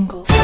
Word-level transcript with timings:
Ah, 0.00 0.37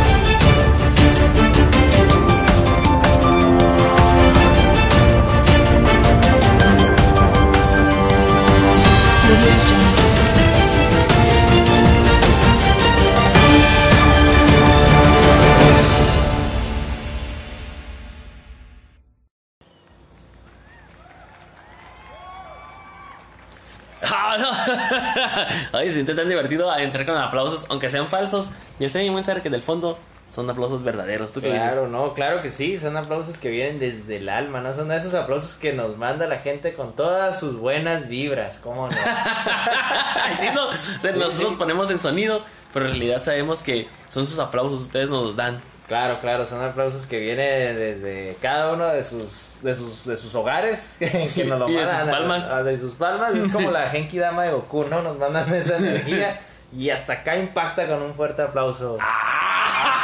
Ay, 25.72 25.88
se 25.88 25.94
siente 25.94 26.14
tan 26.14 26.28
divertido 26.28 26.74
entrar 26.76 27.06
con 27.06 27.16
aplausos, 27.16 27.66
aunque 27.68 27.88
sean 27.90 28.06
falsos. 28.08 28.50
Yo 28.80 28.88
sé, 28.88 29.08
buen 29.10 29.24
ser 29.24 29.42
que 29.42 29.50
del 29.50 29.62
fondo 29.62 29.98
son 30.28 30.48
aplausos 30.50 30.82
verdaderos. 30.82 31.32
¿Tú 31.32 31.40
qué 31.40 31.50
Claro, 31.50 31.74
dices? 31.82 31.90
no, 31.90 32.14
claro 32.14 32.42
que 32.42 32.50
sí, 32.50 32.78
son 32.78 32.96
aplausos 32.96 33.38
que 33.38 33.50
vienen 33.50 33.78
desde 33.78 34.16
el 34.16 34.28
alma, 34.28 34.60
¿no? 34.60 34.72
Son 34.72 34.90
esos 34.90 35.14
aplausos 35.14 35.54
que 35.54 35.72
nos 35.72 35.96
manda 35.96 36.26
la 36.26 36.38
gente 36.38 36.74
con 36.74 36.94
todas 36.96 37.38
sus 37.38 37.56
buenas 37.56 38.08
vibras, 38.08 38.58
¿cómo 38.58 38.88
no? 38.88 38.96
sí, 40.38 40.48
no, 40.54 40.68
o 40.68 40.72
sea, 41.00 41.12
nosotros 41.12 41.54
ponemos 41.54 41.90
en 41.90 41.98
sonido, 41.98 42.42
pero 42.72 42.86
en 42.86 42.92
realidad 42.92 43.22
sabemos 43.22 43.62
que 43.62 43.86
son 44.08 44.26
sus 44.26 44.38
aplausos, 44.38 44.80
ustedes 44.80 45.08
nos 45.10 45.24
los 45.24 45.36
dan. 45.36 45.60
Claro, 45.88 46.18
claro, 46.20 46.46
son 46.46 46.62
aplausos 46.62 47.06
que 47.06 47.18
vienen 47.20 47.76
desde 47.76 48.36
cada 48.40 48.72
uno 48.72 48.86
de 48.88 49.02
sus 49.02 49.50
de 49.62 49.74
sus, 49.74 50.04
de 50.06 50.16
sus 50.16 50.34
hogares, 50.34 50.96
que, 50.98 51.28
que 51.34 51.44
nos 51.44 51.58
lo 51.58 51.68
Y 51.68 51.72
de 51.74 51.78
mandan 51.80 51.98
sus 51.98 52.08
a- 52.08 52.10
palmas. 52.10 52.48
a- 52.48 52.62
de 52.62 52.78
sus 52.78 52.92
palmas, 52.94 53.34
es 53.34 53.52
como 53.52 53.70
la 53.70 53.88
Genki 53.90 54.18
Dama 54.18 54.44
de 54.44 54.52
Goku, 54.52 54.84
¿no? 54.84 55.02
Nos 55.02 55.18
mandan 55.18 55.52
esa 55.54 55.76
energía 55.78 56.40
y 56.76 56.90
hasta 56.90 57.12
acá 57.14 57.36
impacta 57.36 57.86
con 57.86 58.02
un 58.02 58.14
fuerte 58.14 58.42
aplauso. 58.42 58.96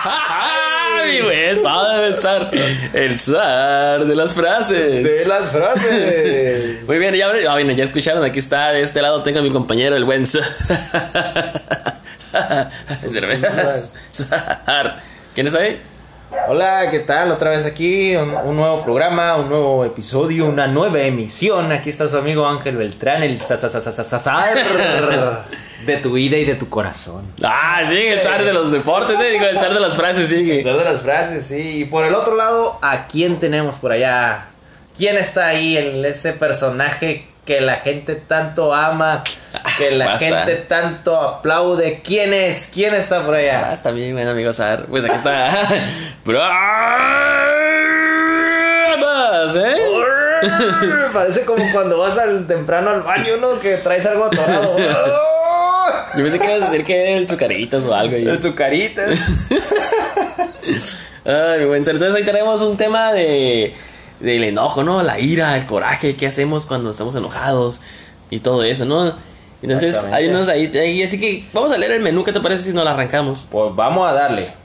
¡Ay, 0.03 1.21
güey! 1.23 1.51
Estaba 1.51 2.07
el 2.07 2.17
zar, 2.19 2.51
el 2.95 3.19
zar 3.19 4.05
de 4.05 4.15
las 4.15 4.33
frases. 4.35 5.03
De 5.05 5.25
las 5.27 5.51
frases. 5.51 6.83
Muy 6.87 6.99
bien, 6.99 7.15
ya, 7.15 7.29
ah, 7.49 7.53
bueno, 7.55 7.73
ya 7.73 7.85
escucharon, 7.85 8.23
aquí 8.25 8.39
está, 8.39 8.73
de 8.73 8.81
este 8.83 9.03
lado 9.03 9.23
tengo 9.23 9.41
a 9.41 9.43
mi 9.43 9.51
compañero, 9.51 9.97
el 9.97 10.05
buen 10.05 10.27
Zar. 10.27 10.43
Zar. 14.11 15.10
¿Quién 15.35 15.47
es 15.47 15.55
ahí? 15.55 15.81
Hola, 16.49 16.91
¿qué 16.91 17.01
tal? 17.01 17.31
Otra 17.31 17.51
vez 17.51 17.65
aquí, 17.65 18.17
un, 18.17 18.35
un 18.35 18.57
nuevo 18.57 18.83
programa, 18.83 19.37
un 19.37 19.49
nuevo 19.49 19.85
episodio, 19.85 20.47
una 20.47 20.67
nueva 20.67 21.01
emisión. 21.01 21.71
Aquí 21.71 21.89
está 21.91 22.09
su 22.09 22.17
amigo 22.17 22.47
Ángel 22.47 22.77
Beltrán, 22.77 23.23
el 23.23 23.41
zar 23.41 23.61
de 25.87 25.97
tu 25.99 26.13
vida 26.13 26.37
y 26.37 26.45
de 26.45 26.57
tu 26.57 26.69
corazón. 26.69 27.27
Ah, 27.43 27.81
sí, 27.85 27.97
el 27.97 28.21
zar 28.21 28.45
de 28.45 28.53
los 28.53 28.73
deportes, 28.73 29.21
eh, 29.21 29.31
digo, 29.31 29.45
el 29.45 29.61
zar 29.61 29.73
de 29.73 29.81
las 29.81 29.95
frases, 29.95 30.29
sigue. 30.29 30.65
Ser 30.65 30.77
de 30.77 30.85
las 30.85 31.01
frases, 31.01 31.47
sí. 31.47 31.83
Y 31.83 31.85
por 31.85 32.05
el 32.05 32.15
otro 32.15 32.35
lado, 32.37 32.79
¿a 32.83 33.07
quién 33.07 33.39
tenemos 33.39 33.77
por 33.77 33.93
allá? 33.93 34.47
¿Quién 34.97 35.17
está 35.17 35.47
ahí? 35.47 35.77
El, 35.77 36.05
ese 36.05 36.33
personaje 36.33 37.27
que 37.47 37.61
la 37.61 37.77
gente 37.77 38.17
tanto 38.17 38.75
ama, 38.75 39.23
que 39.89 39.91
la 39.97 40.07
Basta. 40.07 40.27
gente 40.45 40.57
tanto 40.69 41.17
aplaude. 41.21 42.01
¿Quién 42.05 42.33
es? 42.35 42.71
¿Quién 42.73 42.95
está 42.95 43.25
por 43.25 43.35
allá? 43.35 43.69
Ah, 43.71 43.73
está 43.73 43.91
bien, 43.91 44.13
bueno, 44.15 44.31
amigo 44.31 44.53
Zar. 44.53 44.85
Pues 44.87 45.05
aquí 45.05 45.15
está. 45.15 45.51
¿eh? 49.57 49.77
Parece 51.13 51.43
como 51.45 51.63
cuando 51.73 51.99
vas 51.99 52.19
al 52.19 52.47
temprano 52.47 52.91
al 52.91 53.03
baño, 53.03 53.37
¿no? 53.41 53.59
Que 53.61 53.77
traes 53.77 54.07
algo 54.07 54.25
atorado. 54.27 54.77
Yo 56.17 56.23
pensé 56.25 56.39
que 56.39 56.45
ibas 56.45 56.63
a 56.63 56.71
decir 56.71 56.85
que 56.85 57.17
el 57.17 57.29
sucaritas 57.29 57.85
o 57.87 57.95
algo. 57.95 58.17
y- 58.17 58.27
El 58.29 58.41
sucaritas. 58.43 59.11
Ay, 61.25 61.61
mi 61.61 61.65
buen 61.67 61.85
Zar. 61.85 61.95
Entonces 61.95 62.17
ahí 62.17 62.25
tenemos 62.25 62.61
un 62.63 62.77
tema 62.77 63.13
de 63.13 63.75
del 64.21 64.45
enojo, 64.45 64.83
¿no? 64.85 65.03
La 65.03 65.19
ira, 65.19 65.57
el 65.57 65.65
coraje, 65.65 66.15
qué 66.15 66.27
hacemos 66.27 66.67
cuando 66.67 66.91
estamos 66.91 67.15
enojados 67.15 67.81
y 68.29 68.41
todo 68.41 68.63
eso, 68.65 68.85
¿no? 68.85 69.15
Entonces 69.63 69.97
hay 70.05 70.29
unos 70.29 70.49
ahí, 70.49 70.71
ahí, 70.77 71.03
así 71.03 71.21
que 71.21 71.45
vamos 71.53 71.71
a 71.73 71.79
leer 71.79 71.93
el 71.93 72.03
menú, 72.03 72.25
¿qué 72.25 72.33
te 72.33 72.41
parece 72.41 72.65
si 72.65 72.73
nos 72.73 72.85
lo 72.85 72.91
arrancamos? 72.91 73.47
Pues 73.51 73.75
vamos 73.75 74.09
a 74.09 74.15
darle. 74.15 74.61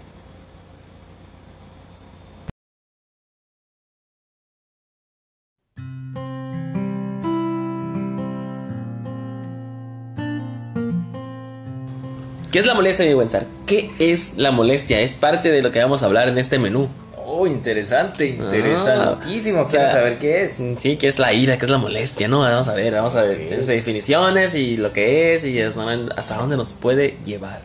¿Qué 12.56 12.60
es 12.60 12.66
la 12.66 12.74
molestia, 12.74 13.06
mi 13.06 13.14
buen 13.14 13.30
Zar? 13.30 13.44
¿Qué 13.66 13.92
es 14.00 14.38
la 14.38 14.52
molestia? 14.52 15.02
Es 15.02 15.16
parte 15.16 15.52
de 15.52 15.62
lo 15.62 15.74
que 15.74 15.80
vamos 15.80 16.04
a 16.04 16.06
hablar 16.06 16.30
en 16.30 16.38
este 16.38 16.58
menú. 16.58 16.88
Oh, 17.28 17.47
interesante, 17.47 18.28
interesantísimo. 18.28 19.66
Quiero 19.68 19.86
Ah. 19.86 19.88
O 19.88 19.90
sea, 19.90 19.91
saber 19.91 20.19
qué 20.19 20.44
es. 20.44 20.62
Sí, 20.78 20.96
¿qué 20.96 21.08
es 21.08 21.18
la 21.18 21.34
ira? 21.34 21.58
¿Qué 21.58 21.66
es 21.66 21.72
la 21.72 21.80
molestia? 21.80 22.28
¿No? 22.28 22.41
Vamos 22.41 22.68
a 22.68 22.74
ver, 22.74 22.94
vamos 22.94 23.16
a 23.16 23.24
ver 23.24 23.41
esas 23.41 23.66
definiciones 23.68 24.53
y 24.53 24.78
lo 24.78 24.94
que 24.94 25.34
es 25.34 25.44
y 25.44 25.59
hasta 25.59 26.38
dónde 26.38 26.56
nos 26.56 26.74
puede 26.74 27.18
llevar. 27.25 27.62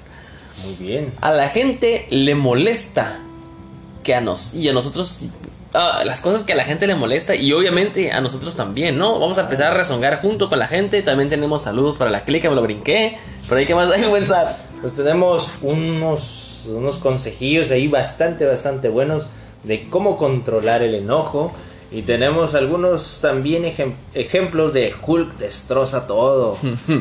Muy 0.64 0.74
bien. 0.76 1.12
A 1.20 1.32
la 1.32 1.48
gente 1.48 2.06
le 2.10 2.34
molesta 2.34 3.18
que 4.02 4.14
a 4.14 4.22
nos 4.22 4.54
y 4.54 4.66
a 4.66 4.72
nosotros 4.72 5.26
ah, 5.74 6.02
las 6.06 6.22
cosas 6.22 6.42
que 6.42 6.54
a 6.54 6.56
la 6.56 6.64
gente 6.64 6.86
le 6.86 6.94
molesta 6.94 7.34
y 7.34 7.52
obviamente 7.52 8.12
a 8.12 8.22
nosotros 8.22 8.56
también, 8.56 8.96
¿no? 8.96 9.18
Vamos 9.20 9.36
a 9.36 9.42
empezar 9.42 9.72
a 9.72 9.74
rezongar 9.74 10.22
junto 10.22 10.48
con 10.48 10.58
la 10.58 10.68
gente. 10.68 11.02
También 11.02 11.28
tenemos 11.28 11.62
saludos 11.62 11.98
para 11.98 12.10
la 12.10 12.24
clica, 12.24 12.48
me 12.48 12.56
lo 12.56 12.62
brinqué. 12.62 13.18
Pero 13.46 13.58
ahí, 13.58 13.66
¿qué 13.66 13.74
más 13.74 13.90
hay, 13.94 14.08
buen? 14.08 14.24
Pues 14.80 14.96
tenemos 14.96 15.52
unos, 15.60 16.70
unos 16.74 16.98
consejillos 16.98 17.70
ahí 17.70 17.88
bastante, 17.88 18.46
bastante 18.46 18.88
buenos 18.88 19.28
de 19.64 19.88
cómo 19.88 20.16
controlar 20.16 20.82
el 20.82 20.94
enojo. 20.94 21.52
Y 21.92 22.02
tenemos 22.02 22.54
algunos 22.54 23.18
también 23.20 23.64
ejem- 23.64 23.94
ejemplos 24.14 24.72
de 24.72 24.94
Hulk 25.04 25.38
destroza 25.38 26.06
todo. 26.06 26.56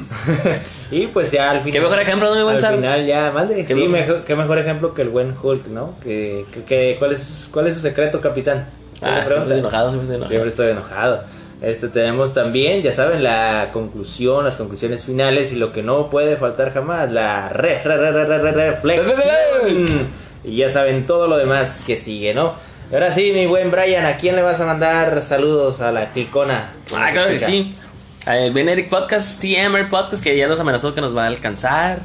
y 0.92 1.08
pues 1.08 1.32
ya 1.32 1.52
al 1.52 1.60
final. 1.60 1.72
¿Qué 1.74 1.82
mejor 1.82 2.00
ejemplo, 2.00 2.34
no, 2.34 2.44
buen 2.44 2.66
Al 2.66 2.76
final 2.76 3.06
ya, 3.06 3.32
mande. 3.32 3.66
¿Qué 3.66 3.74
Sí, 3.76 3.88
mejor? 3.88 4.24
qué 4.24 4.36
mejor 4.36 4.58
ejemplo 4.58 4.94
que 4.96 5.04
el 5.04 5.10
buen 5.10 5.36
Hulk, 5.42 5.68
¿no? 5.68 5.94
Que, 6.04 6.46
que- 6.54 6.64
que- 6.64 6.96
¿cuál, 6.98 7.12
es, 7.14 7.50
¿Cuál 7.54 7.68
es 7.68 7.76
su 7.76 7.82
secreto, 7.82 8.20
capitán? 8.20 8.68
¿Qué 9.00 9.06
le 9.06 9.12
Ah, 9.12 9.16
siempre 9.26 9.38
estoy 9.44 9.60
enojado, 9.60 9.90
siempre 9.92 10.04
estoy 10.04 10.16
enojado. 10.16 10.30
Siempre 10.30 10.50
estoy 10.50 10.70
enojado. 10.72 11.24
Este 11.62 11.88
tenemos 11.90 12.34
también, 12.34 12.82
ya 12.82 12.92
saben, 12.92 13.22
la 13.22 13.70
conclusión, 13.74 14.44
las 14.46 14.56
conclusiones 14.56 15.04
finales 15.04 15.52
y 15.54 15.58
lo 15.58 15.72
que 15.74 15.84
no 15.84 16.10
puede 16.10 16.36
faltar 16.38 16.72
jamás, 16.74 17.12
la 17.12 17.50
re, 17.50 17.80
re, 17.84 17.98
re, 17.98 18.12
re, 18.12 18.26
re, 18.26 18.38
re- 18.40 18.72
reflexión. 18.72 20.08
Y 20.44 20.56
ya 20.58 20.70
saben 20.70 21.06
todo 21.06 21.28
lo 21.28 21.38
demás 21.38 21.84
que 21.86 21.96
sigue, 21.96 22.34
¿no? 22.34 22.54
Ahora 22.92 23.12
sí, 23.12 23.32
mi 23.34 23.46
buen 23.46 23.70
Brian, 23.72 24.06
¿a 24.06 24.18
quién 24.18 24.36
le 24.36 24.42
vas 24.42 24.60
a 24.60 24.66
mandar 24.66 25.22
saludos 25.22 25.82
a 25.82 25.92
la 25.92 26.08
clicona? 26.12 26.70
Ah, 26.96 27.10
claro 27.14 27.30
que 27.32 27.40
sí. 27.40 27.76
El 28.26 28.52
Ben 28.52 28.68
Eric 28.70 28.90
Podcast, 28.90 29.40
TMR 29.42 29.88
Podcast, 29.90 30.24
que 30.24 30.36
ya 30.38 30.48
nos 30.48 30.60
amenazó 30.60 30.94
que 30.94 31.02
nos 31.02 31.16
va 31.16 31.24
a 31.26 31.28
alcanzar. 31.28 32.00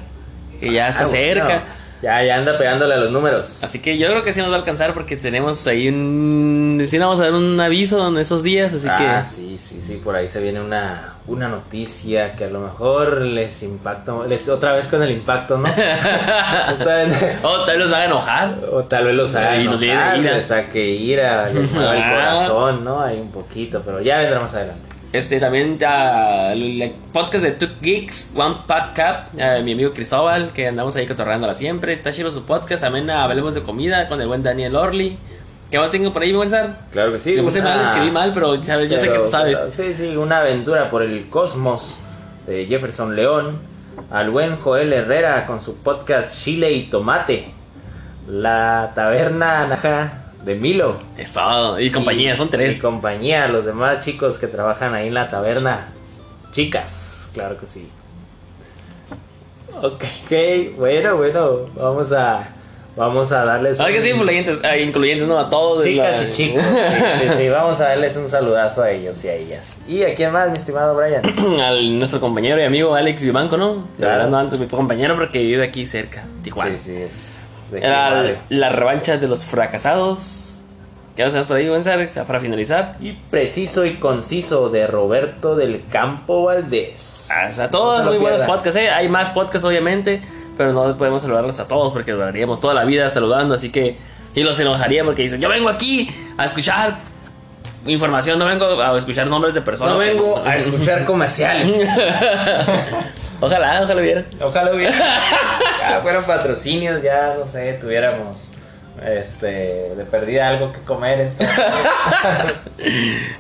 Que 0.61 0.73
ya 0.73 0.89
está 0.89 1.03
Ah, 1.05 1.06
bueno. 1.09 1.25
cerca. 1.25 1.62
Ya, 2.04 2.22
ya 2.22 2.37
anda 2.37 2.59
pegándole 2.59 2.92
a 2.92 2.98
los 2.98 3.10
números. 3.10 3.60
Así 3.65 3.78
que 3.81 3.97
yo 3.97 4.09
creo 4.09 4.22
que 4.22 4.31
sí 4.31 4.41
nos 4.41 4.50
va 4.50 4.56
a 4.56 4.59
alcanzar 4.59 4.92
porque 4.92 5.16
tenemos 5.16 5.66
ahí 5.66 5.88
un... 5.88 6.84
Sí, 6.87 6.98
vamos 6.98 7.19
a 7.19 7.25
dar 7.25 7.32
un 7.32 7.59
aviso 7.59 8.09
en 8.09 8.19
esos 8.19 8.42
días, 8.42 8.75
así 8.75 8.87
ah, 8.91 9.22
que... 9.22 9.26
sí, 9.26 9.56
sí, 9.56 9.81
sí, 9.82 10.00
por 10.04 10.14
ahí 10.14 10.28
se 10.28 10.43
viene 10.43 10.60
una, 10.60 11.14
una 11.26 11.48
noticia 11.48 12.37
que 12.37 12.44
a 12.44 12.48
lo 12.50 12.60
mejor 12.60 13.22
les 13.22 13.62
impacta, 13.62 14.12
les, 14.28 14.47
otra 14.50 14.72
vez 14.75 14.87
con 14.88 15.03
el 15.03 15.12
impacto, 15.12 15.56
¿no? 15.56 15.64
Oh, 17.43 17.64
tal 17.64 17.78
vez 17.78 17.87
los 17.87 17.93
haga 17.94 18.04
enojar. 18.04 18.54
O 18.70 18.82
tal 18.82 19.04
vez 19.06 19.14
los 19.14 19.34
haga 19.34 19.56
Y 19.56 19.64
los 19.64 19.81
enojar, 19.81 20.19
ira. 20.19 20.32
les 20.34 20.47
saque 20.47 20.84
ira, 20.87 21.48
les 21.48 21.72
mueva 21.72 21.94
el 21.97 22.03
Ah. 22.03 22.10
corazón, 22.10 22.84
¿no? 22.84 23.00
Hay 23.00 23.19
un 23.19 23.31
poquito, 23.31 23.81
pero 23.82 24.03
ya 24.03 24.19
vendrá 24.19 24.41
más 24.41 24.54
adelante. 24.54 24.88
Este, 25.14 25.38
también 25.38 25.78
el 25.80 26.82
el 26.82 26.91
podcast 27.12 27.44
de 27.44 27.52
Two 27.52 27.69
Geeks, 27.80 28.32
One 28.34 28.56
Podcast, 28.66 29.41
ah, 29.41 29.60
mi 29.62 29.70
amigo 29.75 29.92
Cristóbal, 29.92 30.50
que 30.52 30.66
andamos 30.66 30.97
ahí 30.97 31.06
cotorreándola 31.06 31.54
siempre. 31.54 31.92
Está 31.92 32.10
chido 32.10 32.32
su 32.32 32.44
podcast. 32.44 32.82
También 32.82 33.08
ah, 33.10 33.22
hablemos 33.22 33.54
de 33.54 33.62
comida 33.62 34.08
con 34.08 34.20
el 34.20 34.26
buen 34.26 34.43
Daniel 34.43 34.75
Orly. 34.75 35.16
¿Qué 35.70 35.78
más 35.78 35.93
tengo 35.93 36.12
por 36.12 36.22
ahí, 36.22 36.34
Sar? 36.49 36.81
Claro 36.90 37.12
que 37.12 37.20
sí. 37.20 37.37
Le 37.37 37.44
puse 37.44 37.62
mal, 37.62 37.78
una- 37.78 37.88
escribí 37.90 38.11
mal, 38.11 38.32
pero 38.34 38.61
sabes, 38.64 38.90
yo 38.90 38.99
sé 38.99 39.08
que 39.08 39.19
tú 39.19 39.25
sabes. 39.25 39.56
pero- 39.61 39.70
sí, 39.70 39.94
sí, 39.94 40.16
una 40.16 40.38
aventura 40.38 40.90
por 40.90 41.02
el 41.02 41.28
cosmos 41.31 42.00
de 42.49 42.67
Jefferson 42.67 43.14
León. 43.14 43.58
Al 44.10 44.31
buen 44.31 44.56
Joel 44.56 44.93
Herrera 44.93 45.46
con 45.46 45.60
su 45.60 45.76
podcast 45.76 46.43
Chile 46.43 46.72
y 46.72 46.90
Tomate. 46.90 47.52
La 48.28 48.90
taberna 48.96 49.69
naja 49.69 50.24
de 50.44 50.55
Milo. 50.55 50.99
Es 51.17 51.32
todo. 51.32 51.81
Y 51.81 51.91
compañía, 51.91 52.37
son 52.37 52.49
Y 52.49 52.50
tres. 52.50 52.81
compañía, 52.82 53.49
los 53.49 53.64
demás 53.64 54.05
chicos 54.05 54.38
que 54.38 54.46
trabajan 54.46 54.94
ahí 54.94 55.08
en 55.08 55.14
la 55.14 55.29
taberna. 55.29 55.88
Chicas, 56.52 57.31
claro 57.35 57.58
que 57.58 57.67
sí. 57.67 57.88
Ok, 59.82 60.05
bueno, 60.79 61.17
bueno, 61.17 61.67
vamos 61.75 62.12
a 62.12 62.46
vamos 62.96 63.32
a 63.32 63.44
darles 63.44 63.81
Ay, 63.81 63.93
que 63.94 64.02
sí, 64.02 64.11
influyentes, 64.11 64.61
ah, 64.62 64.76
incluyentes, 64.76 65.26
no, 65.26 65.37
a 65.38 65.50
todos. 65.50 65.85
chicas 65.85 66.23
la- 66.23 66.29
y 66.29 66.32
chicos. 66.32 66.62
Sí, 66.64 66.79
sí, 67.23 67.29
sí, 67.38 67.49
vamos 67.49 67.81
a 67.81 67.88
darles 67.88 68.17
un 68.17 68.31
saludazo 68.31 68.82
a 68.82 68.91
ellos 68.93 69.23
y 69.25 69.29
a 69.29 69.35
ellas. 69.35 69.76
¿Y 69.88 70.05
a 70.05 70.14
quién 70.14 70.31
más, 70.32 70.49
mi 70.50 70.58
estimado 70.58 70.94
Brian? 70.94 71.23
Al 71.61 71.99
nuestro 71.99 72.20
compañero 72.20 72.61
y 72.61 72.62
amigo 72.64 72.94
Alex 72.94 73.23
Vivanco, 73.25 73.56
¿no? 73.56 73.88
Claro. 73.99 74.12
Hablando 74.14 74.38
antes, 74.38 74.61
mi 74.61 74.67
compañero 74.69 75.17
porque 75.17 75.41
vive 75.41 75.64
aquí 75.64 75.85
cerca, 75.87 76.25
Tijuana. 76.44 76.76
Sí, 76.79 76.85
sí, 76.85 76.96
es. 77.02 77.33
¿De 77.70 77.81
qué, 77.81 78.38
La, 78.50 78.69
revancha 78.70 79.16
de 79.16 79.26
los 79.28 79.44
fracasados. 79.44 80.40
¿Qué 81.16 81.22
hacemos 81.22 81.46
por 81.46 81.56
ahí, 81.56 81.69
Gonzalo? 81.69 82.08
Para 82.26 82.40
finalizar. 82.40 82.96
Y 83.00 83.12
preciso 83.12 83.84
y 83.84 83.94
conciso 83.96 84.69
de 84.69 84.87
Roberto 84.88 85.55
del 85.55 85.84
Campo 85.90 86.44
Valdés. 86.44 87.28
Ah, 87.31 87.49
sea, 87.49 87.64
No 87.64 87.70
todos 87.70 88.05
lo 88.05 88.11
muy 88.11 88.20
buenos 88.20 88.43
podcasts, 88.43 88.76
¿eh? 88.81 88.90
Hay 88.90 89.08
más 89.08 89.31
podcasts, 89.31 89.64
obviamente, 89.64 90.20
pero 90.56 90.72
no 90.72 90.96
podemos 90.96 91.22
saludarlos 91.22 91.58
a 91.61 91.69
todos 91.69 91.93
porque 91.93 92.11
duraríamos 92.12 92.61
toda 92.61 92.75
la 92.75 92.84
vida 92.84 93.08
saludando, 93.11 93.55
así 93.55 93.70
que. 93.70 93.96
Y 94.34 94.43
los 94.43 94.58
enojaría 94.58 95.05
porque 95.05 95.22
dicen: 95.22 95.40
Yo 95.40 95.49
vengo 95.49 95.69
aquí 95.69 96.10
a 96.37 96.44
escuchar 96.46 96.96
información, 97.87 98.37
no 98.38 98.46
vengo 98.46 98.82
a 98.82 98.99
escuchar 98.99 99.28
nombres 99.28 99.55
de 99.55 99.60
personas. 99.60 99.94
No 99.94 100.00
que 100.00 100.06
vengo 100.06 100.43
no- 100.44 100.50
a 100.50 100.56
escuchar 100.56 101.05
comerciales. 101.06 101.88
ojalá, 103.40 103.82
ojalá 103.82 104.00
vieran. 104.00 104.26
Ojalá 104.40 104.75
hubiera. 104.75 104.94
Ya 105.81 106.00
fueran 106.00 106.25
patrocinios, 106.25 107.02
ya 107.02 107.34
no 107.38 107.44
sé, 107.44 107.75
tuviéramos. 107.75 108.52
Este, 109.04 109.94
de 109.94 110.04
perdida 110.10 110.48
algo 110.48 110.72
que 110.72 110.81
comer. 110.81 111.20
Esto. 111.20 111.44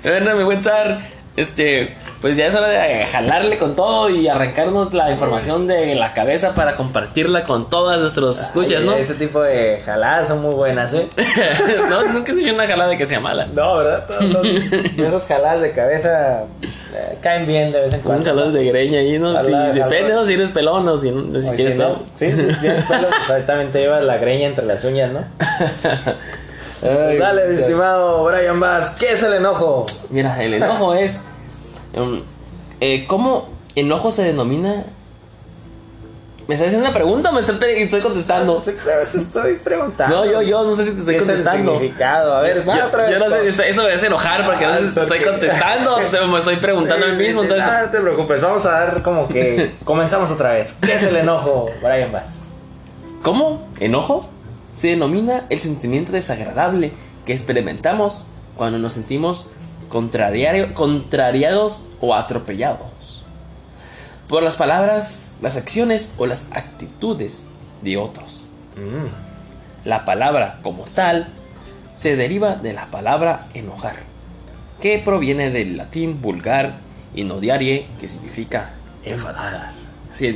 Bueno, 0.02 0.36
mi 0.36 0.44
buen 0.44 0.62
Zar, 0.62 0.98
este, 1.36 1.96
pues 2.20 2.36
ya 2.36 2.46
es 2.46 2.54
hora 2.54 2.68
de 2.68 3.06
jalarle 3.06 3.58
con 3.58 3.74
todo 3.74 4.08
y 4.08 4.28
arrancarnos 4.28 4.94
la 4.94 5.10
información 5.10 5.66
de 5.66 5.96
la 5.96 6.12
cabeza 6.12 6.54
para 6.54 6.76
compartirla 6.76 7.42
con 7.42 7.68
todas 7.68 8.00
nuestros 8.00 8.40
escuchas, 8.40 8.82
Ay, 8.82 8.86
¿no? 8.86 8.94
Ese 8.94 9.14
tipo 9.14 9.42
de 9.42 9.82
jaladas 9.84 10.28
son 10.28 10.42
muy 10.42 10.54
buenas, 10.54 10.94
¿eh? 10.94 11.08
no, 11.90 12.04
nunca 12.04 12.30
escuché 12.30 12.52
una 12.52 12.66
jalada 12.68 12.90
de 12.90 12.98
que 12.98 13.06
sea 13.06 13.18
mala. 13.18 13.46
No, 13.52 13.78
¿verdad? 13.78 14.06
Todos 14.06 14.46
esas 14.96 15.26
jaladas 15.26 15.62
de 15.62 15.72
cabeza 15.72 16.44
eh, 16.62 17.18
caen 17.20 17.46
bien 17.46 17.72
de 17.72 17.80
vez 17.80 17.92
en 17.92 18.00
cuando. 18.00 18.24
jaladas 18.24 18.52
de 18.52 18.64
greña 18.64 19.00
ahí, 19.00 19.18
¿no? 19.18 19.40
Si 19.40 19.52
depende. 19.52 20.14
¿no? 20.14 20.24
Si 20.24 20.34
eres 20.34 20.50
pelón 20.52 20.86
o 20.86 20.96
si, 20.96 21.10
no, 21.10 21.40
si 21.40 21.56
tienes 21.56 21.74
sí, 21.74 21.78
¿no? 21.78 21.94
pelo. 21.94 22.02
Sí, 22.14 22.30
sí, 22.30 22.54
si 22.54 22.60
tienes 22.60 22.84
pelo, 22.86 23.08
pues 23.26 23.72
te 23.72 23.80
llevas 23.80 24.04
la 24.04 24.18
greña 24.18 24.46
entre 24.46 24.64
las 24.66 24.84
uñas, 24.84 25.10
¿no? 25.12 25.24
Ay, 26.82 27.18
Dale, 27.18 27.46
mi 27.48 27.54
estimado 27.54 28.24
Brian 28.24 28.60
Bass, 28.60 28.96
¿qué 28.98 29.12
es 29.12 29.22
el 29.22 29.34
enojo? 29.34 29.86
Mira, 30.10 30.42
el 30.42 30.54
enojo 30.54 30.94
es. 30.94 31.20
um, 31.96 32.20
eh, 32.80 33.04
¿Cómo 33.06 33.48
enojo 33.74 34.10
se 34.12 34.22
denomina? 34.22 34.84
¿Me 36.46 36.56
estás 36.56 36.66
haciendo 36.68 36.86
una 36.86 36.94
pregunta 36.94 37.30
o 37.30 37.32
me 37.32 37.40
estoy, 37.40 37.56
estoy 37.82 38.02
contestando? 38.02 38.60
Claro, 38.60 39.06
te 39.10 39.16
estoy 39.16 39.54
preguntando. 39.54 40.14
No, 40.16 40.24
yo, 40.30 40.42
yo 40.42 40.62
no 40.62 40.76
sé 40.76 40.84
si 40.84 40.90
te 40.90 40.98
estoy 40.98 41.14
¿Qué 41.16 41.22
es 41.22 41.28
el 41.30 41.36
contestando. 41.36 41.72
significado? 41.72 42.34
A 42.34 42.40
ver, 42.42 42.68
va 42.68 42.76
Yo, 42.78 42.86
otra 42.86 43.04
vez. 43.06 43.18
yo 43.18 43.28
no 43.30 43.34
sé, 43.50 43.70
eso 43.70 43.82
me 43.82 43.92
hace 43.92 44.06
enojar 44.08 44.44
porque 44.44 44.66
no 44.66 44.72
Ah, 44.72 44.76
sé 44.76 44.82
si 44.82 44.88
estoy 44.88 45.06
porque- 45.06 45.24
contestando 45.24 45.96
o 45.96 46.02
sea, 46.06 46.26
me 46.26 46.38
estoy 46.38 46.56
preguntando 46.56 47.06
a 47.06 47.08
mí 47.08 47.16
mismo. 47.16 47.44
Entonces, 47.44 47.66
Ah, 47.66 47.84
no 47.86 47.90
te 47.90 47.98
preocupes, 47.98 48.42
vamos 48.42 48.66
a 48.66 48.70
dar 48.72 49.02
como 49.02 49.26
que 49.26 49.72
comenzamos 49.86 50.30
otra 50.32 50.52
vez. 50.52 50.74
¿Qué 50.82 50.92
es 50.96 51.02
el 51.04 51.16
enojo, 51.16 51.70
Brian 51.82 52.12
Bass? 52.12 52.40
¿cómo? 53.22 53.66
¿Enojo? 53.80 54.28
Se 54.74 54.88
denomina 54.88 55.46
el 55.50 55.60
sentimiento 55.60 56.12
desagradable 56.12 56.92
que 57.24 57.32
experimentamos 57.32 58.26
cuando 58.56 58.78
nos 58.78 58.92
sentimos 58.92 59.46
contrariados 59.88 61.84
o 62.00 62.14
atropellados 62.14 62.94
por 64.28 64.42
las 64.42 64.56
palabras, 64.56 65.36
las 65.42 65.56
acciones 65.56 66.12
o 66.16 66.26
las 66.26 66.48
actitudes 66.52 67.44
de 67.82 67.96
otros. 67.96 68.46
Mm, 68.76 69.86
La 69.86 70.06
palabra 70.06 70.60
como 70.62 70.84
tal 70.84 71.28
se 71.94 72.16
deriva 72.16 72.56
de 72.56 72.72
la 72.72 72.86
palabra 72.86 73.46
enojar, 73.52 73.96
que 74.80 74.98
proviene 74.98 75.50
del 75.50 75.76
latín 75.76 76.22
vulgar 76.22 76.76
inodiarie, 77.14 77.86
que 78.00 78.08
significa 78.08 78.70
enfadar. 79.04 79.72
Así 80.10 80.26
es. 80.26 80.34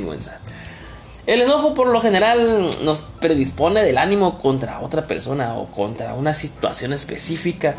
El 1.29 1.41
enojo 1.41 1.75
por 1.75 1.89
lo 1.89 2.01
general 2.01 2.71
nos 2.83 3.03
predispone 3.19 3.83
del 3.83 3.99
ánimo 3.99 4.39
contra 4.39 4.79
otra 4.79 5.05
persona 5.05 5.53
o 5.59 5.67
contra 5.67 6.15
una 6.15 6.33
situación 6.33 6.91
específica 6.91 7.75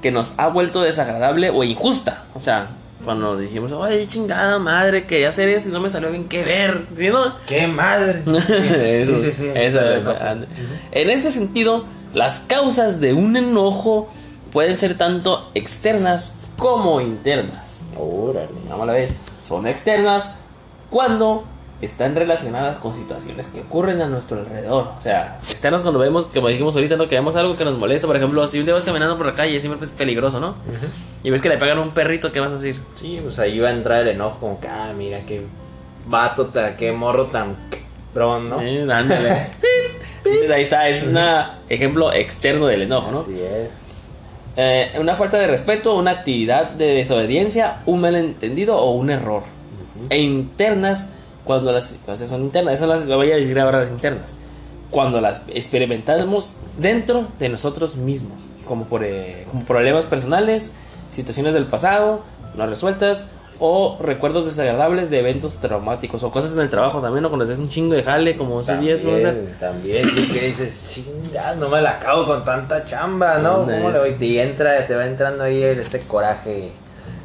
que 0.00 0.12
nos 0.12 0.34
ha 0.36 0.46
vuelto 0.46 0.82
desagradable 0.82 1.50
o 1.50 1.64
injusta. 1.64 2.26
O 2.32 2.38
sea, 2.38 2.68
cuando 3.04 3.36
dijimos, 3.36 3.72
ay, 3.72 4.06
chingada 4.06 4.60
madre, 4.60 5.04
quería 5.04 5.30
hacer 5.30 5.48
eso 5.48 5.68
y 5.68 5.72
no 5.72 5.80
me 5.80 5.88
salió 5.88 6.12
bien, 6.12 6.28
¿qué 6.28 6.44
ver? 6.44 6.86
¿Sí, 6.96 7.08
no? 7.08 7.34
¡Qué 7.48 7.66
madre! 7.66 8.22
eso, 9.00 9.18
Sí, 9.18 9.24
sí, 9.24 9.32
sí, 9.32 9.50
eso. 9.52 9.80
En 10.92 11.10
ese 11.10 11.32
sentido, 11.32 11.84
las 12.14 12.38
causas 12.38 13.00
de 13.00 13.14
un 13.14 13.36
enojo 13.36 14.10
pueden 14.52 14.76
ser 14.76 14.96
tanto 14.96 15.50
externas 15.54 16.34
como 16.56 17.00
internas. 17.00 17.80
Órale. 17.98 18.46
Vamos 18.68 18.84
a 18.84 18.86
la 18.86 18.92
vez. 18.92 19.12
Son 19.48 19.66
externas 19.66 20.36
cuando 20.88 21.50
están 21.82 22.14
relacionadas 22.14 22.78
con 22.78 22.94
situaciones 22.94 23.48
que 23.48 23.60
ocurren 23.60 24.00
a 24.00 24.06
nuestro 24.06 24.38
alrededor. 24.38 24.92
O 24.96 25.00
sea, 25.00 25.38
externas 25.50 25.82
cuando 25.82 25.98
vemos, 25.98 26.26
como 26.26 26.48
dijimos 26.48 26.74
ahorita, 26.76 26.96
¿no? 26.96 27.08
que 27.08 27.16
vemos 27.16 27.34
algo 27.34 27.56
que 27.56 27.64
nos 27.64 27.76
molesta. 27.76 28.06
Por 28.06 28.16
ejemplo, 28.16 28.46
si 28.46 28.60
un 28.60 28.64
día 28.64 28.72
vas 28.72 28.84
caminando 28.84 29.16
por 29.16 29.26
la 29.26 29.32
calle, 29.32 29.58
siempre 29.58 29.84
es 29.84 29.90
peligroso, 29.90 30.38
¿no? 30.38 30.54
Y 31.24 31.30
ves 31.30 31.42
que 31.42 31.48
le 31.48 31.58
pegan 31.58 31.78
a 31.78 31.80
un 31.82 31.90
perrito, 31.90 32.30
¿qué 32.30 32.38
vas 32.38 32.52
a 32.52 32.54
decir? 32.54 32.80
Sí, 32.94 33.18
pues 33.20 33.38
ahí 33.40 33.58
va 33.58 33.68
a 33.68 33.72
entrar 33.72 34.02
el 34.02 34.08
enojo, 34.08 34.38
como 34.38 34.60
que, 34.60 34.68
ah, 34.68 34.92
mira 34.96 35.20
qué 35.26 35.42
vato, 36.06 36.52
qué 36.78 36.92
morro 36.92 37.26
tan 37.26 37.56
cabrón, 38.12 38.48
¿no? 38.48 38.58
Ándale. 38.58 39.48
Entonces 40.24 40.50
ahí 40.52 40.62
está, 40.62 40.88
es 40.88 41.08
un 41.08 41.18
ejemplo 41.68 42.12
externo 42.12 42.68
del 42.68 42.82
enojo, 42.82 43.10
¿no? 43.10 43.20
Así 43.20 43.40
es. 43.40 43.72
Eh, 44.56 44.92
una 45.00 45.14
falta 45.14 45.38
de 45.38 45.48
respeto, 45.48 45.96
una 45.96 46.12
actividad 46.12 46.70
de 46.70 46.94
desobediencia, 46.94 47.78
un 47.86 48.02
malentendido 48.02 48.76
o 48.76 48.92
un 48.92 49.10
error. 49.10 49.42
E 50.10 50.20
internas, 50.20 51.10
cuando 51.44 51.72
las 51.72 51.98
sea, 52.04 52.26
son 52.26 52.42
internas, 52.42 52.74
esas 52.74 52.88
las 52.88 53.06
voy 53.06 53.32
a 53.32 53.36
decir 53.36 53.58
ahora 53.58 53.78
las 53.78 53.90
internas. 53.90 54.36
Cuando 54.90 55.20
las 55.20 55.42
experimentamos 55.48 56.56
dentro 56.78 57.26
de 57.38 57.48
nosotros 57.48 57.96
mismos, 57.96 58.38
como 58.66 58.84
por 58.84 59.04
eh, 59.04 59.46
como 59.50 59.64
problemas 59.64 60.06
personales, 60.06 60.74
situaciones 61.10 61.54
del 61.54 61.66
pasado 61.66 62.20
no 62.56 62.66
resueltas 62.66 63.26
o 63.58 63.96
recuerdos 64.00 64.44
desagradables 64.46 65.08
de 65.08 65.20
eventos 65.20 65.58
traumáticos 65.58 66.22
o 66.24 66.32
cosas 66.32 66.52
en 66.54 66.60
el 66.60 66.70
trabajo 66.70 67.00
también, 67.00 67.24
o 67.24 67.28
cuando 67.28 67.46
te 67.46 67.52
un 67.54 67.68
chingo 67.68 67.94
de 67.94 68.02
jale, 68.02 68.36
como 68.36 68.60
esos 68.60 68.80
días, 68.80 69.04
¿no? 69.04 69.12
O 69.12 69.20
sea, 69.20 69.34
También, 69.60 70.10
sí 70.10 70.26
que 70.26 70.48
dices, 70.48 70.90
chinga, 70.92 71.54
no 71.54 71.68
me 71.68 71.80
la 71.80 71.90
acabo 71.92 72.26
con 72.26 72.42
tanta 72.42 72.84
chamba, 72.84 73.38
¿no? 73.38 73.58
¿Dónde 73.58 73.74
¿Cómo 73.76 73.90
le 73.90 73.98
voy? 74.00 74.16
Y 74.18 74.38
entra, 74.38 74.84
te 74.86 74.96
va 74.96 75.06
entrando 75.06 75.44
ahí 75.44 75.62
ese 75.62 76.00
coraje, 76.00 76.72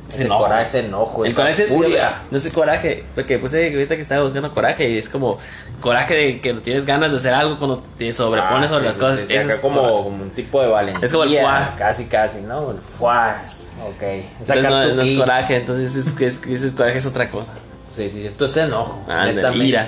Ese 0.09 0.23
enojo. 0.25 0.43
coraje, 0.43 0.63
ese 0.65 0.79
enojo, 0.79 1.25
El 1.25 1.31
esa 1.31 1.41
coraje, 1.41 1.65
furia. 1.65 2.21
no 2.31 2.39
sé 2.39 2.51
coraje, 2.51 3.03
porque 3.15 3.37
pues 3.39 3.53
eh, 3.55 3.71
ahorita 3.73 3.95
que 3.95 4.01
estaba 4.01 4.23
buscando 4.23 4.53
coraje 4.53 4.89
y 4.89 4.97
es 4.97 5.09
como 5.09 5.37
coraje 5.81 6.13
de 6.15 6.41
que 6.41 6.53
tienes 6.55 6.85
ganas 6.85 7.11
de 7.11 7.17
hacer 7.17 7.33
algo 7.33 7.57
cuando 7.57 7.83
te 7.97 8.11
sobrepones 8.13 8.65
Ah, 8.71 8.73
sobre 8.73 8.81
sí, 8.81 8.87
las 8.87 8.97
cosas. 8.97 9.19
sí, 9.19 9.25
sí, 9.27 9.33
Eso 9.35 9.49
es 9.49 9.57
como, 9.59 9.81
coraje. 9.81 10.03
como 10.03 10.23
un 10.23 10.29
tipo 10.31 10.61
de 10.61 10.67
valentía. 10.69 11.05
Es 11.05 11.11
como 11.11 11.23
el 11.25 11.37
fuá. 11.39 11.75
Casi, 11.77 12.05
casi, 12.05 12.41
¿no? 12.41 12.71
El 12.71 12.77
fuá. 12.77 13.41
Ok. 13.85 14.01
Entonces 14.01 14.63
no, 14.63 14.93
no 14.95 15.01
es 15.01 15.17
coraje, 15.19 15.55
entonces 15.57 15.95
es, 15.95 16.07
es, 16.19 16.41
es- 16.47 16.63
es 16.63 16.71
coraje 16.73 16.97
es 16.97 17.05
otra 17.05 17.27
cosa. 17.29 17.53
Sí, 17.91 18.09
sí, 18.09 18.25
esto 18.25 18.45
es 18.45 18.57
enojo. 18.57 19.03
Ah, 19.07 19.29
ira. 19.29 19.49
enojo. 19.49 19.63
ira. 19.63 19.85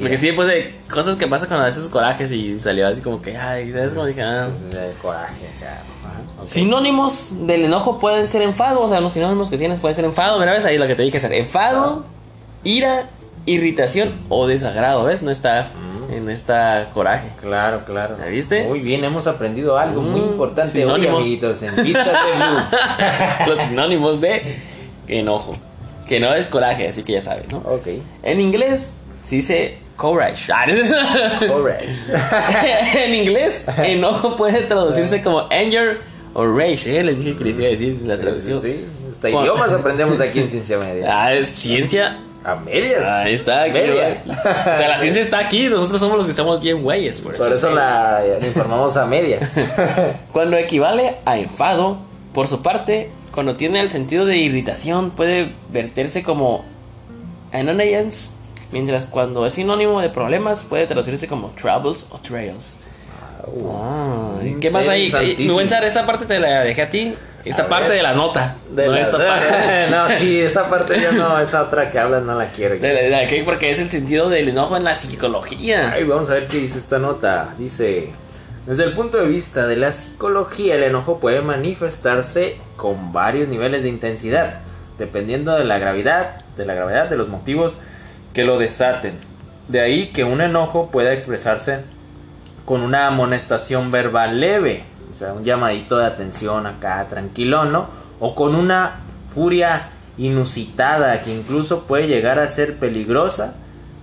Porque 0.00 0.16
sí, 0.18 0.32
pues 0.32 0.48
de 0.48 0.74
cosas 0.90 1.16
que 1.16 1.26
pasan 1.26 1.48
con 1.48 1.60
a 1.60 1.64
veces 1.66 1.84
corajes 1.88 2.30
y 2.32 2.58
salió 2.58 2.86
así 2.88 3.02
como 3.02 3.20
que, 3.20 3.36
ay, 3.36 3.70
¿sabes? 3.72 3.92
Como 3.94 4.06
dije, 4.06 4.22
ah. 4.22 4.46
Entonces, 4.46 4.74
el 4.90 4.92
coraje, 4.96 5.46
claro. 5.58 5.80
Sinónimos 6.46 7.46
del 7.46 7.64
enojo 7.64 7.98
pueden 7.98 8.26
ser 8.28 8.42
enfado, 8.42 8.80
o 8.80 8.88
sea, 8.88 9.00
los 9.00 9.12
sinónimos 9.12 9.50
que 9.50 9.58
tienes 9.58 9.80
pueden 9.80 9.94
ser 9.96 10.04
enfado, 10.04 10.38
mira, 10.38 10.52
ves 10.52 10.64
ahí 10.64 10.78
lo 10.78 10.86
que 10.86 10.94
te 10.94 11.02
dije 11.02 11.16
hacer, 11.18 11.32
enfado, 11.32 12.04
ira, 12.64 13.08
irritación 13.46 14.20
o 14.28 14.46
desagrado, 14.46 15.04
¿ves? 15.04 15.22
No 15.22 15.30
está 15.30 15.62
Mm. 15.64 16.12
en 16.14 16.30
esta 16.30 16.86
coraje. 16.94 17.28
Claro, 17.40 17.84
claro. 17.84 18.16
¿Ya 18.18 18.26
viste? 18.26 18.64
Muy 18.64 18.80
bien, 18.80 19.02
hemos 19.04 19.26
aprendido 19.26 19.78
algo 19.78 20.00
muy 20.02 20.20
Mm, 20.20 20.24
importante 20.32 20.78
hoy, 20.78 20.82
sinónimos. 21.00 21.20
amiguitos, 21.20 21.62
en 21.62 21.84
Vistas 21.84 22.06
de 22.06 22.36
Blue. 22.36 23.48
los 23.48 23.58
sinónimos 23.58 24.20
de 24.20 24.56
enojo. 25.08 25.54
Que 26.08 26.20
no 26.20 26.34
es 26.34 26.46
coraje, 26.48 26.88
así 26.88 27.02
que 27.04 27.12
ya 27.14 27.22
sabes, 27.22 27.50
¿no? 27.52 27.58
ok. 27.58 27.86
En 28.22 28.40
inglés 28.40 28.94
se 29.24 29.36
dice 29.36 29.78
courage. 29.96 30.52
Ah. 30.52 30.66
Alright. 31.50 31.88
en 32.96 33.14
inglés, 33.14 33.64
enojo 33.78 34.36
puede 34.36 34.62
traducirse 34.62 35.22
como 35.22 35.40
anger 35.50 36.00
o 36.34 36.46
rage. 36.46 36.98
¿eh? 36.98 37.02
Les 37.02 37.18
dije 37.18 37.36
que 37.36 37.44
les 37.44 37.58
iba 37.58 37.68
a 37.68 37.70
decir 37.70 38.00
la 38.04 38.16
Sí, 38.16 38.20
traducción. 38.22 38.60
sí, 38.60 38.68
sí. 38.72 39.08
Hasta 39.10 39.28
Bueno. 39.28 39.42
idiomas 39.54 39.72
aprendemos 39.72 40.20
aquí 40.20 40.40
en 40.40 40.50
Ciencia 40.50 40.78
Media. 40.78 41.06
Ah, 41.24 41.34
es 41.34 41.48
ciencia. 41.54 42.20
A 42.44 42.56
medias. 42.56 43.04
Ahí 43.04 43.34
está. 43.34 43.62
Aquí, 43.62 43.72
Media. 43.78 44.24
o 44.26 44.76
sea, 44.76 44.88
la 44.88 44.98
ciencia 44.98 45.22
está 45.22 45.38
aquí. 45.38 45.68
Nosotros 45.68 46.00
somos 46.00 46.16
los 46.16 46.26
que 46.26 46.30
estamos 46.30 46.60
bien 46.60 46.82
güeyes. 46.82 47.20
Por 47.20 47.34
eso, 47.36 47.44
Por 47.44 47.52
eso 47.52 47.70
la, 47.70 48.20
la 48.40 48.44
informamos 48.46 48.96
a 48.96 49.06
medias. 49.06 49.52
Cuando 50.32 50.56
equivale 50.56 51.16
a 51.24 51.38
enfado, 51.38 51.98
por 52.34 52.48
su 52.48 52.60
parte, 52.62 53.10
cuando 53.32 53.54
tiene 53.54 53.78
el 53.80 53.90
sentido 53.90 54.24
de 54.26 54.38
irritación, 54.38 55.10
puede 55.12 55.52
verterse 55.72 56.22
como 56.24 56.64
annoyance, 57.52 58.32
mientras 58.72 59.06
cuando 59.06 59.46
es 59.46 59.54
sinónimo 59.54 60.00
de 60.00 60.08
problemas, 60.08 60.64
puede 60.64 60.86
traducirse 60.86 61.28
como 61.28 61.48
troubles 61.50 62.08
o 62.10 62.18
trails. 62.18 62.78
Ah, 63.70 64.34
¿Qué 64.60 64.70
más 64.70 64.88
hay? 64.88 65.10
Sar, 65.10 65.84
esta 65.84 66.06
parte 66.06 66.26
te 66.26 66.38
la 66.38 66.60
dejé 66.62 66.82
a 66.82 66.90
ti. 66.90 67.14
Esta 67.44 67.64
A 67.64 67.68
parte 67.68 67.88
ver. 67.88 67.96
de 67.96 68.02
la 68.04 68.14
nota. 68.14 68.54
De 68.70 68.86
no 68.86 68.92
la- 68.92 69.00
esta 69.00 69.18
parte. 69.26 69.90
no, 69.90 70.08
sí, 70.18 70.40
esa 70.40 70.70
parte 70.70 71.00
yo 71.02 71.10
no, 71.12 71.40
esa 71.40 71.62
otra 71.62 71.90
que 71.90 71.98
hablas 71.98 72.22
no 72.22 72.36
la 72.38 72.46
quiero. 72.52 72.76
De 72.76 72.94
la- 72.94 73.00
de 73.00 73.10
la 73.10 73.26
que- 73.26 73.42
porque 73.42 73.70
es 73.70 73.80
el 73.80 73.90
sentido 73.90 74.28
del 74.30 74.48
enojo 74.48 74.76
en 74.76 74.84
la 74.84 74.94
psicología. 74.94 75.90
Ay, 75.92 76.04
vamos 76.04 76.30
a 76.30 76.34
ver 76.34 76.46
qué 76.46 76.58
dice 76.58 76.78
esta 76.78 77.00
nota. 77.00 77.48
Dice, 77.58 78.10
desde 78.66 78.84
el 78.84 78.92
punto 78.92 79.18
de 79.18 79.26
vista 79.26 79.66
de 79.66 79.74
la 79.74 79.92
psicología, 79.92 80.76
el 80.76 80.84
enojo 80.84 81.18
puede 81.18 81.40
manifestarse 81.42 82.58
con 82.76 83.12
varios 83.12 83.48
niveles 83.48 83.82
de 83.82 83.88
intensidad, 83.88 84.60
dependiendo 84.98 85.56
de 85.56 85.64
la 85.64 85.78
gravedad, 85.78 86.36
de 86.56 86.64
la 86.64 86.74
gravedad 86.74 87.10
de 87.10 87.16
los 87.16 87.26
motivos 87.28 87.78
que 88.34 88.44
lo 88.44 88.56
desaten. 88.56 89.14
De 89.66 89.80
ahí 89.80 90.08
que 90.12 90.22
un 90.22 90.40
enojo 90.42 90.90
pueda 90.92 91.12
expresarse 91.12 91.80
con 92.72 92.80
una 92.80 93.06
amonestación 93.06 93.90
verbal 93.90 94.40
leve, 94.40 94.84
o 95.10 95.14
sea, 95.14 95.34
un 95.34 95.44
llamadito 95.44 95.98
de 95.98 96.06
atención 96.06 96.66
acá 96.66 97.06
tranquilo, 97.06 97.66
¿no? 97.66 97.88
O 98.18 98.34
con 98.34 98.54
una 98.54 99.00
furia 99.34 99.90
inusitada 100.16 101.20
que 101.20 101.36
incluso 101.36 101.82
puede 101.82 102.08
llegar 102.08 102.38
a 102.38 102.48
ser 102.48 102.78
peligrosa 102.78 103.56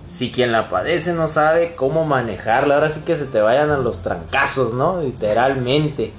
si 0.06 0.30
quien 0.30 0.52
la 0.52 0.70
padece 0.70 1.14
no 1.14 1.26
sabe 1.26 1.74
cómo 1.74 2.04
manejarla. 2.04 2.76
Ahora 2.76 2.90
sí 2.90 3.00
que 3.00 3.16
se 3.16 3.24
te 3.24 3.40
vayan 3.40 3.70
a 3.70 3.76
los 3.76 4.02
trancazos, 4.02 4.72
¿no? 4.72 5.02
Literalmente. 5.02 6.12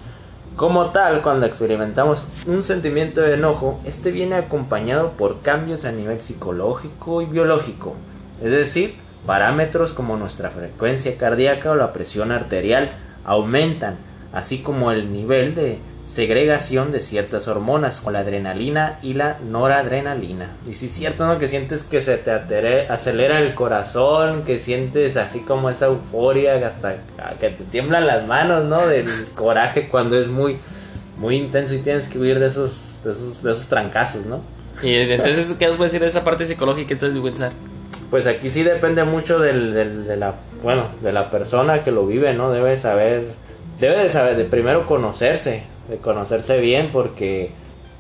Como 0.57 0.87
tal, 0.87 1.21
cuando 1.21 1.45
experimentamos 1.45 2.25
un 2.47 2.63
sentimiento 2.63 3.21
de 3.21 3.35
enojo, 3.35 3.79
este 3.85 4.11
viene 4.11 4.35
acompañado 4.35 5.11
por 5.11 5.39
cambios 5.41 5.85
a 5.85 5.93
nivel 5.93 6.19
psicológico 6.19 7.21
y 7.21 7.27
biológico. 7.27 7.95
Es 8.43 8.51
decir, 8.51 8.95
parámetros 9.25 9.93
como 9.93 10.17
nuestra 10.17 10.49
frecuencia 10.49 11.17
cardíaca 11.17 11.71
o 11.71 11.75
la 11.75 11.93
presión 11.93 12.31
arterial 12.31 12.89
aumentan, 13.25 13.95
así 14.33 14.59
como 14.59 14.91
el 14.91 15.11
nivel 15.11 15.55
de 15.55 15.79
segregación 16.03 16.91
de 16.91 16.99
ciertas 16.99 17.47
hormonas, 17.47 17.99
como 17.99 18.11
la 18.11 18.19
adrenalina 18.19 18.99
y 19.01 19.13
la 19.13 19.37
noradrenalina. 19.47 20.47
Y 20.67 20.73
si 20.73 20.87
es 20.87 20.91
cierto, 20.91 21.25
¿no? 21.25 21.37
Que 21.37 21.47
sientes 21.47 21.83
que 21.83 22.01
se 22.01 22.17
te 22.17 22.87
acelera 22.89 23.39
el 23.39 23.53
corazón, 23.53 24.43
que 24.43 24.57
sientes 24.57 25.15
así 25.17 25.41
como 25.41 25.69
esa 25.69 25.85
euforia, 25.85 26.67
hasta 26.67 26.95
que 27.39 27.49
te 27.49 27.63
tiemblan 27.65 28.07
las 28.07 28.27
manos, 28.27 28.65
¿no? 28.65 28.85
Del 28.87 29.07
coraje 29.35 29.87
cuando 29.89 30.17
es 30.17 30.27
muy, 30.27 30.57
muy 31.17 31.35
intenso 31.35 31.75
y 31.75 31.79
tienes 31.79 32.07
que 32.07 32.17
huir 32.17 32.39
de 32.39 32.47
esos, 32.47 32.99
de 33.03 33.11
esos, 33.11 33.67
trancazos, 33.67 34.25
¿no? 34.25 34.41
Y 34.81 34.95
entonces, 34.95 35.55
¿qué 35.59 35.67
nos 35.67 35.77
puede 35.77 35.89
decir 35.89 36.01
de 36.01 36.07
esa 36.07 36.23
parte 36.23 36.45
psicológica? 36.45 36.95
Mi 37.07 37.19
buen 37.19 37.35
Sar? 37.35 37.51
Pues 38.11 38.27
aquí 38.27 38.51
sí 38.51 38.61
depende 38.63 39.03
mucho 39.05 39.39
del, 39.39 39.73
del- 39.73 40.05
de 40.05 40.17
la 40.17 40.35
bueno 40.61 40.83
de 41.01 41.11
la 41.11 41.31
persona 41.31 41.83
que 41.83 41.91
lo 41.91 42.05
vive, 42.05 42.33
¿no? 42.35 42.51
Debe 42.51 42.77
saber, 42.77 43.23
debe 43.79 43.97
de 44.03 44.09
saber, 44.09 44.35
de 44.37 44.43
primero 44.45 44.85
conocerse, 44.85 45.63
de 45.89 45.97
conocerse 45.97 46.59
bien, 46.59 46.89
porque 46.93 47.49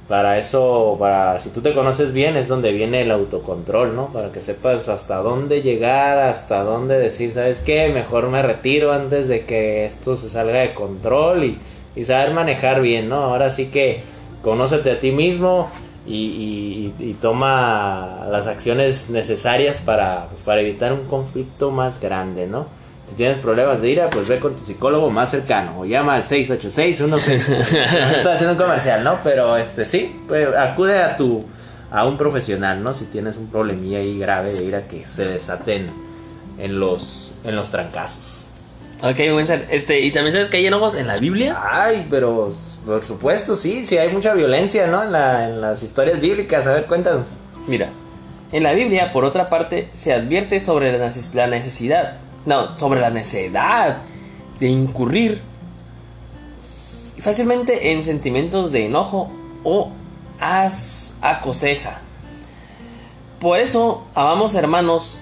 para 0.09 0.37
eso, 0.37 0.97
para 0.99 1.39
si 1.39 1.49
tú 1.49 1.61
te 1.61 1.73
conoces 1.73 2.11
bien 2.13 2.35
es 2.35 2.49
donde 2.49 2.73
viene 2.73 3.01
el 3.01 3.11
autocontrol, 3.11 3.95
¿no? 3.95 4.07
Para 4.11 4.31
que 4.33 4.41
sepas 4.41 4.89
hasta 4.89 5.15
dónde 5.17 5.61
llegar, 5.61 6.19
hasta 6.19 6.63
dónde 6.63 6.99
decir, 6.99 7.31
¿sabes 7.31 7.61
qué? 7.61 7.89
Mejor 7.93 8.27
me 8.27 8.41
retiro 8.41 8.91
antes 8.91 9.27
de 9.29 9.45
que 9.45 9.85
esto 9.85 10.17
se 10.17 10.29
salga 10.29 10.59
de 10.59 10.73
control 10.73 11.45
y, 11.45 11.57
y 11.95 12.03
saber 12.03 12.33
manejar 12.33 12.81
bien, 12.81 13.07
¿no? 13.09 13.15
Ahora 13.23 13.49
sí 13.49 13.67
que 13.67 14.01
conócete 14.43 14.91
a 14.91 14.99
ti 14.99 15.11
mismo 15.11 15.71
y, 16.15 16.93
y- 16.99 17.09
y 17.09 17.13
toma 17.13 18.25
las 18.29 18.47
acciones 18.47 19.09
necesarias 19.09 19.77
para, 19.77 20.27
pues, 20.29 20.41
para 20.41 20.61
evitar 20.61 20.93
un 20.93 21.05
conflicto 21.07 21.71
más 21.71 21.99
grande, 21.99 22.47
¿no? 22.47 22.67
Si 23.07 23.15
tienes 23.15 23.37
problemas 23.37 23.81
de 23.81 23.89
ira, 23.89 24.09
pues 24.09 24.27
ve 24.29 24.39
con 24.39 24.55
tu 24.55 24.63
psicólogo 24.63 25.09
más 25.09 25.31
cercano 25.31 25.79
o 25.81 25.85
llama 25.85 26.15
al 26.15 26.23
686 26.25 27.01
Estoy 27.59 28.31
haciendo 28.31 28.51
un 28.53 28.57
comercial, 28.57 29.03
¿no? 29.03 29.17
Pero 29.23 29.57
este 29.57 29.83
sí, 29.85 30.15
pues 30.27 30.47
acude 30.55 31.01
a 31.01 31.17
tu 31.17 31.43
a 31.91 32.05
un 32.05 32.17
profesional, 32.17 32.81
¿no? 32.81 32.93
Si 32.93 33.05
tienes 33.05 33.35
un 33.35 33.47
problemilla 33.47 33.97
ahí 33.99 34.17
grave 34.17 34.53
de 34.53 34.63
ira 34.63 34.87
que 34.87 35.05
se 35.05 35.25
desaten 35.25 35.87
en 36.57 36.79
los 36.79 37.33
en 37.43 37.55
los 37.57 37.69
trancazos. 37.69 38.45
Ok, 39.03 39.17
Sar. 39.45 39.65
Este, 39.71 39.99
y 39.99 40.11
también 40.11 40.31
sabes 40.31 40.47
que 40.47 40.57
hay 40.57 40.67
enojos 40.67 40.95
en 40.95 41.07
la 41.07 41.17
Biblia. 41.17 41.59
Ay, 41.69 42.07
pero 42.09 42.53
por 42.85 43.03
supuesto, 43.05 43.55
sí, 43.55 43.85
sí 43.85 43.97
hay 43.97 44.09
mucha 44.11 44.33
violencia, 44.33 44.87
¿no? 44.87 45.03
En, 45.03 45.11
la- 45.11 45.47
en 45.47 45.61
las 45.61 45.83
historias 45.83 46.19
bíblicas. 46.19 46.65
A 46.67 46.73
ver, 46.73 46.85
cuéntanos. 46.87 47.27
Mira, 47.67 47.89
en 48.51 48.63
la 48.63 48.73
Biblia, 48.73 49.11
por 49.13 49.23
otra 49.25 49.49
parte, 49.49 49.89
se 49.93 50.13
advierte 50.13 50.59
sobre 50.59 50.97
la 50.97 51.07
neces- 51.09 51.33
la 51.33 51.47
necesidad, 51.47 52.17
no, 52.45 52.77
sobre 52.77 52.99
la 52.99 53.09
necesidad 53.11 53.99
de 54.59 54.67
incurrir 54.67 55.41
fácilmente 57.19 57.93
en 57.93 58.03
sentimientos 58.03 58.71
de 58.71 58.85
enojo 58.87 59.31
o 59.63 59.91
as 60.39 61.13
acoseja. 61.21 61.99
Por 63.39 63.59
eso, 63.59 64.05
amamos 64.15 64.55
hermanos. 64.55 65.21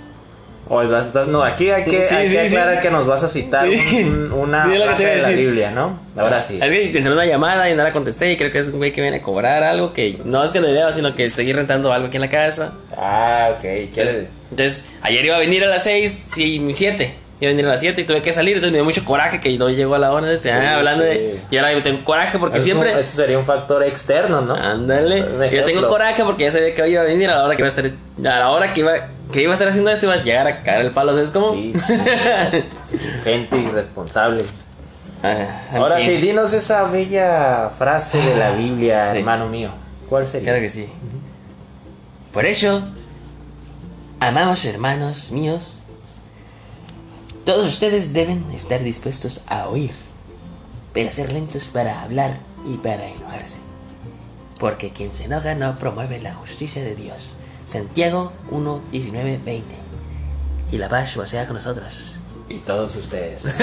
O 0.72 0.84
es, 0.84 0.92
vas- 0.92 1.08
estás- 1.08 1.28
no, 1.28 1.42
aquí 1.44 1.72
hay 1.72 1.84
que, 1.84 2.06
Sí, 2.06 2.16
hay 2.16 2.30
sí, 2.30 2.36
que 2.36 2.48
sí. 2.50 2.56
aclarar 2.56 2.82
que 2.82 2.92
nos 2.92 3.08
vas 3.08 3.24
a 3.24 3.28
citar 3.28 3.68
un- 3.68 4.32
una 4.32 4.60
frase 4.62 4.72
de 5.06 5.16
la 5.18 5.28
decir. 5.30 5.36
Biblia, 5.36 5.72
¿no? 5.72 6.00
Ahora 6.16 6.42
sí. 6.42 6.60
Es 6.62 6.70
que 6.92 6.98
entró 7.00 7.14
una 7.14 7.26
llamada 7.26 7.68
y 7.70 7.76
no 7.76 7.82
la 7.84 7.92
contesté 7.92 8.32
y 8.32 8.38
creo 8.38 8.52
que 8.52 8.60
es 8.60 8.68
un 8.68 8.78
güey 8.78 8.92
que 8.92 9.02
viene 9.02 9.18
a 9.18 9.22
cobrar 9.24 9.64
algo 9.64 9.92
que 9.94 10.20
no 10.26 10.44
es 10.44 10.52
que 10.52 10.62
le 10.62 10.72
deba, 10.72 10.92
sino 10.92 11.16
que 11.16 11.26
estoy 11.26 11.52
rentando 11.52 11.92
algo 11.92 12.08
aquí 12.08 12.18
en 12.18 12.22
la 12.22 12.30
casa. 12.30 12.74
Ah, 12.96 13.50
ok. 13.58 13.64
Entonces, 14.52 14.86
ayer 15.02 15.26
iba 15.26 15.36
a 15.36 15.40
venir 15.40 15.64
a 15.64 15.68
las 15.68 15.84
6 15.84 16.38
y 16.38 16.74
7. 16.74 17.14
Iba 17.42 17.50
a 17.50 17.54
venir 17.54 17.66
a 17.66 17.70
las 17.70 17.80
7 17.80 18.02
y 18.02 18.04
tuve 18.04 18.22
que 18.22 18.34
salir. 18.34 18.56
Entonces 18.56 18.72
me 18.74 18.78
dio 18.80 18.86
mucho 18.86 19.06
coraje 19.06 19.40
que 19.40 19.58
no 19.58 19.70
llegó 19.70 19.96
a 19.96 20.00
la 20.00 20.12
hora. 20.12 20.28
Entonces, 20.28 20.54
ah, 20.54 20.76
hablando 20.76 21.04
de. 21.04 21.40
Y 21.50 21.58
ahora 21.58 21.74
yo 21.74 21.82
tengo 21.82 22.04
coraje 22.04 22.38
porque 22.38 22.58
Eso, 22.58 22.66
siempre. 22.66 23.00
eso 23.00 23.16
sería 23.16 23.38
un 23.40 23.46
factor 23.46 23.82
externo, 23.84 24.42
¿no? 24.42 24.54
Ándale. 24.56 25.24
Yo 25.52 25.64
tengo 25.64 25.88
coraje 25.88 26.24
porque 26.24 26.44
ya 26.46 26.52
sabía 26.52 26.76
que 26.76 26.82
hoy 26.82 26.92
iba 26.92 27.02
a 27.02 27.06
venir 27.06 27.30
a 27.30 27.36
la 27.38 27.46
hora 27.46 27.56
que 27.56 27.62
iba 27.62 27.68
a 27.68 27.70
estar. 27.70 27.86
A 27.86 28.40
la 28.40 28.50
hora 28.52 28.74
que 28.74 28.82
iba, 28.82 28.92
que 29.32 29.42
iba 29.44 29.52
a 29.52 29.56
estar 29.56 29.68
haciendo 29.68 29.90
esto, 29.92 30.06
iba 30.08 30.16
a 30.16 30.24
llegar 30.24 30.48
a 30.48 30.64
caer 30.64 30.82
el 30.86 30.92
palo. 30.92 31.14
¿Sabes 31.14 31.32
cómo? 31.32 31.54
Sí, 31.54 31.74
sí. 31.76 31.94
Gente 33.24 33.58
irresponsable. 33.58 34.44
Ah, 35.22 35.64
Ahora 35.74 35.98
fin. 35.98 36.06
sí, 36.06 36.18
dinos 36.18 36.54
esa 36.54 36.84
bella 36.84 37.72
frase 37.78 38.18
de 38.20 38.36
la 38.38 38.52
Biblia, 38.52 39.12
Sí. 39.12 39.20
hermano 39.20 39.48
mío. 39.50 39.70
¿Cuál 40.08 40.26
sería? 40.26 40.50
Claro 40.52 40.62
que 40.62 40.70
sí. 40.70 40.88
Por 42.34 42.46
eso, 42.46 42.82
amados 44.20 44.64
hermanos 44.66 45.32
míos, 45.32 45.82
todos 47.46 47.68
ustedes 47.68 48.14
deben 48.14 48.46
estar 48.52 48.82
dispuestos 48.84 49.42
a 49.48 49.68
oír, 49.68 49.92
pero 50.94 51.12
ser 51.12 51.32
lentos 51.34 51.68
para 51.68 52.02
hablar 52.02 52.38
y 52.66 52.78
para 52.78 53.06
enojarse. 53.08 53.58
Porque 54.60 54.92
quien 54.92 55.14
se 55.14 55.26
enoja 55.26 55.56
no 55.56 55.76
promueve 55.76 56.20
la 56.20 56.34
justicia 56.34 56.82
de 56.84 56.96
Dios. 56.96 57.38
Santiago 57.70 58.34
1, 58.50 58.82
19, 58.92 59.40
20. 59.46 59.76
Y 60.72 60.78
la 60.80 60.90
paz 60.90 61.16
sea 61.26 61.46
con 61.46 61.54
nosotros. 61.54 62.18
Y 62.50 62.56
todos 62.58 62.96
ustedes. 62.96 63.46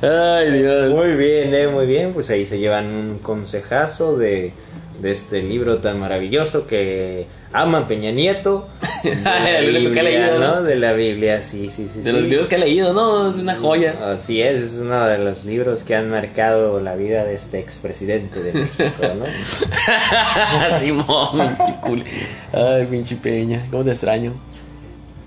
Ay, 0.00 0.52
Dios. 0.52 0.92
Muy 0.94 1.16
bien, 1.16 1.52
eh, 1.52 1.66
muy 1.66 1.86
bien. 1.86 2.12
Pues 2.14 2.30
ahí 2.30 2.46
se 2.46 2.60
llevan 2.60 2.86
un 2.86 3.18
consejazo 3.18 4.16
de, 4.16 4.52
de 5.00 5.10
este 5.12 5.40
libro 5.42 5.78
tan 5.78 5.98
maravilloso 5.98 6.66
que 6.66 7.26
ama 7.52 7.88
Peña 7.88 8.10
Nieto. 8.10 8.68
De 9.02 9.14
la 9.16 9.58
El 9.60 9.74
único 9.76 9.92
que 9.92 10.00
ha 10.00 10.02
Biblia, 10.02 10.26
leído, 10.26 10.38
¿no? 10.40 10.54
¿no? 10.56 10.62
De 10.62 10.76
la 10.76 10.92
Biblia, 10.92 11.42
sí, 11.42 11.70
sí, 11.70 11.88
sí. 11.88 12.00
De 12.02 12.10
sí. 12.10 12.16
los 12.18 12.28
libros 12.28 12.48
que 12.48 12.56
he 12.56 12.58
leído, 12.58 12.92
¿no? 12.92 13.30
Es 13.30 13.36
una 13.38 13.54
joya. 13.56 13.94
Así 14.12 14.42
es, 14.42 14.60
es 14.60 14.76
uno 14.82 15.06
de 15.06 15.16
los 15.18 15.44
libros 15.46 15.82
que 15.84 15.96
han 15.96 16.10
marcado 16.10 16.80
la 16.80 16.94
vida 16.96 17.24
de 17.24 17.34
este 17.34 17.58
expresidente 17.58 18.42
de 18.42 18.52
México, 18.52 19.06
¿no? 19.18 19.24
Simón, 20.78 21.28
pinche 21.56 21.74
cool. 21.80 22.04
Ay, 22.52 22.86
pinche 22.90 23.16
peña. 23.16 23.60
¿Cómo 23.70 23.84
te 23.84 23.90
extraño? 23.90 24.34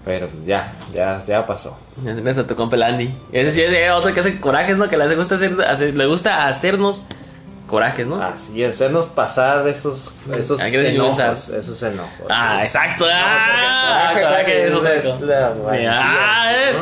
Pero 0.05 0.27
pues 0.27 0.45
ya, 0.45 0.73
ya, 0.93 1.19
ya 1.25 1.45
pasó. 1.47 1.77
Ya 2.03 2.13
tienes 2.13 2.37
a 2.37 2.45
tu 2.45 2.55
compa 2.55 2.75
el 2.75 2.83
Andy. 2.83 3.09
Ese 3.31 3.51
sí 3.53 3.61
es 3.61 3.91
otro 3.91 4.13
que 4.13 4.19
hace 4.19 4.39
corajes, 4.39 4.77
¿no? 4.77 4.89
Que 4.89 4.97
le 4.97 5.15
gusta 5.15 5.35
hacer, 5.35 5.53
hacer- 5.65 5.95
le 5.95 6.05
gusta 6.05 6.45
hacernos 6.47 7.03
corajes, 7.73 8.05
¿no? 8.05 8.23
Así 8.23 8.63
es, 8.63 8.75
hacernos 8.75 9.07
pasar 9.07 9.67
esos, 9.67 10.13
esos 10.37 10.61
enojos, 10.61 11.49
esos 11.49 11.81
enojos. 11.81 12.27
Ah, 12.29 12.57
sí. 12.59 12.65
exacto. 12.65 13.05
Ah, 13.11 14.11
coraje 14.13 14.23
coraje 14.23 14.67
es 14.67 14.73
Sí, 15.71 15.85
ah, 15.89 16.53
es 16.69 16.79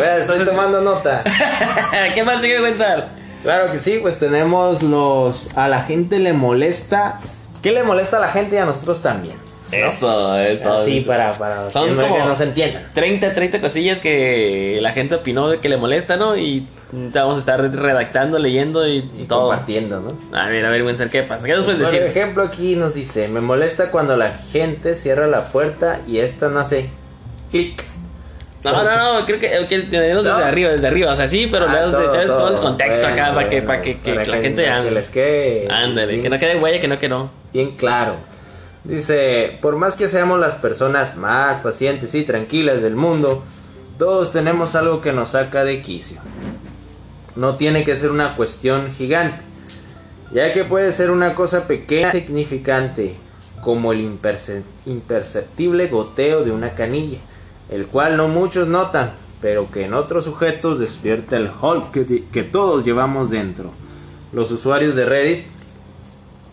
veas, 0.00 0.20
estoy 0.22 0.38
es- 0.38 0.44
tomando 0.46 0.80
nota. 0.80 1.22
¿Qué 2.14 2.22
más 2.24 2.40
sigue 2.40 2.58
pensar? 2.62 3.08
Claro 3.42 3.70
que 3.70 3.78
sí, 3.78 3.98
pues 4.00 4.18
tenemos 4.18 4.82
los... 4.82 5.48
A 5.56 5.68
la 5.68 5.82
gente 5.82 6.18
le 6.18 6.32
molesta... 6.32 7.20
¿Qué 7.62 7.72
le 7.72 7.82
molesta 7.82 8.16
a 8.16 8.20
la 8.20 8.28
gente 8.30 8.54
y 8.56 8.58
a 8.58 8.64
nosotros 8.64 9.02
también? 9.02 9.36
¿No? 9.72 9.86
Eso, 9.86 10.38
es 10.38 10.62
todo. 10.62 10.78
Así 10.78 10.98
eso. 10.98 11.06
para, 11.08 11.32
para 11.34 11.70
Son 11.70 11.88
que, 11.94 12.00
como- 12.02 12.16
que 12.16 12.22
nos 12.24 12.40
entiendan. 12.40 12.84
30, 12.92 13.34
30 13.34 13.60
cosillas 13.60 14.00
que 14.00 14.78
la 14.80 14.92
gente 14.92 15.14
opinó 15.16 15.48
de 15.48 15.58
que 15.58 15.68
le 15.68 15.76
molesta, 15.76 16.16
¿no? 16.16 16.36
Y 16.36 16.66
vamos 16.92 17.36
a 17.36 17.40
estar 17.40 17.60
redactando, 17.60 18.38
leyendo 18.38 18.86
y, 18.88 18.98
Y 19.18 19.24
todo. 19.28 19.48
compartiendo, 19.48 20.00
¿no? 20.00 20.36
A 20.38 20.48
ver, 20.48 20.64
a 20.64 20.70
ver, 20.70 20.82
Wenzel, 20.82 21.08
¿qué 21.10 21.22
pasa? 21.22 21.46
¿Qué 21.46 21.54
nos 21.54 21.64
puedes 21.64 21.80
Por 21.80 21.90
decir? 21.90 22.02
ejemplo, 22.06 22.42
aquí 22.44 22.74
nos 22.76 22.94
dice, 22.94 23.28
me 23.28 23.40
molesta 23.40 23.90
cuando 23.90 24.16
la 24.16 24.32
gente 24.52 24.94
cierra 24.96 25.26
la 25.26 25.44
puerta 25.44 26.00
y 26.06 26.18
esta 26.18 26.48
no 26.48 26.58
hace 26.60 26.88
clic 27.50 27.84
No, 28.64 28.72
no, 28.84 29.20
no, 29.20 29.24
creo 29.26 29.38
que, 29.38 29.48
que 29.68 29.78
desde 29.82 30.14
¿No? 30.22 30.34
arriba, 30.34 30.70
desde 30.70 30.86
arriba, 30.88 31.12
o 31.12 31.16
sea, 31.16 31.26
sí, 31.28 31.48
pero 31.50 31.66
Ah, 31.68 31.72
le 31.72 31.90
todo, 31.92 32.10
todo, 32.12 32.26
todo. 32.26 32.48
el 32.50 32.56
contexto 32.60 33.06
Bueno, 33.08 33.22
acá 33.22 33.34
para 33.34 33.48
que, 33.48 33.62
para 33.62 33.80
que, 33.82 33.98
que 33.98 34.12
para 34.14 34.26
la 34.26 34.36
gente 34.38 34.64
que 34.84 34.90
les 34.90 35.08
quede 35.10 35.68
Ándale, 35.70 36.06
bien- 36.08 36.20
que 36.22 36.28
no 36.28 36.38
quede 36.38 36.56
huella, 36.56 36.78
que 36.80 36.88
no 36.88 36.98
quedó. 36.98 37.30
bien 37.54 37.70
claro. 37.76 38.16
Dice, 38.84 39.58
por 39.60 39.76
más 39.76 39.94
que 39.94 40.08
seamos 40.08 40.40
las 40.40 40.54
personas 40.54 41.16
más 41.16 41.60
pacientes 41.60 42.14
y 42.14 42.22
tranquilas 42.22 42.82
del 42.82 42.96
mundo, 42.96 43.42
todos 43.98 44.32
tenemos 44.32 44.74
algo 44.74 45.02
que 45.02 45.12
nos 45.12 45.30
saca 45.30 45.64
de 45.64 45.82
quicio. 45.82 46.20
No 47.36 47.56
tiene 47.56 47.84
que 47.84 47.94
ser 47.94 48.10
una 48.10 48.36
cuestión 48.36 48.90
gigante, 48.92 49.42
ya 50.32 50.52
que 50.54 50.64
puede 50.64 50.92
ser 50.92 51.10
una 51.10 51.34
cosa 51.34 51.66
pequeña 51.66 52.10
significante, 52.12 53.16
como 53.62 53.92
el 53.92 54.00
imperce- 54.00 54.62
imperceptible 54.86 55.88
goteo 55.88 56.42
de 56.44 56.50
una 56.50 56.70
canilla, 56.70 57.18
el 57.68 57.86
cual 57.86 58.16
no 58.16 58.28
muchos 58.28 58.66
notan, 58.66 59.12
pero 59.42 59.70
que 59.70 59.84
en 59.84 59.92
otros 59.92 60.24
sujetos 60.24 60.78
despierta 60.78 61.36
el 61.36 61.50
Hulk 61.60 61.90
que, 61.92 62.24
que 62.32 62.42
todos 62.42 62.84
llevamos 62.84 63.30
dentro. 63.30 63.70
Los 64.32 64.50
usuarios 64.50 64.94
de 64.96 65.04
Reddit 65.04 65.44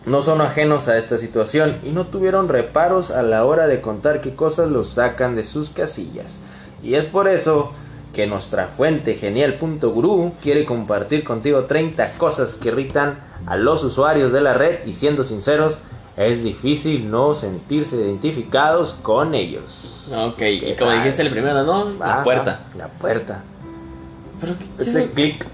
no 0.08 0.22
son 0.22 0.40
ajenos 0.40 0.88
a 0.88 0.98
esta 0.98 1.18
situación 1.18 1.78
y 1.84 1.90
no 1.90 2.06
tuvieron 2.06 2.48
reparos 2.48 3.10
a 3.10 3.22
la 3.22 3.44
hora 3.44 3.66
de 3.66 3.80
contar 3.80 4.20
qué 4.20 4.34
cosas 4.34 4.70
los 4.70 4.88
sacan 4.88 5.36
de 5.36 5.44
sus 5.44 5.70
casillas. 5.70 6.40
Y 6.82 6.94
es 6.94 7.06
por 7.06 7.28
eso 7.28 7.72
que 8.12 8.26
nuestra 8.26 8.68
fuente 8.68 9.14
genial.guru 9.14 10.32
quiere 10.42 10.64
compartir 10.64 11.24
contigo 11.24 11.64
30 11.64 12.12
cosas 12.14 12.54
que 12.54 12.68
irritan 12.68 13.18
a 13.46 13.56
los 13.56 13.84
usuarios 13.84 14.32
de 14.32 14.40
la 14.40 14.54
red 14.54 14.86
y 14.86 14.92
siendo 14.92 15.24
sinceros, 15.24 15.82
es 16.16 16.42
difícil 16.42 17.10
no 17.10 17.34
sentirse 17.34 17.96
identificados 17.96 18.94
con 19.02 19.34
ellos. 19.34 20.12
Ok, 20.12 20.42
y 20.42 20.60
¿Qué 20.60 20.76
como 20.76 20.92
dijiste 20.92 21.22
el 21.22 21.30
primero, 21.30 21.62
¿no? 21.62 21.90
La 21.98 22.24
puerta. 22.24 22.60
La 22.76 22.88
puerta. 22.88 23.42
Pero 24.40 24.54
qué 24.58 24.82
Ese 24.82 25.10
clic. 25.10 25.46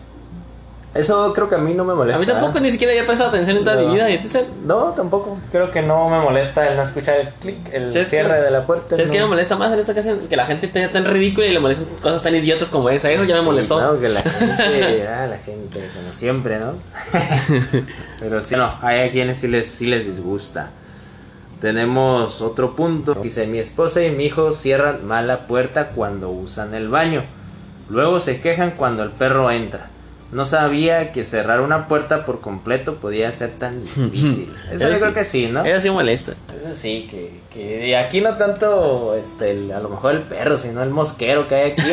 Eso 0.94 1.32
creo 1.32 1.48
que 1.48 1.56
a 1.56 1.58
mí 1.58 1.74
no 1.74 1.84
me 1.84 1.92
A 1.92 1.96
molesta. 1.96 2.20
mí 2.20 2.26
tampoco 2.26 2.60
ni 2.60 2.70
siquiera 2.70 2.92
había 2.92 3.04
prestado 3.04 3.30
atención 3.30 3.56
en 3.56 3.64
toda 3.64 3.76
No. 3.76 3.88
mi 3.88 3.94
vida. 3.94 4.08
Y 4.10 4.14
entonces, 4.14 4.46
No, 4.64 4.76
tampoco. 4.92 5.38
Creo 5.50 5.68
que 5.72 5.82
no 5.82 6.08
me 6.08 6.20
molesta 6.20 6.68
el 6.68 6.76
no 6.76 6.82
escuchar 6.84 7.16
el 7.18 7.28
clic, 7.40 7.56
el 7.72 7.92
¿Sabes 7.92 8.10
cierre 8.10 8.40
de 8.40 8.50
la 8.52 8.64
puerta. 8.64 8.90
¿sabes 8.90 9.08
no. 9.08 9.12
qué 9.12 9.20
me 9.20 9.26
molesta 9.26 9.56
más 9.56 9.72
en 9.72 9.80
esta 9.80 9.90
ocasión? 9.90 10.20
Que 10.28 10.36
la 10.36 10.46
gente 10.46 10.66
esté 10.66 10.86
tan 10.86 11.04
ridícula 11.04 11.46
y 11.48 11.52
le 11.52 11.58
molestan 11.58 11.88
cosas 12.00 12.22
tan 12.22 12.36
idiotas 12.36 12.68
como 12.68 12.90
esa. 12.90 13.10
Eso 13.10 13.24
ya 13.24 13.34
me 13.34 13.40
Sí, 13.40 13.46
molestó. 13.46 13.80
no, 13.80 13.98
que 14.00 14.08
la 14.08 14.20
gente, 14.22 15.08
ah, 15.08 15.26
la 15.26 15.38
gente, 15.38 15.80
como 15.96 16.14
siempre, 16.14 16.58
¿no? 16.60 16.74
Pero 18.20 18.40
sí, 18.40 18.54
no, 18.54 18.72
hay 18.80 19.08
a 19.08 19.10
quienes 19.10 19.38
sí 19.38 19.48
les, 19.48 19.66
sí 19.68 19.86
les 19.86 20.06
disgusta. 20.06 20.70
Tenemos 21.60 22.40
otro 22.42 22.76
punto. 22.76 23.14
Dice, 23.14 23.46
mi 23.46 23.58
esposa 23.58 24.02
y 24.04 24.10
mi 24.10 24.26
hijo 24.26 24.52
cierran 24.52 25.04
mal 25.06 25.26
la 25.26 25.46
puerta 25.46 25.88
cuando 25.88 26.28
usan 26.30 26.74
el 26.74 26.88
baño. 26.88 27.24
Luego 27.88 28.20
se 28.20 28.40
quejan 28.40 28.72
cuando 28.72 29.02
el 29.02 29.10
perro 29.10 29.50
entra. 29.50 29.88
No 30.34 30.46
sabía 30.46 31.12
que 31.12 31.22
cerrar 31.22 31.60
una 31.60 31.86
puerta 31.86 32.26
por 32.26 32.40
completo 32.40 32.96
podía 32.96 33.30
ser 33.30 33.50
tan 33.52 33.80
difícil. 33.82 34.52
Eso 34.72 34.90
yo 34.90 34.98
creo 34.98 35.14
que 35.14 35.24
sí, 35.24 35.46
¿no? 35.46 35.64
Eso 35.64 35.78
sí 35.80 35.90
molesta. 35.90 36.32
Eso 36.60 36.74
sí, 36.74 37.06
que, 37.08 37.30
que 37.52 37.86
y 37.86 37.94
aquí 37.94 38.20
no 38.20 38.36
tanto, 38.36 39.14
este, 39.16 39.52
el- 39.52 39.70
a 39.72 39.78
lo 39.78 39.88
mejor 39.90 40.12
el 40.14 40.22
perro, 40.22 40.58
sino 40.58 40.82
el 40.82 40.90
mosquero 40.90 41.46
que 41.46 41.54
hay 41.54 41.70
aquí. 41.72 41.82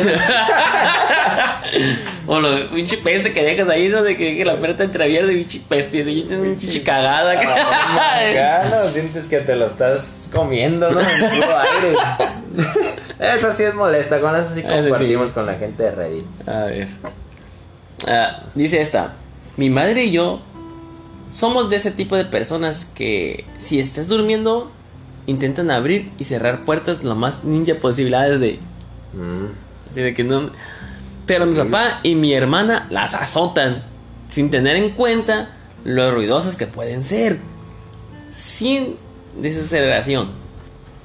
O 2.26 2.38
lo 2.40 2.68
pinche 2.68 2.96
peste 2.98 3.32
que 3.32 3.42
dejas 3.42 3.68
ahí, 3.68 3.88
¿no? 3.88 4.02
De 4.02 4.16
que, 4.16 4.36
que 4.36 4.44
la 4.44 4.56
puerta 4.56 4.84
entreabierta 4.84 5.32
y 5.32 5.36
pinche 5.36 5.60
peste. 5.68 5.98
Y 5.98 6.00
así, 6.02 6.26
una 6.30 6.56
pinche 6.56 6.82
cagada. 6.82 7.34
No 8.68 8.90
sientes 8.90 9.26
que 9.26 9.38
te 9.38 9.56
lo 9.56 9.66
estás 9.66 10.28
comiendo, 10.32 10.90
¿no? 10.90 11.00
En 11.00 11.06
puro 11.30 11.58
aire. 11.74 11.96
Eso 13.36 13.52
sí 13.52 13.62
es 13.62 13.74
molesta, 13.74 14.20
con 14.20 14.34
eso 14.36 14.52
sí 14.54 14.60
Eso 14.60 14.68
sí. 14.82 14.88
compartimos 14.90 15.32
con 15.32 15.46
la 15.46 15.54
gente 15.54 15.82
de 15.84 15.90
Reddit. 15.92 16.48
A 16.48 16.64
ver. 16.66 16.88
Ah, 18.06 18.44
dice 18.54 18.80
esta. 18.80 19.14
Mi 19.56 19.70
madre 19.70 20.04
y 20.04 20.12
yo 20.12 20.40
somos 21.30 21.70
de 21.70 21.76
ese 21.76 21.90
tipo 21.90 22.16
de 22.16 22.24
personas 22.24 22.84
que 22.84 23.44
si 23.56 23.80
estás 23.80 24.08
durmiendo 24.08 24.70
intentan 25.26 25.70
abrir 25.70 26.10
y 26.18 26.24
cerrar 26.24 26.64
puertas 26.64 27.04
lo 27.04 27.14
más 27.14 27.44
ninja 27.44 27.74
posibilidades 27.80 28.40
de 28.40 28.58
Mm. 29.14 29.46
así 29.90 30.00
de 30.00 30.14
que 30.14 30.24
no 30.24 30.50
pero 31.26 31.44
mi 31.44 31.54
papá 31.54 32.00
y 32.02 32.14
mi 32.14 32.32
hermana 32.32 32.86
las 32.90 33.12
azotan 33.12 33.82
sin 34.28 34.50
tener 34.50 34.76
en 34.76 34.90
cuenta 34.92 35.50
lo 35.84 36.12
ruidosas 36.14 36.56
que 36.56 36.66
pueden 36.66 37.02
ser 37.02 37.38
sin 38.30 38.96
desaceleración 39.38 40.28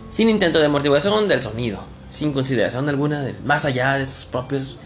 sin 0.10 0.30
intento 0.30 0.60
de 0.60 0.68
amortiguación 0.68 1.28
del 1.28 1.42
sonido 1.44 1.80
sin 2.08 2.32
consideración 2.32 2.88
alguna 2.88 3.30
más 3.44 3.66
allá 3.66 3.96
de 3.98 4.06
sus 4.06 4.24
propias 4.24 4.78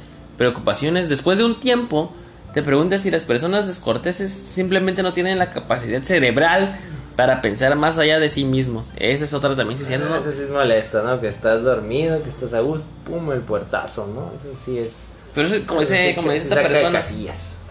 preocupaciones 0.42 1.08
después 1.08 1.38
de 1.38 1.44
un 1.44 1.60
tiempo 1.60 2.12
te 2.52 2.64
preguntas 2.64 3.02
si 3.02 3.12
las 3.12 3.26
personas 3.26 3.68
descorteses 3.68 4.32
simplemente 4.32 5.04
no 5.04 5.14
tienen 5.14 5.38
la 5.38 5.52
capacidad 5.52 6.02
cerebral 6.02 6.80
para 7.16 7.42
pensar 7.42 7.76
más 7.76 8.00
allá 8.00 8.18
de 8.20 8.28
sí 8.28 8.44
mismos 8.44 8.92
esa 8.98 9.26
es 9.26 9.36
otra 9.36 9.56
también 9.56 9.78
si 9.78 9.86
siendo 9.86 10.10
¿no? 10.10 10.16
Eso 10.16 10.32
sí 10.32 10.42
es 10.42 10.50
molesto, 10.50 11.04
¿no? 11.04 11.22
Que 11.22 11.28
estás 11.28 11.62
dormido, 11.62 12.24
que 12.24 12.32
estás 12.32 12.56
a 12.56 12.62
gusto, 12.62 12.88
pum, 13.06 13.32
el 13.32 13.42
puertazo, 13.42 14.08
¿no? 14.08 14.32
Eso 14.36 14.60
sí 14.66 14.80
es. 14.80 15.10
pero 15.36 15.46
eso, 15.46 15.58
como 15.68 15.82
dice 15.82 16.10
sí 16.10 16.16
como 16.16 16.32
dice 16.32 16.46
esta 16.46 16.60
persona. 16.64 17.00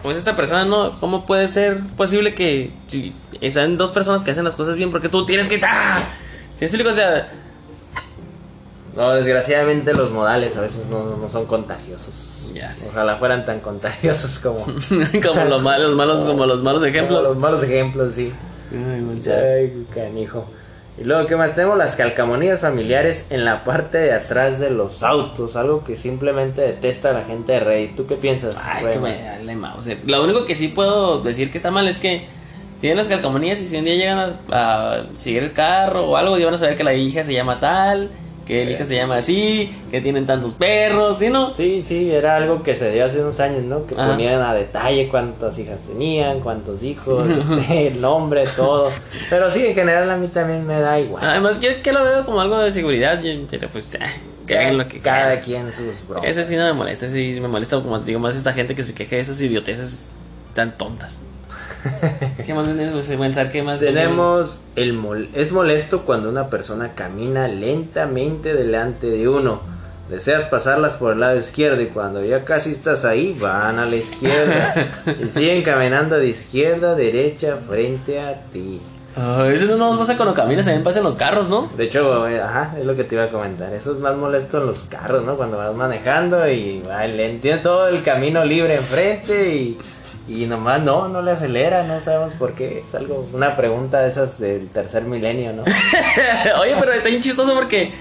Como 0.01 0.13
dice 0.13 0.19
esta 0.19 0.37
persona, 0.37 0.63
¿no? 0.63 0.89
¿Cómo 1.01 1.25
puede 1.25 1.49
ser 1.49 1.77
posible 1.97 2.33
que 2.33 2.71
si 2.87 3.13
están 3.41 3.75
dos 3.75 3.91
personas 3.91 4.23
que 4.23 4.31
hacen 4.31 4.45
las 4.45 4.55
cosas 4.55 4.77
bien 4.77 4.91
porque 4.91 5.09
tú 5.09 5.25
tienes 5.25 5.49
que... 5.49 5.59
¡Ah! 5.61 5.99
¿Sí 6.57 6.63
explico? 6.63 6.89
O 6.89 6.93
sea, 6.93 7.27
No, 8.95 9.11
desgraciadamente 9.11 9.93
los 9.93 10.09
modales 10.11 10.55
a 10.55 10.61
veces 10.61 10.85
no, 10.89 11.17
no 11.17 11.29
son 11.29 11.45
contagiosos. 11.47 12.30
Ya 12.53 12.73
sé. 12.73 12.89
Ojalá 12.89 13.17
fueran 13.17 13.45
tan 13.45 13.59
contagiosos 13.59 14.39
como, 14.39 14.65
como 15.23 15.45
los 15.45 15.61
malos, 15.61 15.95
malos, 15.95 16.21
como 16.27 16.45
los 16.45 16.61
malos 16.61 16.81
como 16.81 16.89
ejemplos. 16.89 17.27
los 17.27 17.37
malos 17.37 17.63
ejemplos, 17.63 18.13
sí. 18.13 18.31
Ay. 18.71 19.31
Ay, 19.31 19.87
canijo. 19.93 20.45
Y 20.97 21.03
luego, 21.03 21.25
¿qué 21.27 21.35
más? 21.35 21.55
Tenemos 21.55 21.77
las 21.77 21.95
calcamonías 21.95 22.59
familiares 22.59 23.27
en 23.29 23.45
la 23.45 23.63
parte 23.63 23.97
de 23.97 24.13
atrás 24.13 24.59
de 24.59 24.69
los 24.69 25.03
autos. 25.03 25.55
Algo 25.55 25.83
que 25.83 25.95
simplemente 25.95 26.61
detesta 26.61 27.13
la 27.13 27.23
gente 27.23 27.53
de 27.53 27.59
Reddit. 27.61 27.95
¿Tú 27.95 28.07
qué 28.07 28.15
piensas? 28.15 28.55
Ay, 28.61 28.85
que 28.91 28.99
me 28.99 29.55
mouse. 29.55 29.97
Lo 30.05 30.23
único 30.23 30.45
que 30.45 30.53
sí 30.53 30.67
puedo 30.67 31.21
decir 31.21 31.49
que 31.51 31.57
está 31.57 31.71
mal 31.71 31.87
es 31.87 31.97
que 31.97 32.27
tienen 32.81 32.97
las 32.97 33.07
calcamonías 33.07 33.61
y 33.61 33.67
si 33.67 33.77
un 33.77 33.85
día 33.85 33.95
llegan 33.95 34.19
a, 34.19 34.97
a 34.99 35.03
seguir 35.15 35.43
el 35.43 35.53
carro 35.53 36.09
o 36.09 36.17
algo, 36.17 36.37
y 36.37 36.43
van 36.43 36.53
a 36.53 36.57
saber 36.57 36.75
que 36.75 36.83
la 36.83 36.93
hija 36.93 37.23
se 37.23 37.33
llama 37.33 37.59
tal, 37.59 38.09
que 38.51 38.63
el 38.63 38.71
hija 38.71 38.85
se 38.85 38.95
llama 38.95 39.15
así, 39.15 39.71
que 39.89 40.01
tienen 40.01 40.25
tantos 40.25 40.55
perros, 40.55 41.19
¿sí 41.19 41.29
no? 41.29 41.55
Sí, 41.55 41.83
sí, 41.83 42.11
era 42.11 42.35
algo 42.35 42.63
que 42.63 42.75
se 42.75 42.91
dio 42.91 43.05
hace 43.05 43.21
unos 43.21 43.39
años, 43.39 43.63
¿no? 43.63 43.85
Que 43.87 43.95
Ajá. 43.95 44.09
ponían 44.11 44.41
a 44.41 44.53
detalle 44.53 45.07
cuántas 45.07 45.57
hijas 45.57 45.79
tenían, 45.83 46.41
cuántos 46.41 46.83
hijos, 46.83 47.25
este, 47.59 47.87
el 47.87 48.01
nombre, 48.01 48.43
todo. 48.53 48.91
Pero 49.29 49.49
sí, 49.49 49.67
en 49.67 49.73
general 49.73 50.09
a 50.09 50.17
mí 50.17 50.27
también 50.27 50.67
me 50.67 50.81
da 50.81 50.99
igual. 50.99 51.23
Además, 51.25 51.61
yo 51.61 51.69
que 51.81 51.93
lo 51.93 52.03
veo 52.03 52.25
como 52.25 52.41
algo 52.41 52.57
de 52.59 52.71
seguridad, 52.71 53.21
yo- 53.21 53.31
pero 53.49 53.69
pues, 53.69 53.97
ah, 54.01 54.05
que 54.45 54.57
hagan 54.57 54.77
lo 54.79 54.85
que 54.89 54.99
Cada 54.99 55.39
quieran. 55.39 55.71
quien 55.71 55.73
sus 55.73 56.05
bromas. 56.05 56.29
Ese 56.29 56.43
sí 56.43 56.57
no 56.57 56.65
me 56.65 56.73
molesta, 56.73 57.05
ese 57.05 57.15
sí 57.33 57.39
me 57.39 57.47
molesta, 57.47 57.77
como 57.81 57.99
te 58.01 58.07
digo, 58.07 58.19
más 58.19 58.35
esta 58.35 58.51
gente 58.51 58.75
que 58.75 58.83
se 58.83 58.93
queja 58.93 59.15
de 59.15 59.21
esas 59.21 59.39
idioteces 59.41 60.09
tan 60.53 60.77
tontas. 60.77 61.19
¿Qué 62.45 62.53
más 62.53 62.67
tenemos? 62.67 63.05
Pensar 63.05 63.51
qué 63.51 63.63
más 63.63 63.79
Tenemos 63.79 64.61
el 64.75 64.93
mol 64.93 65.29
es 65.33 65.51
molesto 65.51 66.03
cuando 66.03 66.29
una 66.29 66.49
persona 66.49 66.93
camina 66.93 67.47
lentamente 67.47 68.53
delante 68.53 69.09
de 69.09 69.27
uno. 69.27 69.61
Deseas 70.09 70.43
pasarlas 70.43 70.93
por 70.93 71.13
el 71.13 71.21
lado 71.21 71.37
izquierdo 71.37 71.81
y 71.81 71.87
cuando 71.87 72.23
ya 72.23 72.43
casi 72.43 72.71
estás 72.71 73.05
ahí 73.05 73.37
van 73.39 73.79
a 73.79 73.85
la 73.85 73.95
izquierda 73.95 74.75
y 75.23 75.25
siguen 75.27 75.63
caminando 75.63 76.17
de 76.17 76.27
izquierda 76.27 76.91
a 76.91 76.95
derecha 76.95 77.57
frente 77.67 78.19
a 78.19 78.41
ti. 78.51 78.81
Eso 79.15 79.65
no 79.65 79.77
nos 79.77 79.97
pasa 79.97 80.15
cuando 80.15 80.33
caminas, 80.33 80.65
también 80.65 80.83
pasa 80.83 80.99
en 80.99 81.03
los 81.03 81.17
carros, 81.17 81.49
¿no? 81.49 81.69
De 81.75 81.83
hecho, 81.83 82.27
eh, 82.27 82.41
ajá, 82.41 82.75
es 82.79 82.85
lo 82.85 82.95
que 82.95 83.03
te 83.03 83.15
iba 83.15 83.25
a 83.25 83.29
comentar. 83.29 83.73
Eso 83.73 83.91
es 83.91 83.99
más 83.99 84.15
molesto 84.15 84.59
en 84.59 84.67
los 84.67 84.85
carros, 84.85 85.23
¿no? 85.23 85.35
Cuando 85.35 85.57
vas 85.57 85.75
manejando 85.75 86.47
y 86.49 86.81
va 86.81 87.05
lento, 87.07 87.41
tiene 87.41 87.57
todo 87.59 87.89
el 87.89 88.03
camino 88.03 88.45
libre 88.45 88.75
enfrente 88.75 89.53
y, 89.53 89.77
y 90.27 90.45
nomás 90.45 90.81
no, 90.81 91.09
no 91.09 91.21
le 91.21 91.31
acelera, 91.31 91.83
no 91.83 91.99
sabemos 91.99 92.33
por 92.33 92.53
qué. 92.53 92.83
Es 92.87 92.95
algo, 92.95 93.27
una 93.33 93.55
pregunta 93.55 94.01
de 94.01 94.09
esas 94.09 94.39
del 94.39 94.69
tercer 94.69 95.03
milenio, 95.03 95.53
¿no? 95.53 95.63
Oye, 96.59 96.75
pero 96.79 96.93
está 96.93 97.09
bien 97.09 97.21
chistoso 97.21 97.53
porque 97.53 97.91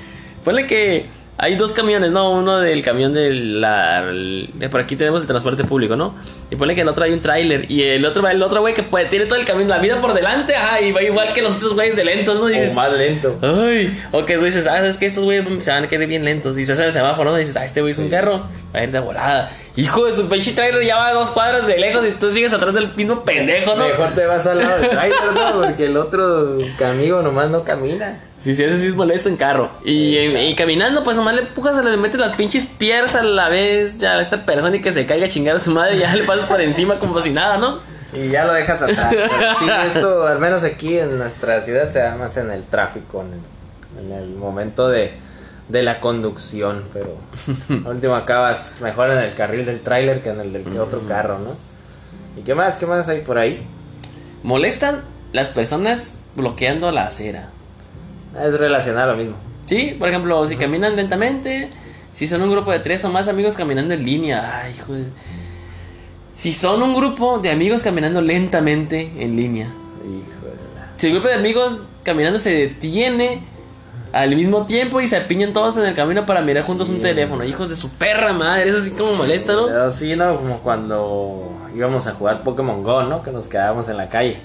ponle 0.44 0.66
que 0.66 1.06
hay 1.42 1.56
dos 1.56 1.72
camiones, 1.72 2.12
¿no? 2.12 2.32
Uno 2.32 2.60
del 2.60 2.82
camión 2.82 3.14
de 3.14 3.32
la... 3.32 4.04
de 4.04 4.68
por 4.68 4.80
aquí 4.80 4.94
tenemos 4.94 5.22
el 5.22 5.26
transporte 5.26 5.64
público, 5.64 5.96
¿no? 5.96 6.14
Y 6.50 6.56
ponle 6.56 6.74
que 6.74 6.82
el 6.82 6.88
otro 6.88 7.02
hay 7.02 7.14
un 7.14 7.20
tráiler 7.20 7.70
y 7.70 7.82
el 7.82 8.04
otro 8.04 8.22
va 8.22 8.30
el 8.30 8.42
otro 8.42 8.60
güey 8.60 8.74
que 8.74 8.82
puede, 8.82 9.06
tiene 9.06 9.24
todo 9.24 9.38
el 9.38 9.46
camino, 9.46 9.70
la 9.70 9.78
vida 9.78 10.00
por 10.02 10.12
delante, 10.12 10.54
ajá, 10.54 10.82
y 10.82 10.92
va 10.92 11.02
igual 11.02 11.32
que 11.32 11.40
los 11.40 11.56
otros 11.56 11.72
güeyes 11.72 11.96
de 11.96 12.04
lentos, 12.04 12.38
¿no? 12.38 12.46
Dices, 12.46 12.72
o 12.72 12.74
más 12.74 12.92
lento. 12.92 13.38
Ay, 13.40 13.98
o 14.12 14.26
que 14.26 14.36
tú 14.36 14.44
dices, 14.44 14.66
ah, 14.66 14.86
es 14.86 14.98
que 14.98 15.06
estos 15.06 15.24
güeyes 15.24 15.64
se 15.64 15.70
van 15.70 15.84
a 15.84 15.88
quedar 15.88 16.06
bien 16.06 16.26
lentos. 16.26 16.58
Y 16.58 16.64
se 16.64 16.72
hace 16.72 16.84
el 16.84 16.92
semáforo, 16.92 17.30
¿no? 17.30 17.38
Y 17.38 17.40
dices, 17.40 17.56
ah, 17.56 17.64
este 17.64 17.80
güey 17.80 17.92
es 17.92 17.98
un 17.98 18.10
carro, 18.10 18.44
va 18.74 18.80
a 18.80 18.84
ir 18.84 18.90
de 18.90 19.00
volada. 19.00 19.50
Hijo 19.76 20.04
de 20.04 20.12
su 20.12 20.28
pinche 20.28 20.52
trailer 20.52 20.84
ya 20.84 20.96
va 20.96 21.08
a 21.08 21.12
dos 21.14 21.30
cuadras 21.30 21.66
de 21.66 21.78
lejos 21.78 22.06
y 22.06 22.10
tú 22.12 22.30
sigues 22.30 22.52
atrás 22.52 22.74
del 22.74 22.94
mismo 22.96 23.24
pendejo, 23.24 23.76
¿no? 23.76 23.88
Mejor 23.88 24.10
te 24.10 24.26
vas 24.26 24.46
al 24.46 24.58
lado 24.58 24.78
del 24.78 24.90
trailer, 24.90 25.32
¿no? 25.32 25.60
Porque 25.60 25.86
el 25.86 25.96
otro 25.96 26.58
amigo 26.84 27.22
nomás 27.22 27.48
no 27.48 27.64
camina. 27.64 28.20
Sí, 28.40 28.54
sí, 28.54 28.64
ese 28.64 28.78
sí 28.78 28.86
es 28.86 28.94
molesto 28.94 29.28
en 29.28 29.36
carro. 29.36 29.70
Y, 29.84 30.16
y 30.16 30.54
caminando, 30.54 31.04
pues 31.04 31.16
nomás 31.16 31.34
le 31.34 31.42
empujas, 31.42 31.84
le 31.84 31.96
metes 31.98 32.18
las 32.18 32.32
pinches 32.32 32.64
piedras 32.64 33.14
a 33.14 33.22
la 33.22 33.50
vez 33.50 34.02
a 34.02 34.18
esta 34.18 34.46
persona 34.46 34.74
y 34.76 34.80
que 34.80 34.92
se 34.92 35.04
caiga 35.04 35.26
a 35.26 35.28
chingar 35.28 35.56
a 35.56 35.58
su 35.58 35.70
madre 35.72 35.96
y 35.96 35.98
ya 35.98 36.14
le 36.14 36.24
pasas 36.24 36.46
por 36.46 36.60
encima 36.60 36.98
como 36.98 37.20
si 37.20 37.30
nada, 37.30 37.58
¿no? 37.58 37.78
Y 38.14 38.28
ya 38.30 38.46
lo 38.46 38.54
dejas 38.54 38.80
atrás. 38.80 39.14
Pues 39.14 39.30
sí, 39.60 39.66
esto, 39.86 40.26
al 40.26 40.38
menos 40.38 40.64
aquí 40.64 40.98
en 40.98 41.18
nuestra 41.18 41.60
ciudad, 41.60 41.92
se 41.92 41.98
da 41.98 42.16
más 42.16 42.36
en 42.38 42.50
el 42.50 42.64
tráfico, 42.64 43.22
en 43.22 43.34
el, 43.34 44.06
en 44.06 44.22
el 44.22 44.30
momento 44.30 44.88
de, 44.88 45.12
de 45.68 45.82
la 45.82 46.00
conducción. 46.00 46.84
Pero 46.94 47.18
al 47.84 47.94
último 47.94 48.14
acabas 48.16 48.80
mejor 48.80 49.10
en 49.10 49.18
el 49.18 49.34
carril 49.34 49.66
del 49.66 49.82
tráiler 49.82 50.22
que 50.22 50.30
en 50.30 50.40
el 50.40 50.52
del 50.52 50.78
otro 50.78 51.02
carro, 51.06 51.38
¿no? 51.38 51.50
¿Y 52.40 52.42
qué 52.42 52.54
más? 52.54 52.78
¿Qué 52.78 52.86
más 52.86 53.06
hay 53.08 53.20
por 53.20 53.36
ahí? 53.36 53.66
Molestan 54.42 55.02
las 55.32 55.50
personas 55.50 56.20
bloqueando 56.34 56.90
la 56.90 57.04
acera. 57.04 57.50
Es 58.38 58.58
relacionado 58.58 59.10
a 59.10 59.12
lo 59.14 59.18
mismo. 59.18 59.36
Sí, 59.66 59.96
por 59.98 60.08
ejemplo, 60.08 60.46
si 60.46 60.56
caminan 60.56 60.96
lentamente, 60.96 61.70
si 62.12 62.26
son 62.26 62.42
un 62.42 62.50
grupo 62.50 62.72
de 62.72 62.80
tres 62.80 63.04
o 63.04 63.10
más 63.10 63.28
amigos 63.28 63.56
caminando 63.56 63.94
en 63.94 64.04
línea, 64.04 64.60
ay, 64.62 64.74
hijo 64.76 64.94
de... 64.94 65.04
Si 66.30 66.52
son 66.52 66.82
un 66.82 66.94
grupo 66.94 67.38
de 67.38 67.50
amigos 67.50 67.82
caminando 67.82 68.20
lentamente 68.20 69.12
en 69.18 69.36
línea. 69.36 69.66
Hijo 69.66 70.46
de 70.46 70.54
la... 70.74 70.88
Si 70.96 71.06
el 71.08 71.12
grupo 71.14 71.28
de 71.28 71.34
amigos 71.34 71.82
caminando 72.04 72.38
se 72.38 72.54
detiene 72.54 73.42
al 74.12 74.34
mismo 74.34 74.66
tiempo 74.66 75.00
y 75.00 75.06
se 75.06 75.16
apiñan 75.16 75.52
todos 75.52 75.76
en 75.76 75.86
el 75.86 75.94
camino 75.94 76.26
para 76.26 76.40
mirar 76.40 76.64
juntos 76.64 76.88
un 76.88 77.00
teléfono. 77.00 77.44
Hijos 77.44 77.68
de 77.68 77.76
su 77.76 77.90
perra 77.90 78.32
madre, 78.32 78.68
eso 78.68 78.80
sí 78.80 78.90
como 78.90 79.14
molesta, 79.14 79.52
¿no? 79.52 79.66
Pero 79.66 79.90
sí, 79.90 80.16
¿no? 80.16 80.36
Como 80.36 80.58
cuando 80.60 81.52
íbamos 81.76 82.06
a 82.06 82.12
jugar 82.14 82.42
Pokémon 82.42 82.82
Go, 82.82 83.04
¿no? 83.04 83.22
Que 83.22 83.30
nos 83.30 83.46
quedábamos 83.46 83.88
en 83.88 83.96
la 83.96 84.08
calle. 84.08 84.40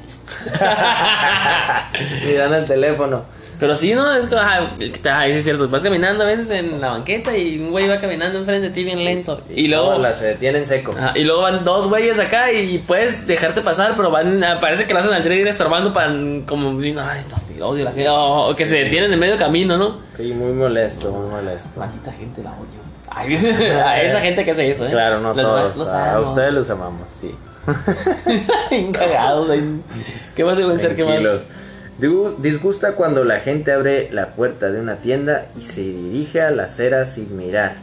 Mirando 2.25 2.57
el 2.57 2.65
teléfono. 2.65 3.23
Pero 3.59 3.75
sí, 3.75 3.93
¿no? 3.93 4.13
Es 4.13 4.25
que, 4.25 4.35
ajá, 4.35 4.69
ay, 5.11 5.31
sí 5.31 5.37
es 5.39 5.43
cierto. 5.43 5.69
Vas 5.69 5.83
caminando 5.83 6.23
a 6.23 6.27
veces 6.27 6.49
en 6.49 6.81
la 6.81 6.91
banqueta 6.91 7.35
y 7.37 7.59
un 7.59 7.71
güey 7.71 7.87
va 7.87 7.97
caminando 7.99 8.37
enfrente 8.37 8.67
de 8.67 8.73
ti 8.73 8.83
bien 8.83 9.03
lento. 9.03 9.41
Y 9.53 9.67
luego... 9.67 9.91
Tómala, 9.91 10.13
se 10.13 10.27
detiene 10.27 10.59
en 10.59 10.67
seco. 10.67 10.93
Ajá, 10.97 11.17
y 11.17 11.23
luego 11.23 11.41
van 11.41 11.63
dos 11.63 11.87
güeyes 11.89 12.19
acá 12.19 12.51
y 12.51 12.77
puedes 12.79 13.25
dejarte 13.27 13.61
pasar, 13.61 13.93
pero 13.95 14.11
van, 14.11 14.43
ah, 14.43 14.57
parece 14.59 14.85
que 14.85 14.93
lo 14.93 14.99
hacen 14.99 15.13
al 15.13 15.31
ir 15.31 15.47
estorbando 15.47 15.93
para 15.93 16.07
como 16.45 16.69
ay, 16.79 16.93
no, 17.29 17.37
sí, 17.47 17.61
odio 17.61 17.83
la 17.85 17.91
gente, 17.91 18.09
o, 18.09 18.49
o 18.49 18.55
que 18.55 18.65
se 18.65 18.83
detienen 18.83 19.11
en 19.11 19.19
medio 19.19 19.37
camino, 19.37 19.77
¿no? 19.77 19.99
Sí, 20.15 20.33
muy 20.33 20.53
molesto, 20.53 21.11
muy 21.11 21.29
molesto. 21.29 21.79
Maldita 21.79 22.11
gente 22.11 22.43
la 22.43 22.51
odio. 22.51 22.85
Ay, 23.09 23.33
a 23.35 24.01
esa 24.03 24.19
gente 24.19 24.43
que 24.43 24.51
hace 24.51 24.69
eso, 24.69 24.85
¿eh? 24.85 24.91
Claro, 24.91 25.21
no 25.21 25.33
Los 25.33 25.45
todos. 25.45 25.77
los 25.77 25.87
a 25.87 26.19
ustedes 26.19 26.53
los 26.53 26.69
amamos, 26.69 27.09
sí. 27.09 27.33
Cagados. 28.93 29.47
¿Qué 30.35 30.43
más 30.43 30.57
ser? 30.57 30.95
¿Qué 30.95 31.03
más? 31.03 31.47
Disgusta 31.97 32.95
cuando 32.95 33.23
la 33.23 33.39
gente 33.39 33.71
abre 33.71 34.09
la 34.11 34.35
puerta 34.35 34.69
de 34.69 34.81
una 34.81 34.97
tienda 34.97 35.47
y 35.57 35.61
se 35.61 35.81
dirige 35.81 36.41
a 36.41 36.51
la 36.51 36.63
acera 36.63 37.05
sin 37.05 37.37
mirar. 37.37 37.75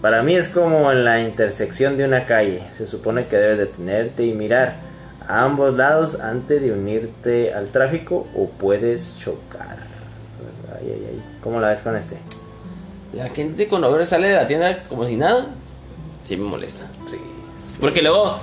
Para 0.00 0.22
mí 0.22 0.36
es 0.36 0.48
como 0.48 0.90
en 0.92 1.04
la 1.04 1.20
intersección 1.20 1.96
de 1.96 2.04
una 2.04 2.26
calle. 2.26 2.62
Se 2.76 2.86
supone 2.86 3.26
que 3.26 3.36
debes 3.36 3.58
detenerte 3.58 4.24
y 4.24 4.34
mirar 4.34 4.76
a 5.26 5.44
ambos 5.44 5.74
lados 5.74 6.20
antes 6.20 6.62
de 6.62 6.72
unirte 6.72 7.52
al 7.52 7.68
tráfico 7.68 8.28
o 8.36 8.48
puedes 8.48 9.18
chocar. 9.18 9.78
Ay, 10.78 10.92
ay, 10.94 11.06
ay. 11.10 11.22
¿Cómo 11.42 11.60
la 11.60 11.68
ves 11.68 11.80
con 11.80 11.96
este? 11.96 12.18
La 13.12 13.28
gente 13.28 13.66
cuando 13.66 13.88
abre 13.88 14.06
sale 14.06 14.28
de 14.28 14.36
la 14.36 14.46
tienda 14.46 14.84
como 14.84 15.04
si 15.04 15.16
nada, 15.16 15.48
sí 16.22 16.36
me 16.36 16.44
molesta. 16.44 16.86
Sí. 17.10 17.16
Porque 17.80 18.00
luego, 18.00 18.38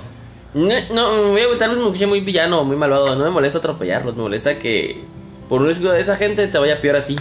no, 0.54 0.74
no 0.92 1.28
voy 1.32 1.42
a 1.42 1.66
me 1.68 1.72
escuché 1.72 2.06
muy 2.06 2.20
villano 2.20 2.64
muy 2.64 2.76
malvado, 2.76 3.14
no 3.14 3.24
me 3.24 3.30
molesta 3.30 3.58
atropellarlos, 3.58 4.16
me 4.16 4.22
molesta 4.22 4.58
que 4.58 5.00
por 5.48 5.60
un 5.60 5.66
riesgo 5.66 5.92
de 5.92 6.00
esa 6.00 6.16
gente 6.16 6.46
te 6.48 6.58
vaya 6.58 6.80
peor 6.80 6.96
a 6.96 7.04
ti. 7.04 7.16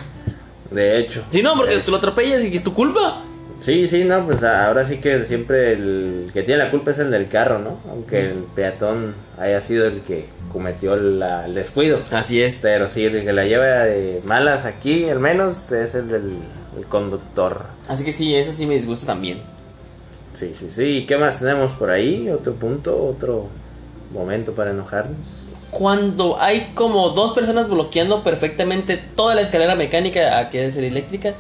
De 0.72 1.00
hecho. 1.00 1.24
Si 1.30 1.42
no, 1.42 1.56
porque 1.56 1.78
tú 1.78 1.92
lo 1.92 1.98
atropellas 1.98 2.44
y 2.44 2.54
es 2.54 2.64
tu 2.64 2.74
culpa. 2.74 3.24
Sí, 3.60 3.88
sí, 3.88 4.04
no, 4.04 4.26
pues 4.26 4.44
ahora 4.44 4.86
sí 4.86 4.98
que 4.98 5.26
siempre 5.26 5.72
el 5.72 6.30
que 6.34 6.44
tiene 6.44 6.64
la 6.64 6.70
culpa 6.72 6.92
es 6.92 7.00
el 7.00 7.10
del 7.10 7.28
carro, 7.28 7.58
¿no? 7.60 7.80
Aunque 7.90 8.20
el 8.20 8.44
peatón 8.56 9.16
haya 9.40 9.60
sido 9.62 9.88
el 9.88 10.02
que 10.02 10.26
cometió 10.52 10.96
la- 10.96 11.46
el 11.46 11.56
descuido. 11.56 12.00
Así 12.12 12.42
es. 12.42 12.60
Pero 12.62 12.90
sí, 12.90 13.06
el 13.06 13.24
que 13.24 13.34
la 13.34 13.46
lleva 13.46 13.66
de 13.86 14.22
malas 14.26 14.66
aquí, 14.66 15.10
al 15.10 15.20
menos, 15.20 15.72
es 15.72 15.96
el 15.96 16.10
del 16.10 16.34
el 16.78 16.86
conductor. 16.86 17.66
Así 17.88 18.04
que 18.06 18.12
sí, 18.12 18.36
eso 18.36 18.54
sí 18.54 18.68
me 18.68 18.76
disgusta 18.76 19.08
también. 19.08 19.40
Sí, 20.34 20.54
sí, 20.54 20.70
sí. 20.70 20.84
¿Y 20.84 21.06
qué 21.06 21.18
más 21.18 21.40
tenemos 21.40 21.74
por 21.74 21.90
ahí? 21.90 22.30
¿Otro 22.30 22.54
punto? 22.54 23.06
¿Otro 23.06 23.48
momento 24.14 24.54
para 24.54 24.72
enojarnos? 24.72 25.18
Cuando 25.72 26.40
hay 26.40 26.72
como 26.76 27.10
dos 27.10 27.34
personas 27.34 27.68
bloqueando 27.70 28.24
perfectamente 28.24 28.98
toda 29.16 29.36
la 29.36 29.42
escalera 29.42 29.76
mecánica, 29.76 30.40
a 30.40 30.50
que 30.50 30.66
es 30.66 30.78
eléctrica, 30.78 31.34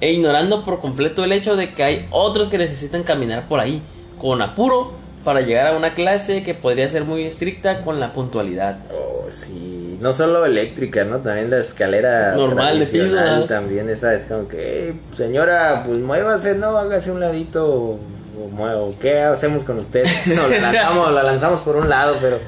e 0.00 0.12
ignorando 0.12 0.64
por 0.64 0.80
completo 0.80 1.24
el 1.24 1.32
hecho 1.32 1.56
de 1.56 1.74
que 1.74 1.82
hay 1.82 2.08
otros 2.10 2.48
que 2.48 2.56
necesitan 2.58 3.02
caminar 3.02 3.48
por 3.48 3.60
ahí, 3.60 3.82
con 4.18 4.40
apuro, 4.40 4.92
para 5.24 5.40
llegar 5.42 5.66
a 5.66 5.76
una 5.76 5.92
clase 5.92 6.42
que 6.42 6.54
podría 6.54 6.88
ser 6.88 7.04
muy 7.04 7.24
estricta 7.24 7.82
con 7.82 8.00
la 8.00 8.12
puntualidad. 8.12 8.78
Oh, 8.94 9.26
sí. 9.30 9.98
No 10.00 10.14
solo 10.14 10.46
eléctrica, 10.46 11.04
¿no? 11.04 11.18
También 11.18 11.50
la 11.50 11.58
escalera 11.58 12.34
Normal, 12.34 12.78
de 12.78 12.86
piso, 12.86 13.16
¿no? 13.16 13.44
También 13.44 13.90
esa 13.90 14.14
es 14.14 14.22
como 14.24 14.46
que, 14.46 14.88
"Ey, 14.90 15.00
señora, 15.14 15.82
pues 15.84 15.98
muévase, 15.98 16.54
¿no? 16.54 16.76
Hágase 16.78 17.10
un 17.10 17.20
ladito. 17.20 17.98
O. 18.38 18.94
¿Qué 19.00 19.20
hacemos 19.20 19.64
con 19.64 19.78
usted? 19.78 20.04
No, 20.26 20.48
la 20.48 20.58
lanzamos, 20.58 21.12
la 21.12 21.22
lanzamos 21.22 21.60
por 21.60 21.76
un 21.76 21.88
lado, 21.88 22.16
pero, 22.20 22.38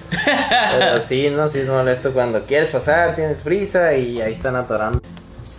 pero 0.79 1.01
sí, 1.01 1.31
¿no? 1.31 1.49
Sí 1.49 1.61
es 1.61 1.69
molesto 1.69 2.13
cuando 2.13 2.45
quieres 2.45 2.71
pasar, 2.71 3.15
tienes 3.15 3.39
prisa 3.39 3.95
y 3.95 4.21
ahí 4.21 4.33
están 4.33 4.57
atorando. 4.57 5.01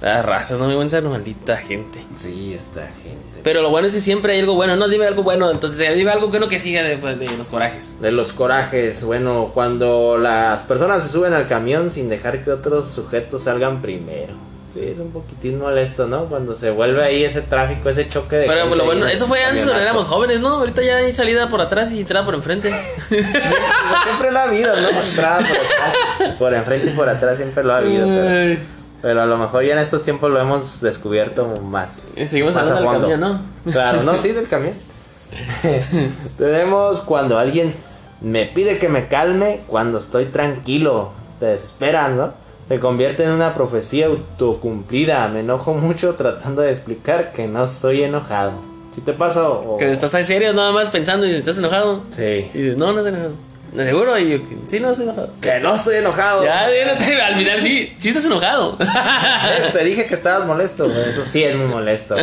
La 0.01 0.21
raza, 0.21 0.55
no 0.55 0.67
me 0.67 0.75
buen 0.75 0.89
ser 0.89 1.03
maldita 1.03 1.57
gente. 1.57 1.99
Sí, 2.15 2.53
esta 2.53 2.87
gente. 3.03 3.41
Pero 3.43 3.61
lo 3.61 3.69
bueno 3.69 3.87
es 3.87 3.95
que 3.95 4.01
siempre 4.01 4.33
hay 4.33 4.39
algo 4.39 4.55
bueno. 4.55 4.77
No, 4.77 4.87
dime 4.87 5.05
algo 5.05 5.23
bueno. 5.23 5.51
Entonces, 5.51 5.79
eh, 5.81 5.93
dime 5.93 6.11
algo 6.11 6.29
bueno 6.29 6.47
que 6.47 6.57
siga 6.57 6.83
de, 6.83 6.97
pues, 6.97 7.19
de 7.19 7.29
los 7.37 7.49
corajes. 7.49 7.99
De 7.99 8.11
los 8.11 8.31
corajes, 8.31 9.03
bueno, 9.03 9.51
cuando 9.53 10.17
las 10.17 10.63
personas 10.63 11.03
se 11.03 11.09
suben 11.09 11.33
al 11.33 11.47
camión 11.47 11.91
sin 11.91 12.07
dejar 12.07 12.43
que 12.43 12.51
otros 12.51 12.87
sujetos 12.87 13.43
salgan 13.43 13.81
primero. 13.81 14.48
Sí, 14.73 14.81
es 14.83 14.99
un 14.99 15.11
poquitín 15.11 15.57
molesto, 15.57 16.05
¿no? 16.05 16.25
Cuando 16.25 16.53
se 16.53 16.69
vuelve 16.69 17.03
ahí 17.03 17.23
ese 17.23 17.41
tráfico, 17.41 17.89
ese 17.89 18.07
choque 18.07 18.35
de. 18.35 18.45
Pero 18.45 18.75
lo 18.75 18.85
bueno, 18.85 19.07
eso 19.07 19.25
fue 19.25 19.43
antes 19.43 19.65
cuando 19.65 19.81
éramos 19.81 20.05
jóvenes, 20.05 20.41
¿no? 20.41 20.49
Ahorita 20.49 20.83
ya 20.83 20.97
hay 20.97 21.15
salida 21.15 21.49
por 21.49 21.59
atrás 21.59 21.91
y 21.91 22.01
entrada 22.01 22.23
por 22.23 22.35
enfrente. 22.35 22.71
Siempre 23.07 24.31
lo 24.31 24.39
ha 24.39 24.43
habido, 24.43 24.75
¿no? 24.79 24.89
Entrada 24.89 25.37
por 25.37 25.57
atrás, 25.57 26.35
por 26.37 26.53
enfrente 26.53 26.91
y 26.91 26.93
por 26.93 27.09
atrás 27.09 27.37
siempre 27.37 27.63
lo 27.63 27.73
ha 27.73 27.77
habido. 27.77 28.05
Pero, 28.05 28.59
pero 29.01 29.21
a 29.23 29.25
lo 29.25 29.37
mejor 29.37 29.63
ya 29.63 29.73
en 29.73 29.79
estos 29.79 30.03
tiempos 30.03 30.29
lo 30.29 30.39
hemos 30.39 30.81
descubierto 30.81 31.47
más. 31.61 32.13
Y 32.15 32.27
seguimos 32.27 32.53
más 32.53 32.69
hablando 32.69 33.07
del 33.07 33.19
camión, 33.19 33.19
¿no? 33.65 33.71
Claro, 33.71 34.03
no, 34.03 34.17
sí, 34.19 34.33
del 34.33 34.47
camión. 34.47 34.75
Tenemos 36.37 37.01
cuando 37.01 37.39
alguien 37.39 37.73
me 38.21 38.45
pide 38.45 38.77
que 38.77 38.89
me 38.89 39.07
calme 39.07 39.61
cuando 39.67 39.97
estoy 39.97 40.25
tranquilo. 40.25 41.11
Te 41.39 41.47
desesperan, 41.47 42.17
¿no? 42.17 42.33
Se 42.69 42.79
convierte 42.79 43.23
en 43.23 43.31
una 43.31 43.55
profecía 43.55 44.05
autocumplida. 44.05 45.27
Me 45.27 45.39
enojo 45.39 45.73
mucho 45.73 46.13
tratando 46.13 46.61
de 46.61 46.71
explicar 46.71 47.33
que 47.33 47.47
no 47.47 47.63
estoy 47.63 48.03
enojado. 48.03 48.51
Si 48.93 49.01
te 49.01 49.11
pasa 49.11 49.49
o... 49.49 49.77
Que 49.77 49.89
estás 49.89 50.13
ahí 50.13 50.23
serio 50.23 50.53
nada 50.53 50.71
más 50.71 50.91
pensando 50.91 51.25
y 51.25 51.31
estás 51.31 51.57
enojado. 51.57 52.03
Sí. 52.11 52.47
Y 52.53 52.57
dices, 52.59 52.77
no, 52.77 52.91
no 52.91 52.99
estoy 52.99 53.13
enojado. 53.13 53.33
¿De 53.73 53.85
seguro? 53.85 54.19
Y 54.19 54.29
yo, 54.29 54.37
sí, 54.67 54.79
no 54.79 54.91
estoy 54.91 55.07
enojado. 55.07 55.31
Que 55.41 55.59
no 55.59 55.73
estoy 55.73 55.95
enojado. 55.95 56.45
Ya, 56.45 56.67
déjate, 56.67 57.19
al 57.19 57.35
final 57.37 57.59
sí, 57.59 57.91
sí 57.97 58.09
estás 58.09 58.25
enojado. 58.25 58.77
¿Ves? 58.77 59.73
Te 59.73 59.83
dije 59.83 60.05
que 60.05 60.13
estabas 60.13 60.45
molesto. 60.45 60.85
Eso 60.85 61.25
sí 61.25 61.43
es 61.43 61.55
muy 61.55 61.65
molesto. 61.65 62.17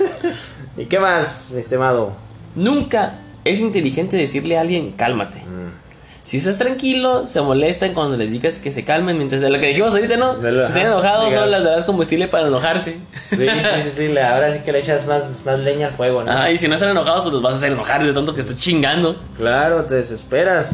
¿Y 0.78 0.86
qué 0.86 0.98
más, 0.98 1.50
mi 1.52 1.60
estimado? 1.60 2.12
Nunca 2.54 3.18
es 3.44 3.60
inteligente 3.60 4.16
decirle 4.16 4.56
a 4.56 4.62
alguien, 4.62 4.92
cálmate. 4.92 5.40
Mm. 5.40 5.85
Si 6.26 6.38
estás 6.38 6.58
tranquilo, 6.58 7.24
se 7.24 7.40
molestan 7.40 7.94
cuando 7.94 8.16
les 8.16 8.32
digas 8.32 8.58
que 8.58 8.72
se 8.72 8.84
calmen. 8.84 9.16
Mientras 9.16 9.40
de 9.40 9.48
lo 9.48 9.60
que 9.60 9.68
dijimos 9.68 9.94
ahorita, 9.94 10.16
¿no? 10.16 10.34
Lo- 10.34 10.62
Si 10.64 10.68
están 10.72 10.86
enojados, 10.86 11.32
solo 11.32 11.46
les 11.46 11.62
darás 11.62 11.84
combustible 11.84 12.26
para 12.26 12.48
enojarse. 12.48 12.96
Sí, 13.14 13.36
sí, 13.36 13.46
sí, 13.84 13.90
sí, 13.96 14.08
le- 14.08 14.24
ahora 14.24 14.52
sí 14.52 14.58
que 14.64 14.72
le 14.72 14.80
echas 14.80 15.06
más, 15.06 15.42
más 15.44 15.60
leña 15.60 15.86
al 15.86 15.92
fuego, 15.92 16.24
¿no? 16.24 16.30
Ajá, 16.32 16.50
y 16.50 16.58
si 16.58 16.66
no 16.66 16.74
están 16.74 16.90
enojados, 16.90 17.22
pues 17.22 17.32
los 17.32 17.42
vas 17.42 17.52
a 17.52 17.56
hacer 17.58 17.70
enojar 17.70 18.04
de 18.04 18.12
tanto 18.12 18.34
que 18.34 18.40
estás 18.40 18.58
chingando. 18.58 19.16
Claro, 19.36 19.84
te 19.84 19.94
desesperas. 19.94 20.72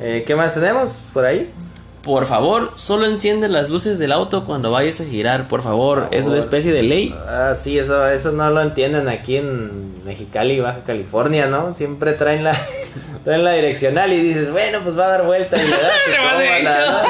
Eh, 0.00 0.24
¿Qué 0.26 0.34
más 0.34 0.54
tenemos 0.54 1.10
por 1.12 1.26
ahí? 1.26 1.50
Por 2.06 2.24
favor, 2.24 2.70
solo 2.76 3.04
enciende 3.06 3.48
las 3.48 3.68
luces 3.68 3.98
del 3.98 4.12
auto 4.12 4.44
cuando 4.44 4.70
vayas 4.70 5.00
a 5.00 5.04
girar. 5.06 5.48
Por 5.48 5.60
favor, 5.60 6.06
es 6.12 6.26
una 6.26 6.38
especie 6.38 6.72
de 6.72 6.84
ley. 6.84 7.12
Ah, 7.26 7.52
sí, 7.56 7.76
eso, 7.80 8.06
eso 8.08 8.30
no 8.30 8.48
lo 8.48 8.62
entienden 8.62 9.08
aquí 9.08 9.38
en 9.38 10.04
Mexicali, 10.04 10.60
Baja 10.60 10.84
California, 10.86 11.48
¿no? 11.48 11.74
Siempre 11.74 12.12
traen 12.12 12.44
la, 12.44 12.56
traen 13.24 13.42
la 13.42 13.54
direccional 13.54 14.12
y 14.12 14.20
dices, 14.20 14.52
bueno, 14.52 14.78
pues 14.84 14.96
va 14.96 15.06
a 15.06 15.08
dar 15.08 15.24
vuelta 15.24 15.56
y 15.60 15.64
le 15.64 15.70
das 15.70 15.92
y 16.06 16.10
Se 16.12 16.18
va 16.18 16.30
tómala. 16.30 17.02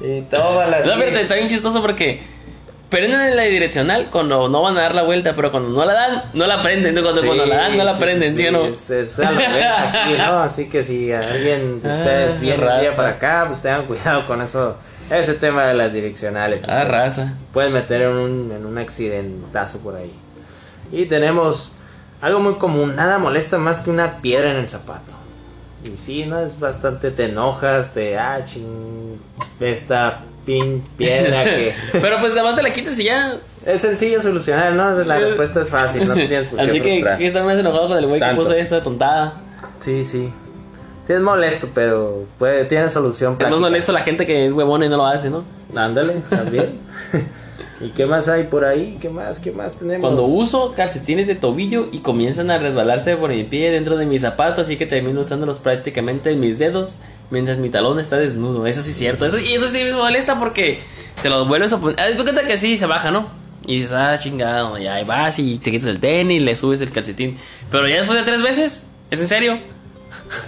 ¿no? 0.00 0.08
Y 0.08 0.20
tómala. 0.22 0.80
No, 0.80 0.92
pero 0.98 1.16
está 1.18 1.36
bien 1.36 1.46
chistoso 1.46 1.80
porque 1.80 2.20
prenden 2.92 3.20
en 3.22 3.34
la 3.34 3.42
direccional 3.42 4.08
cuando 4.10 4.48
no 4.48 4.62
van 4.62 4.76
a 4.78 4.82
dar 4.82 4.94
la 4.94 5.02
vuelta, 5.02 5.34
pero 5.34 5.50
cuando 5.50 5.70
no 5.70 5.84
la 5.84 5.92
dan, 5.94 6.22
no 6.34 6.46
la 6.46 6.62
prenden. 6.62 6.94
Cuando, 7.02 7.20
Sí, 7.20 7.26
cuando 7.26 7.46
la 7.46 7.56
dan, 7.56 7.76
no 7.76 7.82
la 7.82 7.94
sí, 7.94 8.00
prenden, 8.00 8.30
¿sí, 8.32 8.38
sí, 8.38 8.46
o 8.46 8.52
no? 8.52 8.64
Es, 8.66 8.90
es 8.90 9.18
al 9.18 9.34
revés 9.34 9.66
aquí, 9.66 10.12
¿no? 10.18 10.38
Así 10.42 10.68
que 10.68 10.84
si 10.84 11.10
alguien 11.10 11.82
de 11.82 11.90
ustedes 11.90 12.34
Ah, 12.36 12.38
viene 12.40 12.54
un 12.62 12.68
día 12.68 12.80
raza. 12.84 12.96
para 12.96 13.08
acá, 13.08 13.44
pues 13.48 13.62
tengan 13.62 13.86
cuidado 13.86 14.26
con 14.26 14.40
eso. 14.40 14.76
Ese 15.10 15.34
tema 15.34 15.64
de 15.64 15.74
las 15.74 15.92
direccionales. 15.92 16.62
Ah, 16.68 16.84
raza. 16.84 17.34
Pueden 17.52 17.72
meter 17.72 18.02
en 18.02 18.10
un, 18.12 18.52
en 18.52 18.64
un 18.64 18.78
accidentazo 18.78 19.80
por 19.80 19.96
ahí. 19.96 20.12
Y 20.92 21.06
tenemos 21.06 21.72
algo 22.20 22.38
muy 22.40 22.54
común. 22.54 22.94
Nada 22.94 23.18
molesta 23.18 23.58
más 23.58 23.80
que 23.80 23.90
una 23.90 24.20
piedra 24.22 24.50
en 24.52 24.56
el 24.58 24.68
zapato. 24.68 25.14
Y 25.84 25.96
sí, 25.96 26.24
¿no? 26.26 26.40
Es 26.40 26.58
bastante... 26.60 27.10
Te 27.10 27.24
enojas, 27.24 27.92
te... 27.92 28.16
Ah, 28.16 28.40
ching... 28.46 29.18
Esta 29.60 30.20
pin 30.44 30.82
piedra 30.96 31.44
que... 31.44 31.72
Pero 31.92 32.18
pues 32.20 32.34
nada 32.34 32.48
más 32.48 32.56
te 32.56 32.62
la 32.62 32.72
quitas 32.72 32.98
y 33.00 33.04
ya. 33.04 33.36
es 33.64 33.80
sencillo 33.80 34.20
solucionar, 34.20 34.72
¿no? 34.72 34.90
La 35.04 35.18
respuesta 35.18 35.62
es 35.62 35.68
fácil. 35.68 36.06
No 36.06 36.14
tienes 36.14 36.48
por 36.48 36.58
qué 36.58 36.64
Así 36.64 36.80
que, 36.80 36.90
frustrar. 36.94 37.18
que 37.18 37.26
está 37.26 37.42
más 37.44 37.58
enojado 37.58 37.88
con 37.88 37.98
el 37.98 38.06
güey 38.06 38.20
que 38.20 38.26
Tanto. 38.26 38.42
puso 38.42 38.54
esa 38.54 38.82
tontada. 38.82 39.34
Sí, 39.80 40.04
sí. 40.04 40.30
Sí 41.06 41.12
es 41.12 41.20
molesto, 41.20 41.68
pero 41.74 42.26
puede, 42.38 42.64
tiene 42.66 42.88
solución 42.88 43.32
Es 43.32 43.38
más 43.38 43.38
práctica. 43.38 43.60
molesto 43.60 43.92
la 43.92 44.00
gente 44.02 44.24
que 44.26 44.46
es 44.46 44.52
huevona 44.52 44.86
y 44.86 44.88
no 44.88 44.96
lo 44.98 45.06
hace, 45.06 45.30
¿no? 45.30 45.44
Ándale, 45.74 46.14
también. 46.30 46.78
¿Y 47.82 47.90
qué 47.90 48.06
más 48.06 48.28
hay 48.28 48.44
por 48.44 48.64
ahí? 48.64 48.96
¿Qué 49.00 49.08
más? 49.08 49.40
¿Qué 49.40 49.50
más 49.50 49.76
tenemos? 49.76 50.02
Cuando 50.02 50.24
uso 50.24 50.70
calcetines 50.70 51.26
de 51.26 51.34
tobillo 51.34 51.88
y 51.90 51.98
comienzan 51.98 52.50
a 52.50 52.58
resbalarse 52.58 53.16
por 53.16 53.30
mi 53.30 53.42
pie 53.42 53.70
dentro 53.70 53.96
de 53.96 54.06
mis 54.06 54.20
zapatos, 54.20 54.66
así 54.66 54.76
que 54.76 54.86
termino 54.86 55.20
usándolos 55.20 55.58
prácticamente 55.58 56.30
en 56.30 56.38
mis 56.38 56.58
dedos 56.58 56.98
mientras 57.30 57.58
mi 57.58 57.70
talón 57.70 57.98
está 57.98 58.18
desnudo. 58.18 58.66
Eso 58.66 58.82
sí 58.82 58.90
es 58.90 58.96
cierto. 58.96 59.26
Eso, 59.26 59.38
y 59.38 59.52
eso 59.52 59.66
sí 59.66 59.82
me 59.82 59.94
molesta 59.94 60.38
porque 60.38 60.78
te 61.22 61.28
los 61.28 61.48
vuelves 61.48 61.72
a 61.72 61.80
poner. 61.80 61.96
De 62.16 62.22
cuenta 62.22 62.44
que 62.44 62.56
sí 62.56 62.78
se 62.78 62.86
baja, 62.86 63.10
¿no? 63.10 63.26
Y 63.66 63.76
dices, 63.76 63.92
ah, 63.92 64.16
chingado, 64.18 64.78
y 64.78 64.86
ahí 64.86 65.04
vas 65.04 65.38
y 65.38 65.58
te 65.58 65.70
quitas 65.70 65.88
el 65.88 66.00
tenis, 66.00 66.40
le 66.42 66.54
subes 66.54 66.80
el 66.80 66.90
calcetín. 66.90 67.36
Pero 67.70 67.88
ya 67.88 67.96
después 67.96 68.18
de 68.18 68.24
tres 68.24 68.42
veces, 68.42 68.86
¿es 69.10 69.20
en 69.20 69.28
serio? 69.28 69.58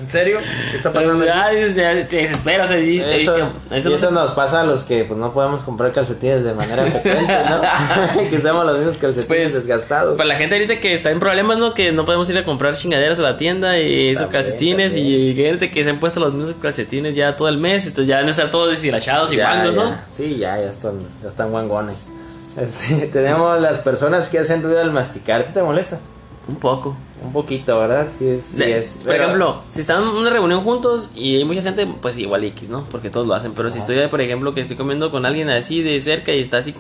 ¿En 0.01 0.09
serio? 0.11 0.39
¿Qué 0.71 0.77
está 0.79 0.93
pasando? 0.93 1.25
Ya, 1.25 1.51
dices, 1.51 1.75
ya 1.77 2.07
te 2.07 2.17
desesperas. 2.17 2.71
y 2.71 2.77
dices, 2.77 3.07
Eso, 3.23 3.37
"Ey, 3.37 3.43
que- 3.71 3.77
eso 3.77 3.91
y 3.91 3.95
eso 3.95 4.09
se- 4.09 4.13
nos 4.15 4.31
pasa 4.33 4.61
a 4.61 4.65
los 4.65 4.85
que 4.85 5.05
pues 5.05 5.19
no 5.19 5.33
podemos 5.35 5.61
comprar 5.63 5.93
calcetines 5.93 6.43
de 6.43 6.55
manera 6.55 6.85
frecuente, 6.91 7.33
¿no? 7.51 8.31
que 8.31 8.37
usamos 8.37 8.65
los 8.67 8.79
mismos 8.79 8.97
calcetines 8.97 9.27
Pues, 9.27 9.55
desgastados. 9.55 10.17
Para 10.17 10.29
la 10.29 10.37
gente 10.37 10.55
ahorita 10.55 10.81
que 10.81 10.93
está 10.95 11.11
en 11.11 11.21
problemas, 11.21 11.59
¿no? 11.59 11.75
Que 11.75 11.93
no 11.93 12.05
podemos 12.07 12.29
ir 12.31 12.39
a 12.39 12.45
comprar 12.45 12.75
chingaderas 12.75 13.19
a 13.19 13.23
la 13.23 13.37
tienda 13.37 13.79
y 13.79 14.09
esos 14.09 14.29
calcetines 14.29 14.95
también. 14.95 15.21
y 15.31 15.35
gente 15.35 15.71
que 15.71 15.85
se 15.85 15.91
han 15.91 16.01
puesto 16.01 16.21
los 16.21 16.33
mismos 16.33 16.55
calcetines 16.63 17.15
ya 17.15 17.37
todo 17.37 17.49
el 17.49 17.59
mes, 17.59 17.87
entonces 17.87 18.09
ya 18.09 18.17
van 18.19 18.27
a 18.29 18.31
estar 18.31 18.51
todos 18.51 18.71
deshilachados 18.71 19.33
y 19.33 19.37
guangos, 19.37 19.75
¿no? 19.75 19.95
Sí, 20.17 20.37
ya, 20.39 20.57
ya 20.59 20.71
están, 20.71 20.93
ya 21.23 21.29
están 21.29 21.51
guangones. 21.51 22.09
Sí, 22.71 23.11
tenemos 23.13 23.61
las 23.61 23.81
personas 23.81 24.29
que 24.29 24.39
hacen 24.39 24.63
ruido 24.63 24.81
al 24.81 24.93
masticar. 24.93 25.43
¿Te, 25.43 25.53
te 25.55 25.63
molesta? 25.63 25.99
Un 26.47 26.57
poco. 26.57 26.95
Un 27.25 27.33
poquito, 27.33 27.79
¿verdad? 27.79 28.07
Sí 28.17 28.27
es. 28.29 28.45
Sí 28.45 28.59
De- 28.59 28.79
es. 28.79 28.89
por 28.99 29.07
Pero- 29.13 29.25
ejemplo, 29.25 29.61
si 29.69 29.81
están 29.81 30.03
en 30.03 30.09
una 30.11 30.29
reunión 30.31 30.61
juntos 30.63 31.11
y 31.15 31.37
hay 31.37 31.45
mucha 31.45 31.63
gente, 31.63 31.87
pues 32.03 32.19
igual 32.19 32.45
X, 32.45 32.69
¿no? 32.69 32.85
Porque 32.85 33.09
todos 33.09 33.27
lo 33.27 33.33
hacen. 33.35 33.53
Pero 33.55 33.71
si 33.71 33.79
estoy, 33.79 34.07
por 34.09 34.21
ejemplo, 34.21 34.53
que 34.53 34.61
estoy 34.61 34.77
comiendo 34.77 35.11
con 35.11 35.25
alguien 35.25 35.49
así 35.49 35.83
de 35.83 35.99
cerca 36.01 36.33
y 36.33 36.41
está 36.41 36.59
así 36.59 36.75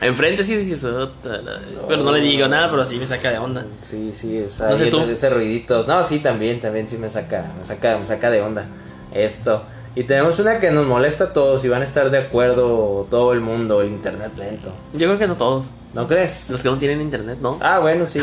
enfrente, 0.00 0.42
sí 0.44 0.56
dices, 0.56 0.84
"Ota 0.84 1.36
la-". 1.42 1.60
pero 1.88 2.02
no 2.02 2.12
le 2.12 2.20
digo 2.20 2.46
nada, 2.48 2.70
pero 2.70 2.84
sí 2.84 2.96
me 2.96 3.04
saca 3.06 3.30
de 3.30 3.38
onda. 3.38 3.66
Sí, 3.82 4.10
sí, 4.14 4.38
es 4.38 4.58
No 4.60 4.76
sé 4.76 4.86
tú. 4.86 5.00
ese 5.00 5.28
ruidito. 5.28 5.84
No, 5.86 6.02
sí, 6.02 6.20
también, 6.20 6.60
también 6.60 6.86
sí 6.88 6.96
me 6.96 7.10
saca, 7.10 7.44
me 7.58 7.64
saca, 7.64 7.98
me 7.98 8.06
saca 8.06 8.30
de 8.30 8.40
onda 8.40 8.66
esto. 9.12 9.62
Y 9.96 10.04
tenemos 10.04 10.38
una 10.38 10.60
que 10.60 10.70
nos 10.70 10.86
molesta 10.86 11.24
a 11.24 11.32
todos 11.32 11.64
y 11.64 11.68
van 11.68 11.82
a 11.82 11.84
estar 11.84 12.10
de 12.10 12.18
acuerdo 12.18 13.06
todo 13.10 13.32
el 13.32 13.40
mundo, 13.40 13.80
el 13.82 13.88
internet 13.88 14.30
lento. 14.38 14.70
Yo 14.92 15.00
creo 15.08 15.18
que 15.18 15.26
no 15.26 15.34
todos. 15.34 15.66
¿No 15.94 16.06
crees? 16.06 16.50
Los 16.50 16.62
que 16.62 16.68
no 16.68 16.76
tienen 16.78 17.00
internet, 17.00 17.38
¿no? 17.40 17.58
Ah, 17.62 17.78
bueno, 17.78 18.04
sí. 18.06 18.20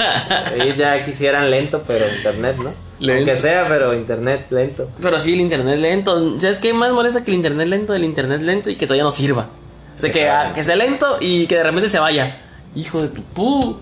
ellos 0.60 0.76
ya 0.76 1.04
quisieran 1.04 1.50
lento, 1.50 1.82
pero 1.86 2.04
internet, 2.14 2.56
¿no? 2.58 2.70
Lento. 2.98 3.18
Aunque 3.30 3.36
sea, 3.36 3.66
pero 3.68 3.94
internet 3.94 4.46
lento. 4.50 4.88
Pero 5.00 5.20
sí, 5.20 5.32
el 5.34 5.40
internet 5.40 5.78
lento. 5.78 6.38
¿Sabes 6.40 6.58
qué 6.58 6.72
más 6.74 6.92
molesta 6.92 7.24
que 7.24 7.30
el 7.30 7.36
internet 7.36 7.68
lento? 7.68 7.94
El 7.94 8.04
internet 8.04 8.40
lento 8.42 8.70
y 8.70 8.74
que 8.76 8.86
todavía 8.86 9.04
no 9.04 9.10
sirva. 9.10 9.48
O 9.94 9.98
sea, 9.98 10.10
que, 10.10 10.28
ah, 10.28 10.52
que 10.54 10.64
sea 10.64 10.74
lento 10.76 11.18
y 11.20 11.46
que 11.46 11.56
de 11.56 11.62
repente 11.62 11.88
se 11.88 11.98
vaya. 12.00 12.40
Hijo 12.74 13.00
de 13.02 13.08
tu 13.08 13.22
pu. 13.22 13.76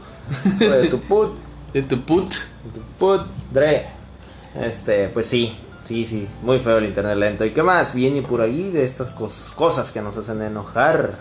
Hijo 0.60 0.70
de 0.70 0.88
tu 0.88 1.00
put, 1.00 1.34
De 1.72 1.82
tu 1.82 2.00
put. 2.02 2.30
de 2.30 2.70
tu 2.74 2.80
put, 2.98 3.22
Dre. 3.50 3.86
Este, 4.60 5.08
pues 5.08 5.26
sí, 5.26 5.56
sí, 5.84 6.04
sí, 6.04 6.28
muy 6.42 6.58
feo 6.58 6.76
el 6.78 6.84
internet 6.84 7.16
lento. 7.16 7.44
¿Y 7.46 7.50
qué 7.52 7.62
más 7.62 7.94
viene 7.94 8.20
por 8.22 8.42
ahí 8.42 8.70
de 8.70 8.84
estas 8.84 9.14
cos- 9.16 9.54
cosas 9.54 9.90
que 9.90 10.02
nos 10.02 10.16
hacen 10.18 10.42
enojar? 10.42 11.12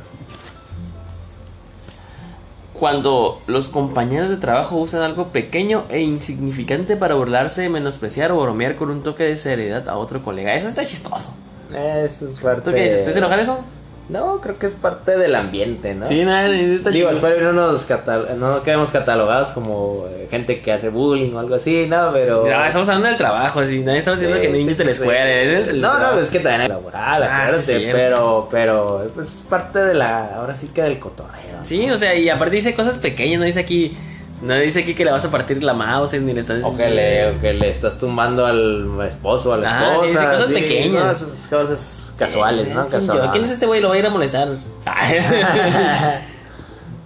Cuando 2.82 3.40
los 3.46 3.68
compañeros 3.68 4.32
de 4.32 4.38
trabajo 4.38 4.76
usan 4.78 5.04
algo 5.04 5.28
pequeño 5.28 5.84
e 5.90 6.00
insignificante 6.00 6.98
para 6.98 7.14
burlarse, 7.14 7.70
menospreciar 7.70 8.32
o 8.32 8.42
bromear 8.42 8.76
con 8.76 8.90
un 8.90 9.04
toque 9.04 9.24
de 9.24 9.38
seriedad 9.38 9.88
a 9.88 9.98
otro 9.98 10.24
colega. 10.24 10.56
Eso 10.56 10.68
está 10.68 10.84
chistoso. 10.84 11.32
Eso 11.70 12.28
es 12.28 12.40
parte. 12.40 12.64
¿Tú 12.64 12.72
qué 12.76 12.86
dices? 12.86 13.06
¿Te 13.06 13.20
enojar 13.20 13.40
eso? 13.40 13.64
No, 14.12 14.42
creo 14.42 14.60
que 14.60 14.68
es 14.68 14.74
parte 14.74 15.18
del 15.18 15.34
ambiente, 15.36 15.96
¿no? 15.96 16.06
Sí, 16.06 16.24
nada, 16.26 16.50
está 16.50 16.90
Digo, 16.90 17.10
chistoso. 17.10 17.28
espero 17.28 17.36
que 17.38 17.44
no 17.44 17.54
nos 17.72 17.86
catal- 17.86 18.28
no 18.38 18.62
quedemos 18.62 18.90
catalogados 18.90 19.50
como 19.52 20.06
eh, 20.10 20.28
gente 20.30 20.62
que 20.62 20.74
hace 20.74 20.90
bullying 20.90 21.34
o 21.34 21.40
algo 21.40 21.56
así, 21.56 21.86
¿no? 21.88 22.10
Pero. 22.12 22.46
No, 22.46 22.66
estamos 22.66 22.90
hablando 22.90 23.08
del 23.08 23.18
trabajo, 23.18 23.62
así. 23.62 23.80
Nadie 23.80 24.00
está 24.00 24.12
diciendo 24.12 24.36
Sí, 24.38 24.42
que 24.44 24.50
niños 24.50 24.68
sí, 24.74 24.74
de 24.76 24.84
la 24.86 24.92
sí, 24.92 24.98
escuela. 25.00 25.22
sí. 25.64 25.70
es 25.72 25.76
no, 25.78 25.98
no, 26.00 26.20
es 26.20 26.30
que 26.30 26.40
también 26.40 26.62
es 26.64 26.70
laboral, 26.70 27.24
Ah, 27.24 27.44
acuérdate, 27.46 27.80
sí, 27.80 27.88
pero, 27.92 28.48
pero, 28.52 29.12
pues 29.16 29.28
es 29.28 29.34
parte 29.50 29.80
de 29.80 29.94
la, 29.94 30.36
ahora 30.36 30.56
sí 30.58 30.68
que 30.76 30.82
del 30.82 31.00
cotorreo. 31.00 31.60
Sí, 31.64 31.90
o 31.90 31.96
sea, 31.96 32.14
y 32.14 32.28
aparte 32.28 32.58
dice 32.58 32.76
cosas 32.76 32.98
pequeñas, 32.98 33.40
no 33.40 33.46
dice 33.46 33.60
aquí, 33.62 33.98
no 34.42 34.56
dice 34.56 34.80
aquí 34.80 34.94
que 34.96 35.06
le 35.06 35.12
vas 35.12 35.24
a 35.26 35.32
partir 35.32 35.62
la 35.64 35.74
mouse 35.74 36.14
ni 36.20 36.34
le 36.34 36.40
estás 36.42 36.64
O 36.64 36.76
que 36.76 36.90
le, 36.90 37.32
o 37.32 37.40
que 37.42 37.54
le 37.54 37.70
estás 37.70 37.98
tumbando 37.98 38.46
al 38.46 38.88
esposo 39.08 39.54
a 39.54 39.58
la 39.58 39.70
Ah, 39.70 39.98
sí, 40.02 40.08
esposa. 40.08 40.22
sí, 40.22 40.28
cosas 40.32 40.48
sí, 40.48 40.54
pequeñas. 40.54 41.04
no, 41.04 41.12
esas 41.12 41.48
cosas 41.48 42.14
casuales, 42.18 42.68
¿no? 42.70 42.86
Sí, 42.88 42.92
Casuales. 42.98 43.32
¿Quién 43.32 43.44
es 43.44 43.52
ese 43.52 43.66
güey? 43.68 43.82
Lo 43.82 43.90
va 43.90 43.96
a 43.96 43.98
ir 43.98 44.06
a 44.06 44.10
molestar. 44.10 44.50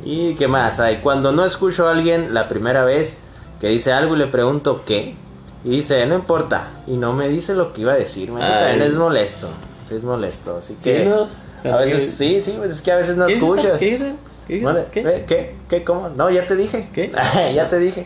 ¿Y 0.03 0.35
qué 0.35 0.47
más 0.47 0.79
hay? 0.79 0.97
Cuando 0.97 1.31
no 1.31 1.45
escucho 1.45 1.87
a 1.87 1.91
alguien 1.91 2.33
la 2.33 2.47
primera 2.47 2.83
vez 2.83 3.19
que 3.59 3.67
dice 3.69 3.91
algo 3.93 4.15
y 4.15 4.19
le 4.19 4.27
pregunto 4.27 4.83
qué, 4.85 5.15
y 5.63 5.69
dice, 5.69 6.05
no 6.05 6.15
importa, 6.15 6.67
y 6.85 6.91
no 6.91 7.13
me 7.13 7.27
dice 7.27 7.53
lo 7.55 7.73
que 7.73 7.81
iba 7.81 7.93
a 7.93 7.95
decirme, 7.95 8.41
eso 8.43 8.51
también 8.51 8.81
es 8.83 8.93
molesto, 8.93 9.47
sí 9.89 9.95
es 9.95 10.03
molesto, 10.03 10.57
así 10.57 10.75
Sí, 10.79 10.91
que 10.91 11.05
¿no? 11.05 11.27
a 11.73 11.77
veces, 11.77 12.13
sí, 12.17 12.39
sí, 12.41 12.53
pues 12.57 12.71
es 12.71 12.81
que 12.81 12.91
a 12.91 12.97
veces 12.97 13.17
no 13.17 13.25
escuchas. 13.25 13.79
¿Qué 13.79 13.85
dice? 13.91 14.13
¿Qué? 14.47 14.61
Vale, 14.61 14.85
¿Qué? 14.91 15.01
¿Qué? 15.03 15.25
¿Qué? 15.27 15.55
¿Qué? 15.69 15.83
¿Cómo? 15.83 16.09
No, 16.09 16.29
ya 16.29 16.45
te 16.45 16.55
dije. 16.55 16.87
¿Qué? 16.93 17.11
ya 17.55 17.67
te 17.67 17.79
dije. 17.79 18.05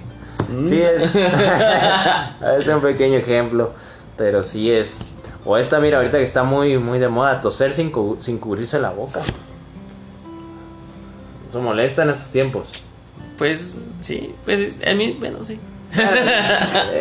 Sí 0.68 0.82
es. 0.82 1.16
es 2.60 2.68
un 2.68 2.82
pequeño 2.82 3.18
ejemplo, 3.18 3.74
pero 4.18 4.44
sí 4.44 4.72
es. 4.72 5.00
O 5.46 5.58
esta, 5.58 5.80
mira, 5.80 5.98
ahorita 5.98 6.18
que 6.18 6.24
está 6.24 6.44
muy, 6.44 6.78
muy 6.78 7.00
de 7.00 7.08
moda, 7.08 7.40
toser 7.42 7.74
sin, 7.74 7.92
cu- 7.92 8.18
sin 8.20 8.38
cubrirse 8.38 8.80
la 8.80 8.90
boca. 8.92 9.22
Eso 11.50 11.62
molesta 11.62 12.04
en 12.04 12.10
estos 12.12 12.28
tiempos. 12.32 12.68
Pues 13.38 13.82
sí, 14.00 14.36
pues 14.46 14.60
es- 14.60 14.82
a 14.88 14.94
mí, 14.94 15.18
bueno, 15.20 15.44
sí. 15.44 15.60
Sí, 15.92 16.02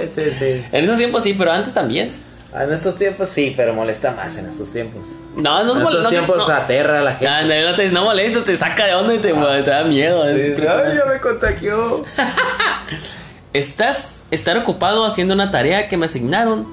sí, 0.08 0.22
sí. 0.38 0.64
En 0.72 0.84
esos 0.84 0.96
tiempos 0.96 1.22
sí, 1.22 1.34
pero 1.36 1.52
antes 1.52 1.74
también. 1.74 2.10
Ah, 2.52 2.64
En 2.64 2.72
estos 2.72 2.96
tiempos 2.96 3.28
sí, 3.28 3.52
pero 3.56 3.74
molesta 3.74 4.12
más 4.12 4.36
en 4.38 4.46
estos 4.46 4.70
tiempos. 4.70 5.04
No, 5.36 5.64
no 5.64 5.72
es 5.72 5.78
En 5.78 5.86
estos 5.86 6.02
no, 6.04 6.08
tiempos 6.08 6.48
no. 6.48 6.54
aterra 6.54 7.00
a 7.00 7.02
la 7.02 7.10
gente. 7.12 7.28
Ah, 7.28 7.42
no, 7.42 7.70
no 7.70 7.76
te 7.76 7.88
no 7.90 8.04
molesta, 8.04 8.42
te 8.42 8.56
saca 8.56 8.86
de 8.86 8.94
onda 8.94 9.14
y 9.14 9.18
te, 9.18 9.32
te 9.32 9.70
da 9.70 9.84
miedo. 9.84 10.24
Sí, 10.34 10.54
ay, 10.58 10.96
ya 10.96 11.04
me 11.12 11.20
contagió. 11.20 12.04
Estás 13.52 14.26
estar 14.30 14.56
ocupado 14.58 15.04
haciendo 15.04 15.34
una 15.34 15.50
tarea 15.50 15.88
que 15.88 15.96
me 15.96 16.06
asignaron 16.06 16.66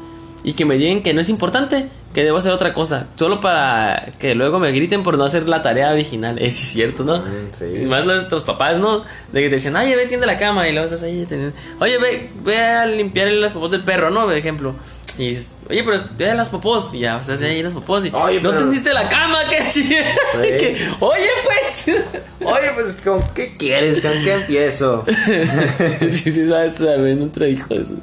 y 0.43 0.53
que 0.53 0.65
me 0.65 0.75
digan 0.75 1.01
que 1.01 1.13
no 1.13 1.21
es 1.21 1.29
importante, 1.29 1.87
que 2.13 2.23
debo 2.23 2.37
hacer 2.37 2.51
otra 2.51 2.73
cosa, 2.73 3.07
solo 3.15 3.39
para 3.39 4.11
que 4.19 4.35
luego 4.35 4.59
me 4.59 4.71
griten 4.71 5.01
por 5.01 5.17
no 5.17 5.23
hacer 5.23 5.49
la 5.49 5.61
tarea 5.61 5.91
original. 5.91 6.37
Es 6.39 6.55
cierto, 6.55 7.03
¿no? 7.03 7.17
Mm, 7.19 7.51
sí. 7.51 7.65
Y 7.81 7.85
más 7.85 8.05
nuestros 8.05 8.43
papás, 8.43 8.77
¿no? 8.77 8.99
De 9.31 9.41
que 9.41 9.49
te 9.49 9.55
decían, 9.55 9.75
ay, 9.75 9.95
ve, 9.95 10.05
tiende 10.07 10.25
la 10.27 10.37
cama 10.37 10.67
y 10.67 10.71
luego 10.71 10.85
estás 10.85 11.03
ahí 11.03 11.25
teniendo... 11.27 11.55
Oye, 11.79 11.97
ve, 11.97 12.31
ve 12.43 12.61
a 12.61 12.85
limpiar 12.85 13.29
las 13.31 13.53
popos 13.53 13.71
del 13.71 13.83
perro, 13.83 14.09
¿no? 14.11 14.25
Por 14.25 14.35
ejemplo. 14.35 14.75
Y 15.17 15.29
dices, 15.29 15.55
oye, 15.69 15.83
pero 15.83 15.97
ve 16.17 16.33
las 16.35 16.49
popos. 16.49 16.93
Y 16.93 16.99
ya, 16.99 17.17
o 17.17 17.23
sea, 17.23 17.35
ahí 17.47 17.63
las 17.63 17.73
popos. 17.73 18.05
Y, 18.05 18.11
Oye, 18.13 18.41
no 18.41 18.49
pero- 18.49 18.61
tendiste 18.63 18.93
la 18.93 19.07
cama, 19.07 19.39
qué 19.49 19.59
chido. 19.69 20.03
Que, 20.41 20.77
oye, 20.99 21.27
pues. 21.45 21.85
Oye, 22.45 22.71
pues, 22.75 22.93
¿con 23.03 23.21
qué 23.33 23.55
quieres? 23.57 24.01
¿Con 24.01 24.11
qué 24.11 24.33
empiezo? 24.33 25.05
sí, 26.01 26.31
sí, 26.31 26.47
sabes, 26.49 26.75
también 26.75 27.19
no 27.19 27.27
te 27.27 27.45
dijo 27.45 27.73
eso. 27.73 27.95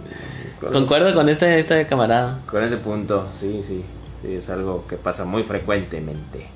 Concuerdo 0.73 1.13
con 1.15 1.29
este, 1.29 1.59
este 1.59 1.87
camarada. 1.87 2.41
Con 2.47 2.63
ese 2.63 2.77
punto, 2.79 3.29
sí, 3.39 3.61
sí. 3.63 3.85
Sí, 4.23 4.35
es 4.35 4.49
algo 4.51 4.87
que 4.89 4.97
pasa 4.97 5.25
muy 5.25 5.43
frecuentemente. 5.43 6.47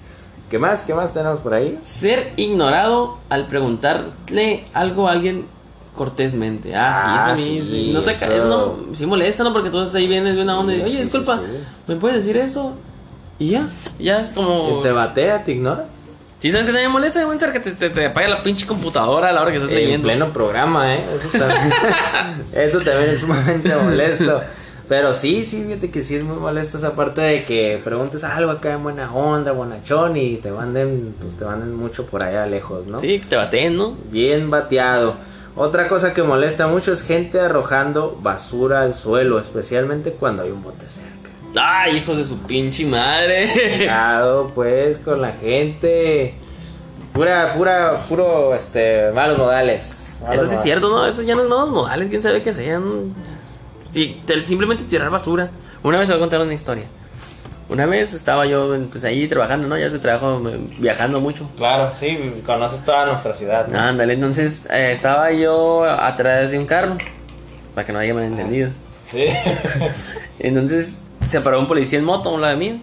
¿Qué 0.50 0.58
más? 0.60 0.84
¿Qué 0.84 0.94
más 0.94 1.12
tenemos 1.12 1.40
por 1.40 1.52
ahí? 1.54 1.78
Ser 1.82 2.32
ignorado 2.36 3.18
al 3.28 3.48
preguntarle 3.48 4.64
algo 4.72 5.08
a 5.08 5.12
alguien 5.12 5.46
cortésmente. 5.96 6.74
Ah, 6.76 6.92
Ah, 6.94 7.36
sí, 7.36 7.42
eso, 7.42 7.52
a 7.52 7.52
mí, 7.56 7.62
sí, 7.64 7.70
sí, 7.70 7.90
no 7.92 8.00
te 8.02 8.12
eso- 8.12 8.32
eso 8.32 8.48
no, 8.48 8.94
sí 8.94 9.06
molesta, 9.06 9.42
¿no? 9.42 9.52
Porque 9.52 9.70
tú 9.70 9.80
ahí 9.80 10.06
vienes 10.06 10.36
de 10.36 10.42
una 10.42 10.60
onda 10.60 10.72
y, 10.74 10.76
Sí, 10.76 10.82
oye, 10.82 10.92
sí, 10.98 11.02
disculpa, 11.02 11.38
sí, 11.38 11.44
sí. 11.46 11.64
¿me 11.88 11.96
puedes 11.96 12.18
decir 12.18 12.36
eso? 12.36 12.74
Y 13.38 13.50
ya, 13.50 13.68
ya 13.98 14.20
es 14.20 14.32
como... 14.32 14.80
¿Te 14.82 14.92
batea, 14.92 15.42
te 15.44 15.52
ignora? 15.52 15.86
Sí, 16.38 16.50
¿sabes 16.50 16.66
qué 16.66 16.72
también 16.72 16.92
molesta, 16.92 17.24
buen 17.24 17.38
ser 17.38 17.50
que 17.52 17.60
te, 17.60 17.72
te, 17.72 17.90
te 17.90 18.06
apague 18.06 18.28
la 18.28 18.42
pinche 18.42 18.66
computadora 18.66 19.30
a 19.30 19.32
la 19.32 19.40
hora 19.42 19.50
que 19.50 19.56
estás 19.56 19.70
En 19.70 19.76
leyendo? 19.76 20.06
pleno 20.06 20.32
programa, 20.32 20.94
¿eh? 20.94 21.00
Eso 21.18 21.38
también, 21.38 21.72
eso 22.52 22.78
también 22.80 23.10
es 23.10 23.20
sumamente 23.20 23.70
molesto. 23.74 24.40
Pero 24.88 25.12
sí, 25.14 25.44
sí, 25.44 25.64
fíjate 25.66 25.90
que 25.90 26.00
sí 26.02 26.14
es 26.14 26.22
muy 26.22 26.36
molesto 26.36 26.78
esa 26.78 26.94
parte 26.94 27.20
de 27.20 27.42
que 27.42 27.80
preguntes 27.82 28.22
algo 28.22 28.52
acá 28.52 28.74
en 28.74 28.84
buena 28.84 29.12
onda, 29.12 29.50
bonachón 29.50 30.16
y 30.16 30.36
te 30.36 30.52
manden, 30.52 31.14
pues 31.20 31.34
te 31.36 31.44
manden 31.44 31.74
mucho 31.74 32.06
por 32.06 32.22
allá 32.22 32.46
lejos, 32.46 32.86
¿no? 32.86 33.00
Sí, 33.00 33.18
que 33.18 33.26
te 33.26 33.34
bateen, 33.36 33.76
¿no? 33.76 33.96
Bien 34.12 34.48
bateado. 34.48 35.16
Otra 35.56 35.88
cosa 35.88 36.12
que 36.12 36.22
molesta 36.22 36.66
mucho 36.66 36.92
es 36.92 37.02
gente 37.02 37.40
arrojando 37.40 38.18
basura 38.20 38.82
al 38.82 38.94
suelo, 38.94 39.38
especialmente 39.38 40.12
cuando 40.12 40.42
hay 40.42 40.50
un 40.50 40.62
bote 40.62 40.86
cerca. 40.88 41.30
Ay, 41.58 41.96
hijos 41.96 42.18
de 42.18 42.24
su 42.24 42.38
pinche 42.42 42.84
madre. 42.84 43.48
Cuidado, 43.78 44.52
pues, 44.54 44.98
con 44.98 45.22
la 45.22 45.32
gente. 45.32 46.34
Pura, 47.14 47.54
pura, 47.54 47.98
puro, 48.08 48.54
este, 48.54 49.10
malos 49.14 49.38
modales. 49.38 50.18
Malos 50.22 50.42
Eso 50.42 50.46
sí 50.48 50.54
es 50.56 50.62
cierto, 50.62 50.90
¿no? 50.90 51.06
Eso 51.06 51.22
ya 51.22 51.34
no 51.34 51.42
es 51.44 51.48
nuevos 51.48 51.70
modales, 51.70 52.10
quién 52.10 52.22
sabe 52.22 52.42
qué 52.42 52.52
sean. 52.52 53.14
Sí, 53.90 54.20
te- 54.26 54.44
simplemente 54.44 54.84
tirar 54.84 55.08
basura. 55.08 55.48
Una 55.82 55.98
vez 55.98 56.08
voy 56.08 56.16
a 56.18 56.20
contar 56.20 56.40
una 56.42 56.52
historia. 56.52 56.84
Una 57.68 57.84
vez 57.86 58.14
estaba 58.14 58.46
yo 58.46 58.76
pues 58.90 59.04
ahí 59.04 59.26
trabajando, 59.26 59.66
¿no? 59.66 59.76
Ya 59.76 59.90
se 59.90 59.98
trabajo 59.98 60.40
eh, 60.48 60.58
viajando 60.78 61.20
mucho. 61.20 61.48
Claro, 61.56 61.92
sí, 61.96 62.42
conoces 62.46 62.84
toda 62.84 63.06
nuestra 63.06 63.34
ciudad. 63.34 63.66
¿no? 63.66 63.78
Ándale, 63.78 64.14
entonces 64.14 64.66
eh, 64.70 64.90
estaba 64.92 65.32
yo 65.32 65.84
atrás 65.84 66.52
de 66.52 66.58
un 66.58 66.66
carro. 66.66 66.96
Para 67.74 67.86
que 67.86 67.92
no 67.92 67.98
haya 67.98 68.14
malentendidos. 68.14 68.76
Sí. 69.06 69.26
Entonces 70.38 71.02
se 71.26 71.40
paró 71.40 71.60
un 71.60 71.66
policía 71.66 71.98
en 71.98 72.04
moto 72.04 72.30
a 72.30 72.32
un 72.32 72.40
lado 72.40 72.54
de 72.54 72.58
mí. 72.58 72.82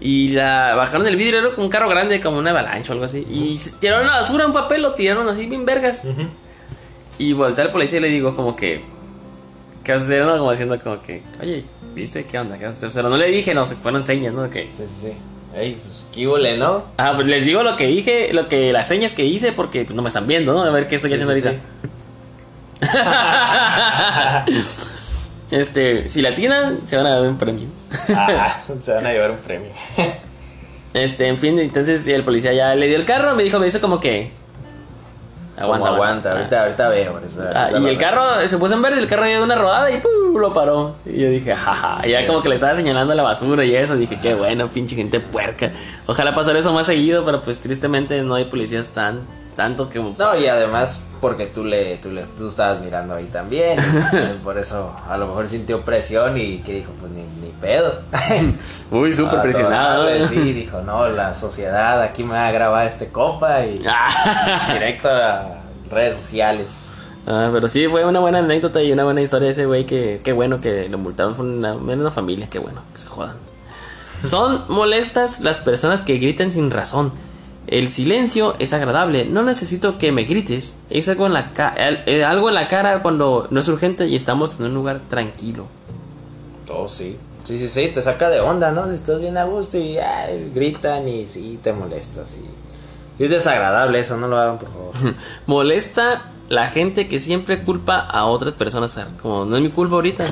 Y 0.00 0.28
la 0.28 0.74
bajaron 0.74 1.06
el 1.06 1.16
vidrio, 1.16 1.40
era 1.40 1.48
un 1.56 1.68
carro 1.68 1.88
grande, 1.88 2.20
como 2.20 2.38
una 2.38 2.50
avalancha 2.50 2.90
o 2.90 2.92
algo 2.92 3.06
así. 3.06 3.26
Y 3.28 3.58
tiraron 3.80 4.06
la 4.06 4.18
basura, 4.18 4.46
un 4.46 4.52
papel, 4.52 4.82
lo 4.82 4.94
tiraron 4.94 5.28
así, 5.28 5.46
bien 5.46 5.64
vergas. 5.64 6.04
Y 7.18 7.32
volteé 7.32 7.64
al 7.64 7.72
policía 7.72 7.98
y 7.98 8.02
le 8.02 8.08
digo 8.08 8.36
como 8.36 8.54
que... 8.54 8.84
¿Qué 9.86 9.92
vas 9.92 10.02
a 10.02 10.04
hacer? 10.06 10.24
no? 10.24 10.36
Como 10.36 10.50
diciendo 10.50 10.80
como 10.82 11.00
que... 11.00 11.22
Oye, 11.40 11.62
¿viste? 11.94 12.24
¿Qué 12.24 12.36
onda? 12.40 12.58
¿Qué 12.58 12.66
hacer? 12.66 12.90
Pero 12.92 13.08
no 13.08 13.16
le 13.16 13.28
dije, 13.28 13.54
no, 13.54 13.64
se 13.64 13.76
fueron 13.76 14.02
señas, 14.02 14.34
¿no? 14.34 14.50
Que... 14.50 14.62
Sí, 14.64 14.78
sí, 14.78 15.02
sí. 15.02 15.12
Ey, 15.54 15.78
pues, 15.80 16.08
qué 16.12 16.26
hule, 16.26 16.56
¿no? 16.56 16.86
Ah, 16.96 17.12
pues 17.14 17.28
les 17.28 17.46
digo 17.46 17.62
lo 17.62 17.76
que 17.76 17.86
dije, 17.86 18.32
lo 18.32 18.48
que 18.48 18.72
las 18.72 18.88
señas 18.88 19.12
que 19.12 19.24
hice 19.24 19.52
porque 19.52 19.84
pues, 19.84 19.94
no 19.94 20.02
me 20.02 20.08
están 20.08 20.26
viendo, 20.26 20.52
¿no? 20.52 20.62
A 20.62 20.70
ver 20.70 20.88
qué 20.88 20.96
estoy 20.96 21.12
haciendo 21.12 21.36
Sí, 21.36 21.40
sí, 21.40 21.46
ahorita. 21.46 21.64
este, 25.52 26.08
si 26.08 26.20
la 26.20 26.34
tiran, 26.34 26.80
se 26.84 26.96
van 26.96 27.06
a 27.06 27.20
dar 27.20 27.28
un 27.28 27.38
premio. 27.38 27.68
Ah, 28.08 28.62
se 28.82 28.92
van 28.92 29.06
a 29.06 29.12
llevar 29.12 29.30
un 29.30 29.38
premio. 29.38 29.70
Este, 30.94 31.28
en 31.28 31.38
fin, 31.38 31.60
entonces 31.60 32.08
el 32.08 32.24
policía 32.24 32.52
ya 32.52 32.74
le 32.74 32.88
dio 32.88 32.96
el 32.96 33.04
carro, 33.04 33.36
me 33.36 33.44
dijo, 33.44 33.60
me 33.60 33.68
hizo 33.68 33.80
como 33.80 34.00
que... 34.00 34.32
Aguanta, 35.58 35.88
aguanta, 35.88 36.32
ahorita, 36.32 36.62
ahorita 36.62 36.88
veo. 36.90 37.12
ahorita- 37.12 37.52
Ah, 37.54 37.62
ahorita 37.62 37.78
y 37.80 37.82
el 37.84 37.96
veo. 37.96 37.98
carro 37.98 38.48
se 38.48 38.58
puso 38.58 38.74
en 38.74 38.82
verde, 38.82 38.98
el 38.98 39.06
carro 39.06 39.26
dio 39.26 39.42
una 39.42 39.54
rodada 39.54 39.90
y 39.90 40.00
¡pum! 40.00 40.36
lo 40.38 40.52
paró. 40.52 40.96
Y 41.06 41.18
yo 41.20 41.30
dije, 41.30 41.54
jaja, 41.54 42.06
y 42.06 42.10
ya 42.10 42.26
como 42.26 42.42
que 42.42 42.48
le 42.50 42.56
estaba 42.56 42.74
señalando 42.74 43.14
la 43.14 43.22
basura 43.22 43.64
y 43.64 43.74
eso, 43.74 43.96
dije, 43.96 44.18
qué 44.20 44.34
bueno, 44.34 44.68
pinche 44.68 44.94
gente 44.96 45.18
puerca. 45.20 45.72
Ojalá 46.06 46.34
pasara 46.34 46.58
eso 46.58 46.72
más 46.74 46.84
seguido, 46.86 47.24
pero 47.24 47.40
pues 47.40 47.60
tristemente 47.62 48.20
no 48.22 48.34
hay 48.34 48.44
policías 48.44 48.88
tan, 48.90 49.20
tanto 49.56 49.88
que... 49.88 49.98
No, 49.98 50.36
y 50.38 50.46
además 50.46 51.02
porque 51.20 51.46
tú 51.46 51.64
le, 51.64 51.96
tú 51.96 52.10
le 52.10 52.22
tú 52.24 52.48
estabas 52.48 52.80
mirando 52.80 53.14
ahí 53.14 53.24
también. 53.24 53.78
por 54.44 54.58
eso 54.58 54.94
a 55.08 55.16
lo 55.16 55.26
mejor 55.26 55.48
sintió 55.48 55.80
presión 55.82 56.36
y 56.38 56.58
que 56.58 56.74
dijo, 56.74 56.92
pues 57.00 57.10
ni, 57.12 57.22
ni 57.44 57.52
pedo. 57.60 57.92
Uy, 58.90 59.12
súper 59.12 59.40
presionado. 59.42 60.08
¿eh? 60.08 60.26
Sí, 60.28 60.52
dijo, 60.52 60.82
no, 60.82 61.08
la 61.08 61.34
sociedad 61.34 62.00
aquí 62.02 62.22
me 62.22 62.34
va 62.34 62.48
a 62.48 62.52
grabar 62.52 62.86
este 62.86 63.08
compa 63.08 63.64
y 63.64 63.82
Ah. 63.88 64.70
directo 64.74 65.08
a 65.08 65.46
redes 65.90 66.16
sociales. 66.16 66.76
Ah, 67.26 67.48
pero 67.52 67.66
sí, 67.66 67.88
fue 67.88 68.04
una 68.04 68.20
buena 68.20 68.38
anécdota 68.38 68.80
y 68.82 68.92
una 68.92 69.02
buena 69.04 69.20
historia 69.20 69.46
de 69.46 69.52
ese 69.52 69.66
güey 69.66 69.84
que 69.84 70.20
qué 70.22 70.32
bueno 70.32 70.60
que 70.60 70.88
lo 70.88 70.98
multaron, 70.98 71.34
fue 71.34 71.44
una, 71.44 71.74
una 71.74 72.10
familia, 72.10 72.46
qué 72.48 72.58
bueno, 72.60 72.82
que 72.92 73.00
se 73.00 73.06
jodan. 73.08 73.34
Son 74.22 74.64
molestas 74.68 75.40
las 75.40 75.58
personas 75.58 76.02
que 76.02 76.18
gritan 76.18 76.52
sin 76.52 76.70
razón. 76.70 77.12
El 77.66 77.88
silencio 77.88 78.54
es 78.60 78.72
agradable, 78.72 79.24
no 79.24 79.42
necesito 79.42 79.98
que 79.98 80.12
me 80.12 80.24
grites. 80.24 80.76
Es 80.88 81.08
algo 81.08 81.26
en 81.26 81.32
la, 81.32 81.52
ca- 81.52 81.74
eh, 81.76 82.24
algo 82.24 82.48
en 82.48 82.54
la 82.54 82.68
cara 82.68 83.02
cuando 83.02 83.48
no 83.50 83.58
es 83.60 83.66
urgente 83.68 84.06
y 84.06 84.14
estamos 84.14 84.58
en 84.60 84.66
un 84.66 84.74
lugar 84.74 85.00
tranquilo. 85.08 85.66
Oh, 86.68 86.88
sí. 86.88 87.16
Sí, 87.44 87.58
sí, 87.60 87.68
sí, 87.68 87.88
te 87.94 88.02
saca 88.02 88.28
de 88.30 88.40
onda, 88.40 88.72
¿no? 88.72 88.88
Si 88.88 88.94
estás 88.94 89.20
bien 89.20 89.36
a 89.38 89.44
gusto 89.44 89.78
y 89.78 89.98
ay, 89.98 90.50
gritan 90.54 91.06
y 91.08 91.26
sí, 91.26 91.58
te 91.62 91.72
molestas. 91.72 92.30
Sí. 92.30 92.40
Sí 93.18 93.24
es 93.24 93.30
desagradable 93.30 93.98
eso, 94.00 94.16
no 94.16 94.26
lo 94.28 94.36
hagan, 94.38 94.58
por 94.58 94.68
favor. 94.68 95.14
Molesta 95.46 96.22
la 96.48 96.68
gente 96.68 97.08
que 97.08 97.18
siempre 97.18 97.62
culpa 97.62 97.98
a 97.98 98.26
otras 98.26 98.54
personas, 98.54 98.98
como 99.22 99.44
no 99.44 99.56
es 99.56 99.62
mi 99.62 99.70
culpa 99.70 99.94
ahorita. 99.96 100.24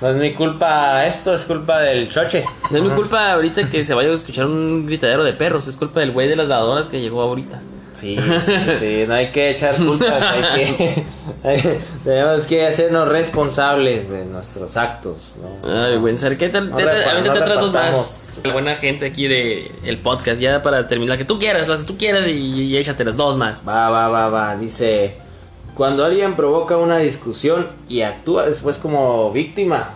No 0.00 0.08
es 0.10 0.16
mi 0.16 0.32
culpa 0.34 1.04
esto, 1.06 1.34
es 1.34 1.42
culpa 1.44 1.80
del 1.80 2.08
choche. 2.10 2.44
No 2.70 2.78
es 2.78 2.84
mi 2.84 2.90
culpa 2.90 3.32
ahorita 3.32 3.68
que 3.68 3.82
se 3.82 3.94
vaya 3.94 4.10
a 4.10 4.14
escuchar 4.14 4.46
un 4.46 4.86
gritadero 4.86 5.24
de 5.24 5.32
perros, 5.32 5.66
es 5.66 5.76
culpa 5.76 6.00
del 6.00 6.12
güey 6.12 6.28
de 6.28 6.36
las 6.36 6.46
lavadoras 6.48 6.88
que 6.88 7.00
llegó 7.00 7.20
ahorita. 7.22 7.60
Sí, 7.94 8.16
sí, 8.46 8.52
sí, 8.78 9.04
no 9.08 9.14
hay 9.14 9.32
que 9.32 9.50
echar 9.50 9.74
culpas, 9.74 10.22
hay 10.22 10.42
que... 10.74 11.04
hay- 11.42 11.78
tenemos 12.04 12.46
que 12.46 12.64
hacernos 12.64 13.08
responsables 13.08 14.08
de 14.08 14.24
nuestros 14.24 14.76
actos, 14.76 15.36
¿no? 15.42 15.68
Ay, 15.84 15.96
buen 15.96 16.16
ser, 16.16 16.38
¿qué 16.38 16.48
tal? 16.48 16.70
No 16.70 16.76
Te- 16.76 16.84
te- 16.84 16.88
repa- 16.90 17.10
avéntate 17.10 17.38
no 17.40 17.44
otras 17.44 17.60
dos 17.60 17.72
más. 17.72 18.18
La 18.44 18.52
buena 18.52 18.76
gente 18.76 19.04
aquí 19.06 19.26
de 19.26 19.72
el 19.82 19.98
podcast, 19.98 20.40
ya 20.40 20.62
para 20.62 20.86
terminar, 20.86 21.18
que 21.18 21.24
tú 21.24 21.40
quieras, 21.40 21.66
las 21.66 21.80
que 21.80 21.86
tú 21.88 21.98
quieras 21.98 22.28
y, 22.28 22.30
y 22.30 22.76
échate 22.76 23.04
las 23.04 23.16
dos 23.16 23.36
más. 23.36 23.64
Va, 23.66 23.90
va, 23.90 24.06
va, 24.08 24.28
va, 24.28 24.56
dice... 24.56 25.16
Cuando 25.78 26.04
alguien 26.04 26.34
provoca 26.34 26.76
una 26.76 26.98
discusión 26.98 27.68
y 27.88 28.02
actúa 28.02 28.46
después 28.46 28.76
como 28.78 29.30
víctima. 29.30 29.94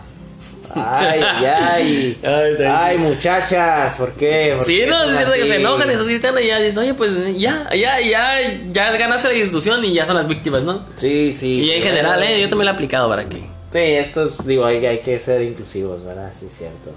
Ay, 0.73 1.21
ay, 1.21 2.17
ay. 2.23 2.97
Muchachas, 2.99 3.97
¿por 3.97 4.13
qué? 4.13 4.53
¿Por 4.55 4.65
Sí, 4.65 4.77
qué 4.77 4.87
no, 4.87 5.03
es 5.03 5.17
cierto 5.17 5.33
que 5.33 5.45
se 5.45 5.57
enojan 5.57 5.89
y 5.89 5.91
estás 5.91 6.07
gritando 6.07 6.39
y 6.39 6.47
ya 6.47 6.59
dices, 6.59 6.77
oye, 6.77 6.93
pues 6.93 7.11
ya, 7.37 7.69
ya, 7.75 7.99
ya, 7.99 8.37
ya 8.71 8.91
ganaste 8.93 9.27
la 9.27 9.33
discusión 9.33 9.83
y 9.83 9.93
ya 9.93 10.05
son 10.05 10.15
las 10.15 10.29
víctimas, 10.29 10.63
¿no? 10.63 10.85
Sí, 10.95 11.33
sí. 11.33 11.59
Y 11.59 11.71
en 11.71 11.83
general, 11.83 12.23
eh, 12.23 12.39
yo 12.39 12.47
también 12.47 12.67
lo 12.67 12.71
he 12.71 12.75
aplicado 12.75 13.09
para 13.09 13.25
que. 13.25 13.39
Sí, 13.73 13.79
estos, 13.79 14.47
digo, 14.47 14.65
hay, 14.65 14.85
hay 14.85 14.99
que 14.99 15.19
ser 15.19 15.41
inclusivos, 15.41 16.05
¿verdad? 16.05 16.31
Sí, 16.33 16.45
es 16.45 16.53
cierto. 16.57 16.91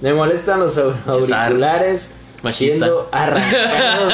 Me 0.00 0.14
molestan 0.14 0.60
los 0.60 0.78
auriculares 0.78 2.12
Machista. 2.42 2.86
siendo 2.86 3.08
arrancados, 3.12 4.12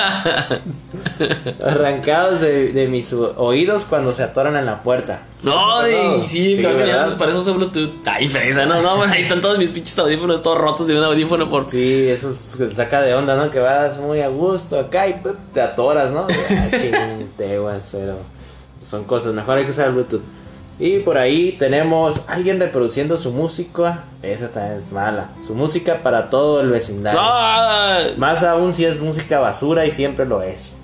arrancados 1.64 2.40
de, 2.40 2.72
de 2.72 2.88
mis 2.88 3.12
oídos 3.12 3.84
cuando 3.88 4.12
se 4.12 4.22
atoran 4.22 4.56
en 4.56 4.66
la 4.66 4.82
puerta. 4.82 5.22
No, 5.42 5.82
sí, 6.26 6.58
caminando, 6.60 7.16
para 7.18 7.30
eso 7.30 7.40
uso 7.40 7.54
Bluetooth. 7.54 7.90
Ay, 8.06 8.26
fresa, 8.28 8.66
no, 8.66 8.82
no, 8.82 8.96
bueno, 8.96 9.12
ahí 9.12 9.20
están 9.22 9.40
todos 9.40 9.58
mis 9.58 9.70
pinches 9.70 9.98
audífonos 9.98 10.42
todos 10.42 10.58
rotos 10.58 10.86
de 10.86 10.98
un 10.98 11.04
audífono 11.04 11.48
por 11.48 11.70
Sí, 11.70 12.08
eso 12.08 12.30
es- 12.30 12.56
te 12.58 12.74
saca 12.74 13.02
de 13.02 13.14
onda, 13.14 13.36
¿no? 13.36 13.50
Que 13.50 13.58
vas 13.60 13.98
muy 13.98 14.20
a 14.20 14.28
gusto 14.28 14.78
acá 14.78 15.06
y 15.06 15.14
¡pup! 15.14 15.36
te 15.52 15.60
atoras, 15.60 16.10
¿no? 16.10 16.26
Ah, 16.50 16.68
chinteguas, 17.16 17.88
pero 17.92 18.14
son 18.88 19.04
cosas. 19.04 19.32
Mejor 19.34 19.58
hay 19.58 19.64
que 19.64 19.70
usar 19.70 19.92
Bluetooth. 19.92 20.22
Y 20.78 20.98
por 20.98 21.16
ahí 21.16 21.56
tenemos 21.58 22.28
alguien 22.28 22.60
reproduciendo 22.60 23.16
su 23.16 23.32
música. 23.32 24.04
Esa 24.22 24.50
también 24.50 24.76
es 24.76 24.92
mala. 24.92 25.30
Su 25.46 25.54
música 25.54 26.02
para 26.02 26.28
todo 26.28 26.60
el 26.60 26.70
vecindario. 26.70 27.18
¡Ah! 27.22 28.08
Más 28.18 28.42
aún 28.42 28.72
si 28.72 28.84
es 28.84 29.00
música 29.00 29.40
basura 29.40 29.86
y 29.86 29.90
siempre 29.90 30.26
lo 30.26 30.42
es. 30.42 30.76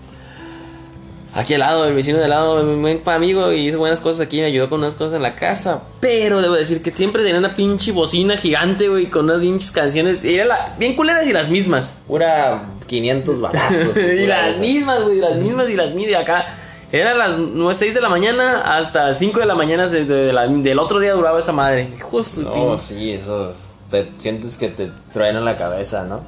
Aquí 1.34 1.54
al 1.54 1.60
lado, 1.60 1.86
el 1.86 1.94
vecino 1.94 2.18
de 2.18 2.24
al 2.24 2.30
lado, 2.30 2.62
mi 2.62 2.78
buen 2.80 3.00
amigo, 3.06 3.52
y 3.52 3.66
hizo 3.66 3.78
buenas 3.78 4.02
cosas 4.02 4.26
aquí, 4.26 4.38
me 4.40 4.44
ayudó 4.44 4.68
con 4.68 4.80
unas 4.80 4.94
cosas 4.94 5.14
en 5.14 5.22
la 5.22 5.34
casa. 5.34 5.82
Pero 6.00 6.42
debo 6.42 6.54
decir 6.54 6.82
que 6.82 6.90
siempre 6.90 7.22
tenía 7.22 7.38
una 7.38 7.56
pinche 7.56 7.90
bocina 7.90 8.36
gigante, 8.36 8.88
güey, 8.88 9.06
con 9.06 9.24
unas 9.24 9.40
pinches 9.40 9.72
canciones. 9.72 10.22
Y 10.24 10.34
era 10.34 10.44
la, 10.44 10.74
bien 10.78 10.94
culeras 10.94 11.26
y 11.26 11.32
las 11.32 11.48
mismas. 11.48 11.94
Pura 12.06 12.62
500 12.86 13.40
balazos. 13.40 13.96
y 13.96 14.26
las 14.26 14.58
mismas, 14.58 15.04
güey, 15.04 15.20
las 15.20 15.36
mismas 15.36 15.70
y 15.70 15.74
las 15.74 15.94
mismas. 15.94 16.12
Y 16.12 16.14
acá, 16.14 16.54
era 16.92 17.14
las 17.14 17.38
9, 17.38 17.74
6 17.74 17.94
de 17.94 18.00
la 18.00 18.08
mañana 18.08 18.76
hasta 18.76 19.12
5 19.14 19.40
de 19.40 19.46
la 19.46 19.54
mañana 19.54 19.86
de- 19.88 20.04
de 20.04 20.32
la- 20.32 20.46
del 20.46 20.78
otro 20.78 21.00
día 21.00 21.14
duraba 21.14 21.38
esa 21.38 21.52
madre. 21.52 21.90
Hijo 21.96 22.18
de 22.18 22.24
su 22.24 22.42
No, 22.42 22.52
pinche 22.52 22.78
sí, 22.94 23.10
eso. 23.12 23.52
Te 23.90 24.10
sientes 24.18 24.56
que 24.56 24.68
te 24.68 24.90
truena 25.12 25.40
la 25.40 25.56
cabeza, 25.56 26.04
¿no? 26.04 26.20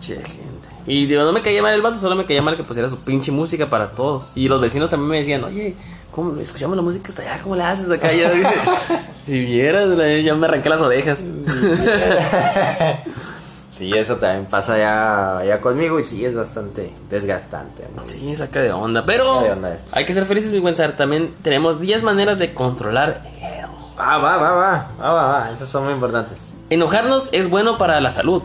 gente. 0.00 0.30
Y 0.86 1.04
digo, 1.06 1.22
no 1.24 1.32
me 1.32 1.42
caía 1.42 1.60
mal 1.62 1.74
el 1.74 1.82
vato, 1.82 1.96
solo 1.96 2.16
me 2.16 2.24
caía 2.24 2.40
mal 2.42 2.56
que 2.56 2.62
pusiera 2.62 2.88
su 2.88 2.98
pinche 3.04 3.30
música 3.32 3.68
para 3.68 3.90
todos. 3.90 4.30
Y 4.34 4.48
los 4.48 4.60
vecinos 4.60 4.88
también 4.90 5.10
me 5.10 5.16
decían, 5.18 5.44
oye, 5.44 5.74
¿cómo 6.10 6.40
escuchamos 6.40 6.74
la 6.76 6.82
música 6.82 7.08
hasta 7.10 7.20
allá? 7.22 7.38
¿Cómo 7.42 7.54
le 7.56 7.62
haces 7.62 7.90
acá? 7.90 8.10
Yo, 8.12 8.26
si 9.26 9.44
vieras, 9.44 9.88
la- 9.90 10.18
ya 10.18 10.34
me 10.34 10.46
arranqué 10.46 10.68
las 10.70 10.80
orejas. 10.80 11.22
Sí, 13.80 13.90
eso 13.96 14.16
también 14.16 14.44
pasa 14.44 14.76
ya, 14.76 15.42
ya 15.42 15.58
conmigo 15.62 15.98
y 15.98 16.04
sí 16.04 16.22
es 16.22 16.36
bastante 16.36 16.92
desgastante. 17.08 17.88
¿no? 17.96 18.02
Sí, 18.06 18.36
saca 18.36 18.60
de 18.60 18.72
onda. 18.72 19.06
Pero 19.06 19.40
de 19.40 19.52
onda 19.52 19.74
hay 19.92 20.04
que 20.04 20.12
ser 20.12 20.26
felices, 20.26 20.52
mi 20.52 20.58
buen 20.58 20.74
Sar. 20.74 20.96
También 20.96 21.32
tenemos 21.40 21.80
10 21.80 22.02
maneras 22.02 22.38
de 22.38 22.52
controlar 22.52 23.22
el. 23.42 23.64
Ah, 23.96 24.18
va, 24.18 24.36
va, 24.36 24.52
va, 24.52 24.92
va, 25.00 25.12
va, 25.14 25.26
va, 25.40 25.50
esas 25.50 25.66
son 25.68 25.84
muy 25.84 25.94
importantes. 25.94 26.48
Enojarnos 26.68 27.30
es 27.32 27.48
bueno 27.48 27.78
para 27.78 27.98
la 28.00 28.10
salud. 28.10 28.42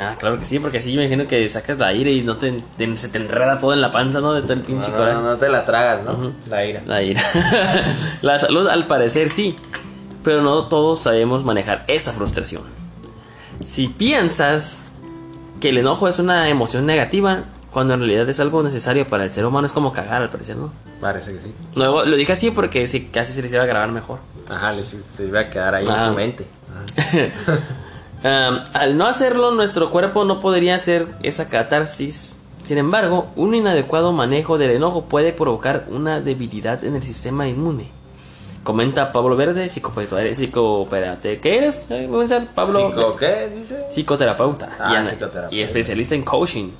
Ah, 0.00 0.14
claro 0.18 0.38
que 0.38 0.46
sí, 0.46 0.58
porque 0.58 0.78
así 0.78 0.90
yo 0.92 1.00
me 1.00 1.04
imagino 1.06 1.28
que 1.28 1.46
sacas 1.50 1.76
la 1.76 1.92
ira 1.92 2.08
y 2.08 2.22
no 2.22 2.38
te, 2.38 2.62
te- 2.78 2.96
se 2.96 3.10
te 3.10 3.18
enreda 3.18 3.60
todo 3.60 3.74
en 3.74 3.82
la 3.82 3.90
panza, 3.92 4.20
¿no? 4.20 4.32
De 4.32 4.40
todo 4.40 4.54
el 4.54 4.60
pinche 4.62 4.90
No, 4.90 4.96
coraje. 4.96 5.14
no, 5.14 5.22
no 5.22 5.36
te 5.36 5.50
la 5.50 5.66
tragas, 5.66 6.02
¿no? 6.02 6.32
La 6.48 6.64
ira. 6.64 6.80
La 6.86 7.02
ira. 7.02 7.20
la 8.22 8.38
salud, 8.38 8.66
al 8.68 8.86
parecer, 8.86 9.28
sí. 9.28 9.54
Pero 10.24 10.40
no 10.40 10.64
todos 10.68 11.00
sabemos 11.00 11.44
manejar 11.44 11.84
esa 11.88 12.12
frustración. 12.12 12.62
Si 13.64 13.88
piensas 13.88 14.82
que 15.60 15.70
el 15.70 15.78
enojo 15.78 16.08
es 16.08 16.18
una 16.18 16.48
emoción 16.48 16.86
negativa, 16.86 17.44
cuando 17.72 17.94
en 17.94 18.00
realidad 18.00 18.28
es 18.28 18.40
algo 18.40 18.62
necesario 18.62 19.06
para 19.06 19.24
el 19.24 19.30
ser 19.30 19.44
humano, 19.44 19.66
es 19.66 19.72
como 19.72 19.92
cagar, 19.92 20.22
al 20.22 20.30
parecer, 20.30 20.56
¿no? 20.56 20.72
Parece 21.00 21.32
que 21.32 21.38
sí. 21.38 21.52
Luego 21.74 22.04
lo 22.04 22.16
dije 22.16 22.32
así 22.32 22.50
porque 22.50 22.86
sí, 22.88 23.08
casi 23.12 23.32
se 23.32 23.42
les 23.42 23.52
iba 23.52 23.62
a 23.62 23.66
grabar 23.66 23.90
mejor. 23.92 24.18
Ajá, 24.48 24.72
se 25.08 25.26
iba 25.26 25.40
a 25.40 25.50
quedar 25.50 25.74
ahí 25.74 25.86
Ah. 25.88 26.02
en 26.04 26.08
su 26.10 26.14
mente. 26.16 26.46
Um, 28.20 28.58
al 28.72 28.98
no 28.98 29.06
hacerlo, 29.06 29.52
nuestro 29.52 29.90
cuerpo 29.92 30.24
no 30.24 30.40
podría 30.40 30.74
hacer 30.74 31.06
esa 31.22 31.48
catarsis. 31.48 32.36
Sin 32.64 32.76
embargo, 32.76 33.28
un 33.36 33.54
inadecuado 33.54 34.10
manejo 34.12 34.58
del 34.58 34.72
enojo 34.72 35.04
puede 35.04 35.32
provocar 35.32 35.86
una 35.88 36.20
debilidad 36.20 36.84
en 36.84 36.96
el 36.96 37.02
sistema 37.04 37.46
inmune. 37.46 37.92
Comenta 38.72 39.12
Pablo 39.12 39.34
Verde, 39.34 39.66
psicoterapeuta. 39.66 40.34
psicoterapeuta- 40.34 41.40
¿Qué 41.40 41.56
eres? 41.56 41.86
Eh, 41.88 42.06
Pablo. 42.54 42.90
¿Psico 42.90 43.16
qué 43.16 43.48
dice? 43.48 43.86
Psicoterapeuta 43.90 44.76
Ah, 44.78 45.00
y, 45.00 45.06
psicoterapeuta. 45.06 45.54
y 45.54 45.62
especialista 45.62 46.14
en 46.14 46.22
coaching, 46.22 46.72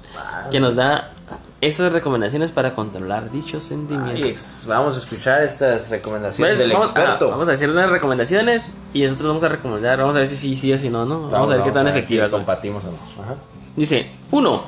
que 0.50 0.60
nos 0.60 0.76
da 0.76 1.12
esas 1.62 1.90
recomendaciones 1.94 2.52
para 2.52 2.74
controlar 2.74 3.30
dichos 3.32 3.64
sentimientos. 3.64 4.64
Vamos 4.66 4.96
a 4.96 4.98
escuchar 4.98 5.40
estas 5.42 5.88
recomendaciones 5.88 6.56
Pues, 6.56 6.68
del 6.68 6.72
vamos, 6.74 6.90
experto. 6.90 7.28
ah, 7.28 7.30
vamos 7.30 7.48
a 7.48 7.52
decir 7.52 7.70
unas 7.70 7.88
recomendaciones 7.88 8.68
y 8.92 9.04
nosotros 9.04 9.28
vamos 9.28 9.44
a 9.44 9.48
recomendar, 9.48 9.98
vamos 9.98 10.14
a 10.14 10.18
ver 10.18 10.28
si 10.28 10.36
sí, 10.36 10.54
sí 10.56 10.70
o 10.70 10.76
si 10.76 10.90
no, 10.90 11.06
¿no? 11.06 11.30
Vamos, 11.30 11.50
a 11.50 11.54
ver 11.54 11.62
qué 11.64 11.70
tan 11.70 11.84
si 11.86 11.90
efectivas 11.90 12.30
son. 12.30 12.40
compartimos 12.40 12.84
o 12.84 12.88
no. 12.88 13.22
Ajá. 13.24 13.34
Dice, 13.76 14.10
1. 14.30 14.62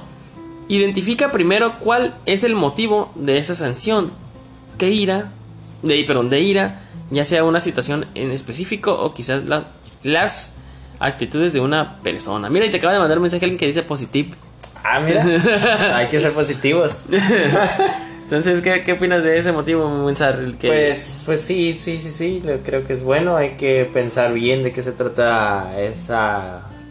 Identifica 0.69 1.31
primero 1.31 1.75
cuál 1.81 2.15
es 2.25 2.45
el 2.45 2.55
motivo 2.55 3.11
de 3.15 3.37
esa 3.37 3.55
sanción. 3.55 4.11
¿Qué 4.79 4.89
ira? 4.89 5.33
De, 5.83 6.03
perdón, 6.05 6.31
de 6.31 6.41
ira, 6.41 6.81
ya 7.11 7.25
sea 7.25 7.45
una 7.45 7.61
situación 7.61 8.07
en 8.15 8.31
específico 8.31 8.93
o 8.93 9.13
quizás 9.13 9.45
las, 9.45 9.67
las 10.03 10.55
actitudes 10.99 11.53
de 11.53 11.61
una 11.61 12.01
persona. 12.03 12.49
Mira, 12.51 12.67
y 12.67 12.71
te 12.71 12.77
acaba 12.77 12.93
de 12.93 12.99
mandar 12.99 13.19
un 13.19 13.23
mensaje 13.23 13.45
alguien 13.45 13.59
que 13.59 13.67
dice 13.67 13.83
positivo. 13.83 14.35
Ah, 14.83 15.01
mira. 15.01 15.25
Hay 15.97 16.09
que 16.09 16.21
ser 16.21 16.33
positivos. 16.33 17.05
Entonces, 18.25 18.61
¿qué, 18.61 18.85
qué 18.85 18.93
opinas 18.93 19.25
de 19.25 19.37
ese 19.37 19.51
motivo? 19.51 20.09
El 20.09 20.57
que, 20.57 20.69
Pues, 20.69 21.25
pues 21.27 21.41
sí, 21.41 21.77
sí, 21.81 21.99
sí, 21.99 22.11
sí, 22.13 22.43
creo 22.65 22.85
que 22.87 22.93
es 22.93 23.03
bueno. 23.03 23.37
Hay 23.37 23.57
que 23.57 23.91
pensar 23.93 24.33
bien 24.33 24.63
de 24.63 24.73
qué 24.73 24.85
se 24.85 24.93
trata 24.93 25.77
ese 25.77 26.15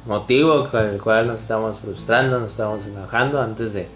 motivo 0.05 0.67
con 0.70 0.86
el 0.86 0.99
cual 0.99 1.28
nos 1.28 1.39
estamos 1.39 1.80
frustrando, 1.80 2.39
nos 2.39 2.51
estamos 2.51 2.86
enojando 2.88 3.41
antes 3.41 3.72
de, 3.72 3.88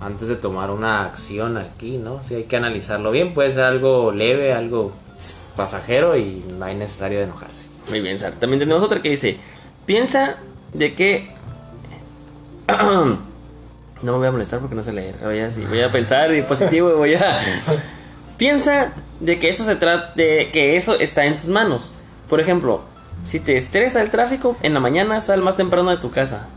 antes 0.00 0.28
de 0.28 0.36
tomar 0.36 0.70
una 0.70 1.04
acción 1.04 1.58
aquí, 1.58 1.98
¿no? 1.98 2.22
Sí, 2.22 2.36
hay 2.36 2.44
que 2.44 2.56
analizarlo 2.56 3.10
bien. 3.10 3.34
Puede 3.34 3.50
ser 3.50 3.64
algo 3.64 4.10
leve, 4.10 4.54
algo 4.54 4.92
pasajero 5.56 6.16
y 6.16 6.44
no 6.58 6.64
hay 6.64 6.74
necesario 6.74 7.18
de 7.18 7.24
enojarse. 7.24 7.68
Muy 7.88 8.00
bien, 8.00 8.18
Sar. 8.18 8.32
También 8.32 8.60
tenemos 8.60 8.82
otra 8.82 9.00
que 9.00 9.10
dice: 9.10 9.38
Piensa 9.86 10.36
de 10.72 10.94
que. 10.94 11.30
no 12.68 13.18
me 14.02 14.10
voy 14.12 14.26
a 14.26 14.32
molestar 14.32 14.60
porque 14.60 14.74
no 14.74 14.82
sé 14.82 14.92
leer. 14.92 15.16
Voy 15.22 15.40
a, 15.40 15.50
sí, 15.50 15.64
voy 15.68 15.80
a 15.80 15.90
pensar 15.90 16.34
y 16.34 16.42
positivo 16.42 16.90
y 16.90 16.94
voy 16.94 17.14
a. 17.14 17.40
Piensa 18.36 18.92
de 19.20 19.38
que 19.38 19.48
eso 19.48 19.64
se 19.64 19.76
trata. 19.76 20.12
De 20.14 20.50
que 20.52 20.76
eso 20.76 20.98
está 20.98 21.24
en 21.24 21.36
tus 21.36 21.46
manos. 21.46 21.92
Por 22.28 22.40
ejemplo, 22.40 22.82
si 23.24 23.40
te 23.40 23.56
estresa 23.56 24.02
el 24.02 24.10
tráfico, 24.10 24.56
en 24.62 24.74
la 24.74 24.80
mañana 24.80 25.20
sal 25.20 25.42
más 25.42 25.56
temprano 25.56 25.90
de 25.90 25.98
tu 25.98 26.10
casa. 26.10 26.48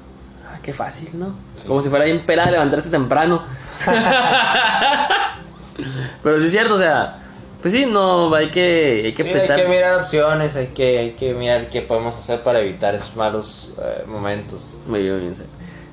Ah, 0.47 0.57
qué 0.61 0.73
fácil, 0.73 1.09
¿no? 1.13 1.35
Como 1.67 1.81
si 1.81 1.89
fuera 1.89 2.05
bien 2.05 2.25
pelada 2.25 2.51
levantarse 2.51 2.89
temprano. 2.89 3.43
Pero 6.23 6.39
sí 6.39 6.47
es 6.47 6.51
cierto, 6.51 6.75
o 6.75 6.79
sea. 6.79 7.18
Pues 7.61 7.73
sí, 7.73 7.85
no, 7.85 8.33
hay 8.33 8.51
que, 8.51 9.03
hay 9.05 9.13
que 9.13 9.23
Sí, 9.23 9.29
pensar. 9.29 9.57
hay 9.57 9.63
que 9.63 9.69
mirar 9.69 10.01
opciones, 10.01 10.55
hay 10.55 10.67
que, 10.67 10.97
hay 10.99 11.11
que 11.11 11.33
mirar 11.33 11.69
qué 11.69 11.81
podemos 11.81 12.15
hacer 12.17 12.39
para 12.41 12.61
evitar 12.61 12.95
esos 12.95 13.15
malos 13.17 13.71
eh, 13.81 14.03
momentos. 14.07 14.81
Muy 14.87 15.01
bien, 15.03 15.19
bien. 15.19 15.33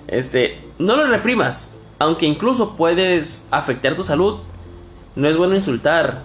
Este, 0.07 0.61
no 0.79 0.95
lo 0.95 1.07
reprimas, 1.07 1.73
aunque 1.99 2.27
incluso 2.27 2.77
puedes 2.77 3.47
afectar 3.51 3.97
tu 3.97 4.05
salud. 4.05 4.39
No 5.17 5.29
es 5.29 5.37
bueno 5.37 5.55
insultar 5.57 6.23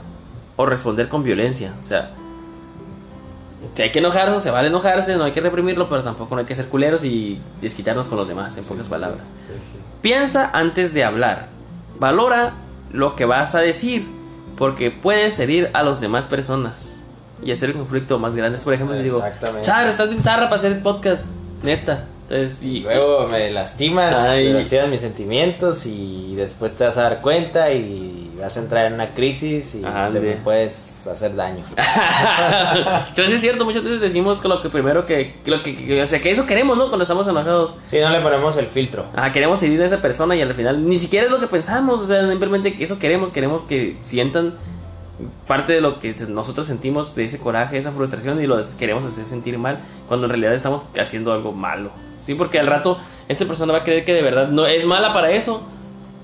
o 0.58 0.66
responder 0.66 1.08
con 1.08 1.24
violencia. 1.24 1.74
O 1.80 1.84
sea, 1.84 2.12
si 3.74 3.82
hay 3.82 3.92
que 3.92 4.00
enojarse, 4.00 4.39
se 4.42 4.52
vale 4.52 4.68
enojarse, 4.68 5.16
no 5.16 5.24
hay 5.24 5.32
que 5.32 5.42
reprimirlo, 5.42 5.88
pero 5.88 6.04
tampoco 6.04 6.36
no 6.36 6.42
hay 6.42 6.46
que 6.46 6.54
ser 6.56 6.68
culeros 6.68 7.04
y 7.04 7.42
desquitarnos 7.62 8.08
con 8.08 8.18
los 8.18 8.28
demás, 8.28 8.58
en 8.58 8.66
pocas 8.66 8.88
palabras. 8.88 9.28
Piensa 10.02 10.52
antes 10.54 10.94
de 10.94 11.04
hablar. 11.04 11.48
Valora 12.00 12.54
lo 12.92 13.16
que 13.16 13.26
vas 13.26 13.56
a 13.56 13.62
decir, 13.62 14.06
porque 14.62 14.91
puedes 14.91 15.39
herir 15.39 15.72
a 15.74 15.82
las 15.82 15.99
demás 16.01 16.28
personas 16.28 16.99
y 17.43 17.51
hacer 17.51 17.72
el 17.72 17.78
conflicto 17.78 18.20
más 18.20 18.36
grande. 18.36 18.59
Por 18.59 18.76
ejemplo, 18.76 18.95
si 18.95 19.01
digo. 19.01 19.20
Char, 19.64 19.88
estás 19.88 20.07
bien 20.07 20.22
zarra 20.22 20.49
para 20.49 20.57
hacer 20.57 20.74
el 20.74 20.84
podcast, 20.84 21.26
neta. 21.64 22.05
Entonces, 22.30 22.62
y, 22.62 22.78
Y 22.78 22.80
luego 22.82 23.28
me 23.28 23.49
lastimas, 23.49 24.14
Ay. 24.14 24.49
me 24.49 24.59
lastimas 24.59 24.89
mis 24.89 25.01
sentimientos 25.01 25.88
y 25.88 26.36
después 26.36 26.76
te 26.76 26.84
vas 26.84 26.95
a 26.97 27.01
dar 27.01 27.22
cuenta 27.24 27.72
y 27.72 28.20
vas 28.42 28.56
a 28.58 28.60
entrar 28.60 28.86
en 28.86 28.94
una 28.94 29.14
crisis 29.14 29.76
y 29.76 29.86
Ajá, 29.86 30.10
te 30.12 30.20
de- 30.20 30.36
puedes 30.38 31.06
hacer 31.08 31.36
daño. 31.36 31.64
Entonces 33.10 33.36
es 33.36 33.42
cierto, 33.42 33.66
muchas 33.66 33.84
veces 33.84 34.02
decimos 34.02 34.39
que 34.39 34.48
lo 34.48 34.62
que 34.62 34.70
primero 34.70 35.06
que, 35.06 35.36
que 35.44 35.52
lo 35.52 35.62
que, 35.64 35.76
que- 35.76 36.02
o 36.02 36.06
sea, 36.06 36.20
que 36.20 36.32
eso 36.32 36.46
queremos, 36.46 36.78
¿no? 36.78 36.88
Cuando 36.88 37.04
estamos 37.04 37.28
enojados. 37.28 37.78
Si 37.89 38.00
no 38.00 38.10
le 38.10 38.20
ponemos 38.22 38.56
el 38.58 38.66
filtro. 38.68 39.06
Ah, 39.16 39.32
queremos 39.32 39.62
herir 39.64 39.82
a 39.82 39.86
esa 39.86 40.02
persona 40.02 40.36
y 40.36 40.42
al 40.42 40.54
final 40.54 40.88
ni 40.88 40.98
siquiera 40.98 41.26
es 41.26 41.32
lo 41.32 41.39
que 41.39 41.48
pensamos, 41.48 42.02
o 42.02 42.08
sea, 42.08 42.28
simplemente 42.30 42.76
eso 42.80 43.00
queremos, 43.00 43.32
queremos 43.32 43.64
que 43.64 43.98
sientan 44.02 44.54
parte 45.48 45.74
de 45.74 45.82
lo 45.82 46.00
que 46.00 46.14
nosotros 46.30 46.66
sentimos 46.66 47.14
de 47.16 47.26
ese 47.26 47.38
coraje, 47.38 47.78
esa 47.78 47.92
frustración 47.92 48.42
y 48.42 48.48
lo 48.48 48.60
queremos 48.80 49.04
hacer 49.06 49.26
sentir 49.26 49.58
mal 49.60 49.80
cuando 50.08 50.26
en 50.26 50.32
realidad 50.32 50.54
estamos 50.56 50.84
haciendo 51.00 51.32
algo 51.34 51.52
malo. 51.52 51.92
Sí, 52.24 52.34
porque 52.36 52.60
al 52.60 52.68
rato 52.68 52.98
esta 53.28 53.46
persona 53.46 53.74
va 53.74 53.80
a 53.80 53.84
creer 53.84 54.06
que 54.06 54.14
de 54.14 54.22
verdad 54.22 54.48
no 54.50 54.66
es 54.66 54.86
mala 54.86 55.14
para 55.14 55.32
eso, 55.32 55.62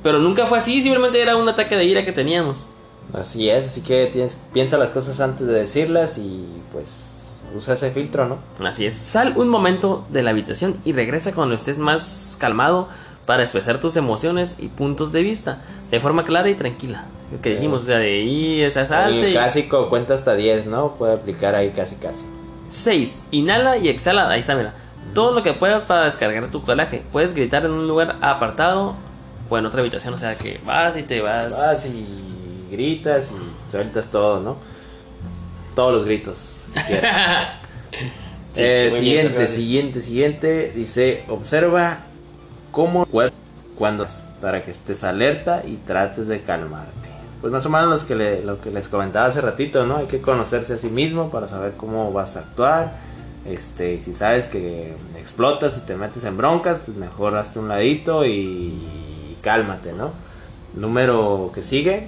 pero 0.07 0.19
nunca 0.19 0.45
fue 0.45 0.57
así, 0.59 0.81
simplemente 0.81 1.21
era 1.21 1.35
un 1.35 1.49
ataque 1.49 1.75
de 1.75 1.83
ira 1.83 2.05
que 2.05 2.13
teníamos. 2.13 2.65
Así 3.13 3.49
es, 3.49 3.65
así 3.65 3.81
que 3.81 4.05
tienes, 4.05 4.37
piensa 4.53 4.77
las 4.77 4.87
cosas 4.91 5.19
antes 5.19 5.45
de 5.45 5.51
decirlas 5.51 6.17
y 6.17 6.47
pues 6.71 7.27
usa 7.53 7.73
ese 7.73 7.91
filtro, 7.91 8.25
¿no? 8.25 8.37
Así 8.65 8.85
es. 8.85 8.93
Sal 8.93 9.33
un 9.35 9.49
momento 9.49 10.05
de 10.09 10.23
la 10.23 10.29
habitación 10.29 10.77
y 10.85 10.93
regresa 10.93 11.33
cuando 11.33 11.55
estés 11.55 11.77
más 11.77 12.37
calmado 12.39 12.87
para 13.25 13.43
expresar 13.43 13.81
tus 13.81 13.97
emociones 13.97 14.55
y 14.59 14.69
puntos 14.69 15.11
de 15.11 15.23
vista 15.23 15.61
de 15.91 15.99
forma 15.99 16.23
clara 16.23 16.49
y 16.49 16.55
tranquila. 16.55 17.03
Lo 17.29 17.41
que 17.41 17.55
dijimos, 17.55 17.83
o 17.83 17.85
sea, 17.87 17.97
de 17.97 18.07
ahí 18.21 18.61
esa 18.61 18.85
salte. 18.85 19.19
El 19.25 19.29
y- 19.31 19.33
clásico 19.33 19.89
cuenta 19.89 20.13
hasta 20.13 20.35
10, 20.35 20.67
¿no? 20.67 20.93
Puede 20.93 21.15
aplicar 21.15 21.53
ahí 21.53 21.71
casi 21.71 21.97
casi. 21.97 22.23
6. 22.69 23.23
Inhala 23.31 23.75
y 23.75 23.89
exhala. 23.89 24.29
Ahí 24.29 24.39
está, 24.39 24.55
mira. 24.55 24.73
Todo 25.13 25.33
lo 25.33 25.43
que 25.43 25.51
puedas 25.51 25.83
para 25.83 26.05
descargar 26.05 26.49
tu 26.49 26.63
coraje. 26.63 27.03
Puedes 27.11 27.35
gritar 27.35 27.65
en 27.65 27.71
un 27.71 27.89
lugar 27.89 28.15
apartado 28.21 28.95
o 29.49 29.57
en 29.57 29.65
otra 29.65 29.81
habitación. 29.81 30.13
O 30.13 30.17
sea, 30.17 30.35
que 30.35 30.59
vas 30.65 30.95
y 30.97 31.03
te 31.03 31.21
vas. 31.21 31.57
Vas 31.57 31.85
y 31.87 32.05
gritas 32.71 33.31
y 33.31 33.71
sueltas 33.71 34.09
todo, 34.09 34.39
¿no? 34.41 34.57
Todos 35.75 35.93
los 35.93 36.05
gritos. 36.05 36.65
Sí, 38.53 38.61
Eh, 38.63 38.87
bien, 38.89 39.01
siguiente, 39.01 39.47
siguiente, 39.47 40.01
siguiente. 40.01 40.71
Dice, 40.75 41.23
observa 41.29 41.97
cómo 42.71 43.05
cuer- 43.05 43.31
cuando 43.77 44.07
para 44.41 44.63
que 44.63 44.71
estés 44.71 45.03
alerta 45.03 45.61
y 45.67 45.75
trates 45.75 46.27
de 46.27 46.41
calmarte. 46.41 46.91
Pues 47.41 47.53
más 47.53 47.63
o 47.67 47.69
menos 47.69 47.87
los 47.89 48.03
que 48.03 48.15
le- 48.15 48.43
lo 48.43 48.59
que 48.59 48.71
les 48.71 48.87
comentaba 48.87 49.27
hace 49.27 49.41
ratito, 49.41 49.85
¿no? 49.85 49.97
Hay 49.97 50.07
que 50.07 50.21
conocerse 50.21 50.73
a 50.73 50.77
sí 50.77 50.89
mismo 50.89 51.29
para 51.29 51.47
saber 51.47 51.73
cómo 51.77 52.11
vas 52.11 52.35
a 52.35 52.39
actuar. 52.39 52.97
Este, 53.45 53.93
y 53.93 54.01
si 54.01 54.13
sabes 54.15 54.49
que 54.49 54.93
explotas 55.17 55.77
y 55.77 55.81
te 55.81 55.95
metes 55.95 56.23
en 56.23 56.35
broncas, 56.35 56.79
pues 56.83 56.97
mejor 56.97 57.37
hazte 57.37 57.59
un 57.59 57.67
ladito 57.67 58.25
y 58.25 58.73
cálmate, 59.41 59.93
¿no? 59.93 60.11
Número 60.75 61.51
que 61.53 61.63
sigue, 61.63 62.07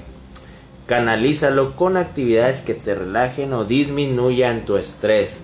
Canalízalo 0.90 1.76
con 1.76 1.98
actividades 1.98 2.62
que 2.62 2.74
te 2.74 2.96
relajen 2.96 3.54
o 3.54 3.64
disminuyan 3.64 4.66
tu 4.66 4.76
estrés, 4.76 5.42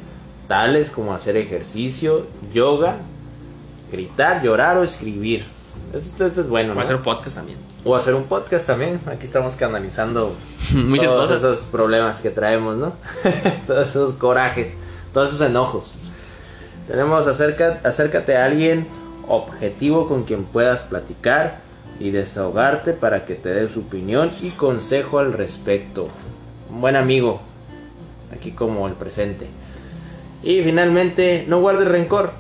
tales 0.47 0.89
como 0.89 1.13
hacer 1.13 1.38
ejercicio, 1.38 2.25
yoga, 2.51 2.95
gritar, 3.91 4.41
llorar 4.41 4.75
o 4.77 4.83
escribir. 4.83 5.45
Esto, 5.93 6.25
esto 6.25 6.41
es 6.41 6.49
bueno, 6.49 6.69
Va 6.69 6.77
¿no? 6.77 6.81
hacer 6.81 6.95
un 6.95 7.03
podcast 7.03 7.36
también. 7.36 7.59
O 7.83 7.95
hacer 7.95 8.15
un 8.15 8.23
podcast 8.23 8.65
también. 8.65 8.99
Aquí 9.05 9.27
estamos 9.27 9.53
canalizando 9.53 10.33
Muchas 10.73 11.11
todos 11.11 11.29
cosas. 11.29 11.43
esos 11.43 11.65
problemas 11.65 12.21
que 12.21 12.31
traemos, 12.31 12.75
¿no? 12.77 12.93
todos 13.67 13.88
esos 13.88 14.15
corajes, 14.15 14.75
todos 15.13 15.29
esos 15.29 15.47
enojos. 15.47 15.93
Tenemos 16.88 17.27
acerca, 17.27 17.81
acércate 17.83 18.36
a 18.36 18.45
alguien 18.45 18.88
objetivo 19.27 20.07
con 20.07 20.23
quien 20.23 20.45
puedas 20.45 20.81
platicar 20.81 21.59
y 21.99 22.11
desahogarte 22.11 22.93
para 22.93 23.25
que 23.25 23.35
te 23.35 23.49
dé 23.49 23.69
su 23.69 23.81
opinión 23.81 24.31
y 24.41 24.49
consejo 24.49 25.19
al 25.19 25.33
respecto. 25.33 26.09
Un 26.69 26.81
buen 26.81 26.95
amigo, 26.95 27.41
aquí 28.33 28.51
como 28.51 28.87
el 28.87 28.93
presente. 28.93 29.47
Y 30.43 30.61
finalmente, 30.61 31.45
no 31.47 31.61
guardes 31.61 31.87
rencor 31.87 32.31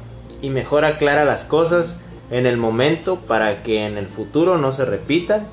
y 0.41 0.49
mejor 0.49 0.85
aclara 0.85 1.25
las 1.25 1.45
cosas 1.45 2.01
en 2.31 2.45
el 2.45 2.57
momento 2.57 3.17
para 3.17 3.63
que 3.63 3.85
en 3.85 3.97
el 3.97 4.07
futuro 4.07 4.57
no 4.57 4.71
se 4.71 4.85
repitan 4.85 5.47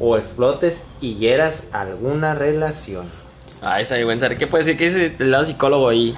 o 0.00 0.16
explotes 0.16 0.84
y 1.00 1.14
hieras 1.14 1.64
alguna 1.72 2.34
relación. 2.34 3.06
Ahí 3.62 3.82
está 3.82 3.96
bien, 3.96 4.10
César. 4.18 4.36
¿Qué 4.36 4.46
puede 4.46 4.64
decir? 4.64 4.78
¿Qué 4.78 4.84
dice 4.86 5.16
el 5.18 5.30
lado 5.30 5.46
psicólogo 5.46 5.88
ahí? 5.88 6.14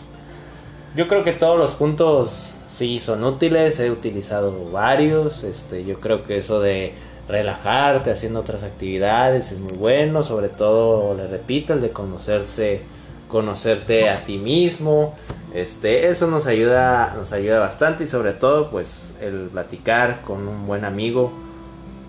Yo 0.97 1.09
creo 1.09 1.25
que 1.25 1.33
todos 1.33 1.59
los 1.59 1.73
puntos 1.73 2.55
sí 2.67 3.01
son 3.01 3.23
útiles, 3.25 3.79
he 3.81 3.91
utilizado 3.91 4.71
varios, 4.71 5.45
este, 5.45 5.85
yo 5.85 6.01
creo 6.01 6.25
que 6.25 6.39
eso 6.39 6.61
de 6.61 6.95
relajarte 7.29 8.11
haciendo 8.11 8.41
otras 8.41 8.63
actividades 8.63 9.53
es 9.53 9.59
muy 9.59 9.73
bueno, 9.73 10.23
sobre 10.23 10.49
todo, 10.49 11.15
le 11.15 11.27
repito, 11.27 11.73
el 11.73 11.81
de 11.81 11.91
conocerse, 11.91 12.83
conocerte 13.29 14.09
a 14.09 14.25
ti 14.25 14.39
mismo, 14.39 15.15
este, 15.55 16.09
eso 16.09 16.29
nos 16.29 16.47
ayuda, 16.47 17.15
nos 17.17 17.33
ayuda 17.33 17.59
bastante 17.59 18.05
y 18.05 18.07
sobre 18.07 18.33
todo, 18.33 18.71
pues, 18.71 19.13
el 19.21 19.49
platicar 19.53 20.23
con 20.23 20.47
un 20.47 20.67
buen 20.67 20.85
amigo 20.85 21.33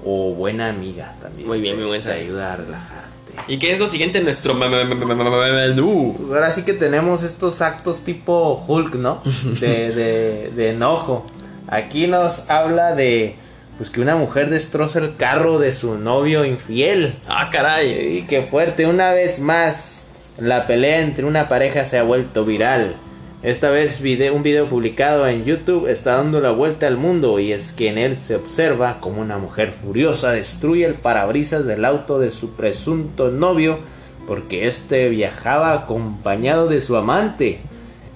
o 0.06 0.34
buena 0.34 0.70
amiga 0.70 1.16
también. 1.20 1.48
Muy 1.48 1.62
bien, 1.62 1.78
muy 1.78 1.86
buen 1.86 2.02
Te 2.02 2.12
ayuda 2.12 2.54
a 2.54 2.56
relajarte. 2.58 3.08
¿Y 3.48 3.60
qué 3.60 3.72
es 3.72 3.80
lo 3.80 3.88
siguiente 3.88 4.18
en 4.18 4.24
nuestro 4.24 4.54
menú? 4.54 6.16
Pues 6.18 6.32
ahora 6.32 6.52
sí 6.52 6.64
que 6.64 6.74
tenemos 6.74 7.24
estos 7.24 7.62
actos 7.62 8.02
tipo 8.04 8.64
Hulk, 8.68 8.96
¿no? 8.96 9.22
De, 9.60 9.92
de, 9.92 10.52
de 10.56 10.70
enojo. 10.72 11.26
Aquí 11.68 12.08
nos 12.08 12.50
habla 12.50 12.96
de 12.96 13.36
pues 13.78 13.90
que 13.90 14.02
una 14.02 14.16
mujer 14.16 14.50
destroza 14.50 15.00
el 15.00 15.16
carro 15.16 15.60
de 15.60 15.72
su 15.72 15.98
novio 15.98 16.46
infiel. 16.46 17.16
Ah, 17.28 17.50
caray. 17.52 18.18
Y 18.18 18.22
qué 18.24 18.42
fuerte, 18.42 18.88
una 18.88 19.14
vez 19.14 19.40
más 19.40 20.08
la 20.38 20.68
pelea 20.68 21.02
entre 21.02 21.26
una 21.26 21.50
pareja 21.50 21.86
se 21.86 21.98
ha 21.98 22.04
vuelto 22.04 22.46
viral. 22.46 22.96
Esta 23.44 23.70
vez 23.70 24.02
un 24.34 24.42
video 24.44 24.68
publicado 24.68 25.28
en 25.28 25.46
YouTube 25.46 25.88
está 25.88 26.16
dando 26.16 26.42
la 26.42 26.50
vuelta 26.50 26.88
al 26.88 26.98
mundo 26.98 27.40
y 27.40 27.52
es 27.52 27.72
que 27.72 27.88
en 27.88 28.00
él 28.00 28.18
se 28.18 28.36
observa 28.36 29.00
como 29.00 29.22
una 29.22 29.38
mujer 29.38 29.72
furiosa 29.72 30.32
destruye 30.32 30.86
el 30.86 30.96
parabrisas 30.96 31.66
del 31.66 31.86
auto 31.86 32.18
de 32.18 32.32
su 32.32 32.56
presunto 32.56 33.30
novio 33.30 33.80
porque 34.26 34.68
este 34.68 35.08
viajaba 35.10 35.74
acompañado 35.74 36.68
de 36.68 36.82
su 36.82 36.98
amante. 36.98 37.60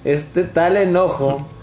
Este 0.04 0.42
tal 0.42 0.76
enojo 0.76 1.46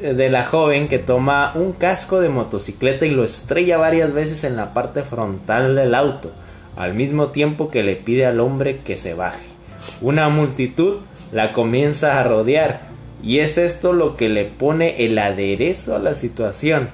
de 0.00 0.30
la 0.30 0.44
joven 0.44 0.88
que 0.88 0.98
toma 0.98 1.52
un 1.54 1.72
casco 1.72 2.20
de 2.20 2.28
motocicleta 2.28 3.06
y 3.06 3.10
lo 3.10 3.24
estrella 3.24 3.78
varias 3.78 4.12
veces 4.12 4.44
en 4.44 4.56
la 4.56 4.72
parte 4.74 5.02
frontal 5.02 5.74
del 5.74 5.94
auto, 5.94 6.32
al 6.76 6.94
mismo 6.94 7.28
tiempo 7.28 7.70
que 7.70 7.82
le 7.82 7.96
pide 7.96 8.26
al 8.26 8.40
hombre 8.40 8.78
que 8.78 8.96
se 8.96 9.14
baje. 9.14 9.46
Una 10.00 10.28
multitud 10.28 10.98
la 11.32 11.52
comienza 11.52 12.20
a 12.20 12.24
rodear 12.24 12.80
y 13.22 13.38
es 13.38 13.58
esto 13.58 13.92
lo 13.92 14.16
que 14.16 14.28
le 14.28 14.44
pone 14.44 15.04
el 15.04 15.18
aderezo 15.18 15.96
a 15.96 15.98
la 15.98 16.14
situación, 16.14 16.90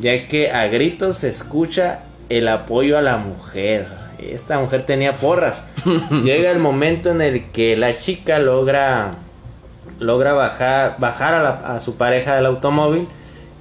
ya 0.00 0.26
que 0.26 0.50
a 0.50 0.66
gritos 0.66 1.18
se 1.18 1.28
escucha 1.28 2.00
el 2.28 2.48
apoyo 2.48 2.98
a 2.98 3.02
la 3.02 3.18
mujer. 3.18 3.86
Esta 4.18 4.58
mujer 4.58 4.84
tenía 4.84 5.16
porras. 5.16 5.66
Llega 6.24 6.50
el 6.50 6.58
momento 6.58 7.10
en 7.10 7.20
el 7.20 7.50
que 7.50 7.76
la 7.76 7.96
chica 7.96 8.38
logra 8.38 9.14
logra 9.98 10.32
bajar, 10.32 10.96
bajar 10.98 11.34
a, 11.34 11.42
la- 11.42 11.74
a 11.74 11.80
su 11.80 11.96
pareja 11.96 12.36
del 12.36 12.46
automóvil 12.46 13.08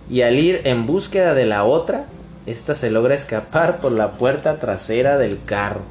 y 0.10 0.22
al 0.22 0.38
ir 0.38 0.62
en 0.66 0.86
búsqueda 0.86 1.34
de 1.34 1.46
la 1.46 1.64
otra, 1.64 2.06
esta 2.46 2.76
se 2.76 2.92
logra 2.92 3.16
escapar 3.16 3.80
por 3.80 3.92
la 3.92 4.12
puerta 4.12 4.60
trasera 4.60 5.18
del 5.18 5.40
carro. 5.46 5.82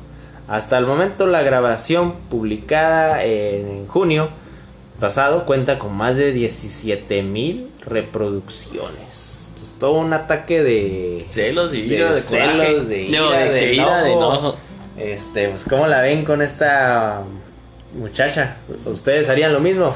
Hasta 0.46 0.76
el 0.78 0.86
momento 0.86 1.26
la 1.26 1.42
grabación 1.42 2.12
publicada 2.30 3.24
en 3.24 3.86
junio 3.88 4.28
pasado 5.00 5.44
cuenta 5.46 5.78
con 5.78 5.94
más 5.94 6.14
de 6.16 6.32
17 6.32 7.22
mil 7.22 7.70
reproducciones. 7.84 9.52
Es 9.62 9.74
todo 9.78 9.92
un 9.92 10.12
ataque 10.12 10.62
de 10.62 11.24
Celos 11.28 11.74
y 11.74 11.82
de 11.88 11.94
ira, 11.96 12.12
de, 12.14 12.20
celos, 12.20 12.52
coraje. 12.52 12.80
de 12.80 13.04
No, 13.08 13.26
ira, 13.30 13.38
de, 13.38 13.50
de 13.50 13.58
que 13.60 13.74
ira, 13.74 14.02
de 14.02 14.12
enojo. 14.12 14.30
enojo. 14.38 14.56
Este, 14.98 15.48
pues 15.48 15.64
cómo 15.68 15.86
la 15.86 16.00
ven 16.02 16.24
con 16.24 16.42
esta 16.42 17.22
muchacha. 17.98 18.56
¿Ustedes 18.84 19.28
harían 19.28 19.52
lo 19.52 19.60
mismo? 19.60 19.94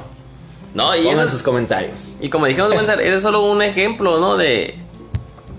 No, 0.75 0.95
y 0.97 1.03
Pongan 1.05 1.25
eso- 1.25 1.33
sus 1.33 1.43
comentarios. 1.43 2.17
Y 2.21 2.29
como 2.29 2.47
dijimos, 2.47 2.73
es 3.01 3.23
solo 3.23 3.51
un 3.51 3.63
ejemplo, 3.63 4.21
¿no? 4.21 4.37
De, 4.37 4.75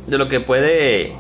de 0.08 0.18
lo 0.18 0.28
que 0.28 0.40
puede 0.40 1.14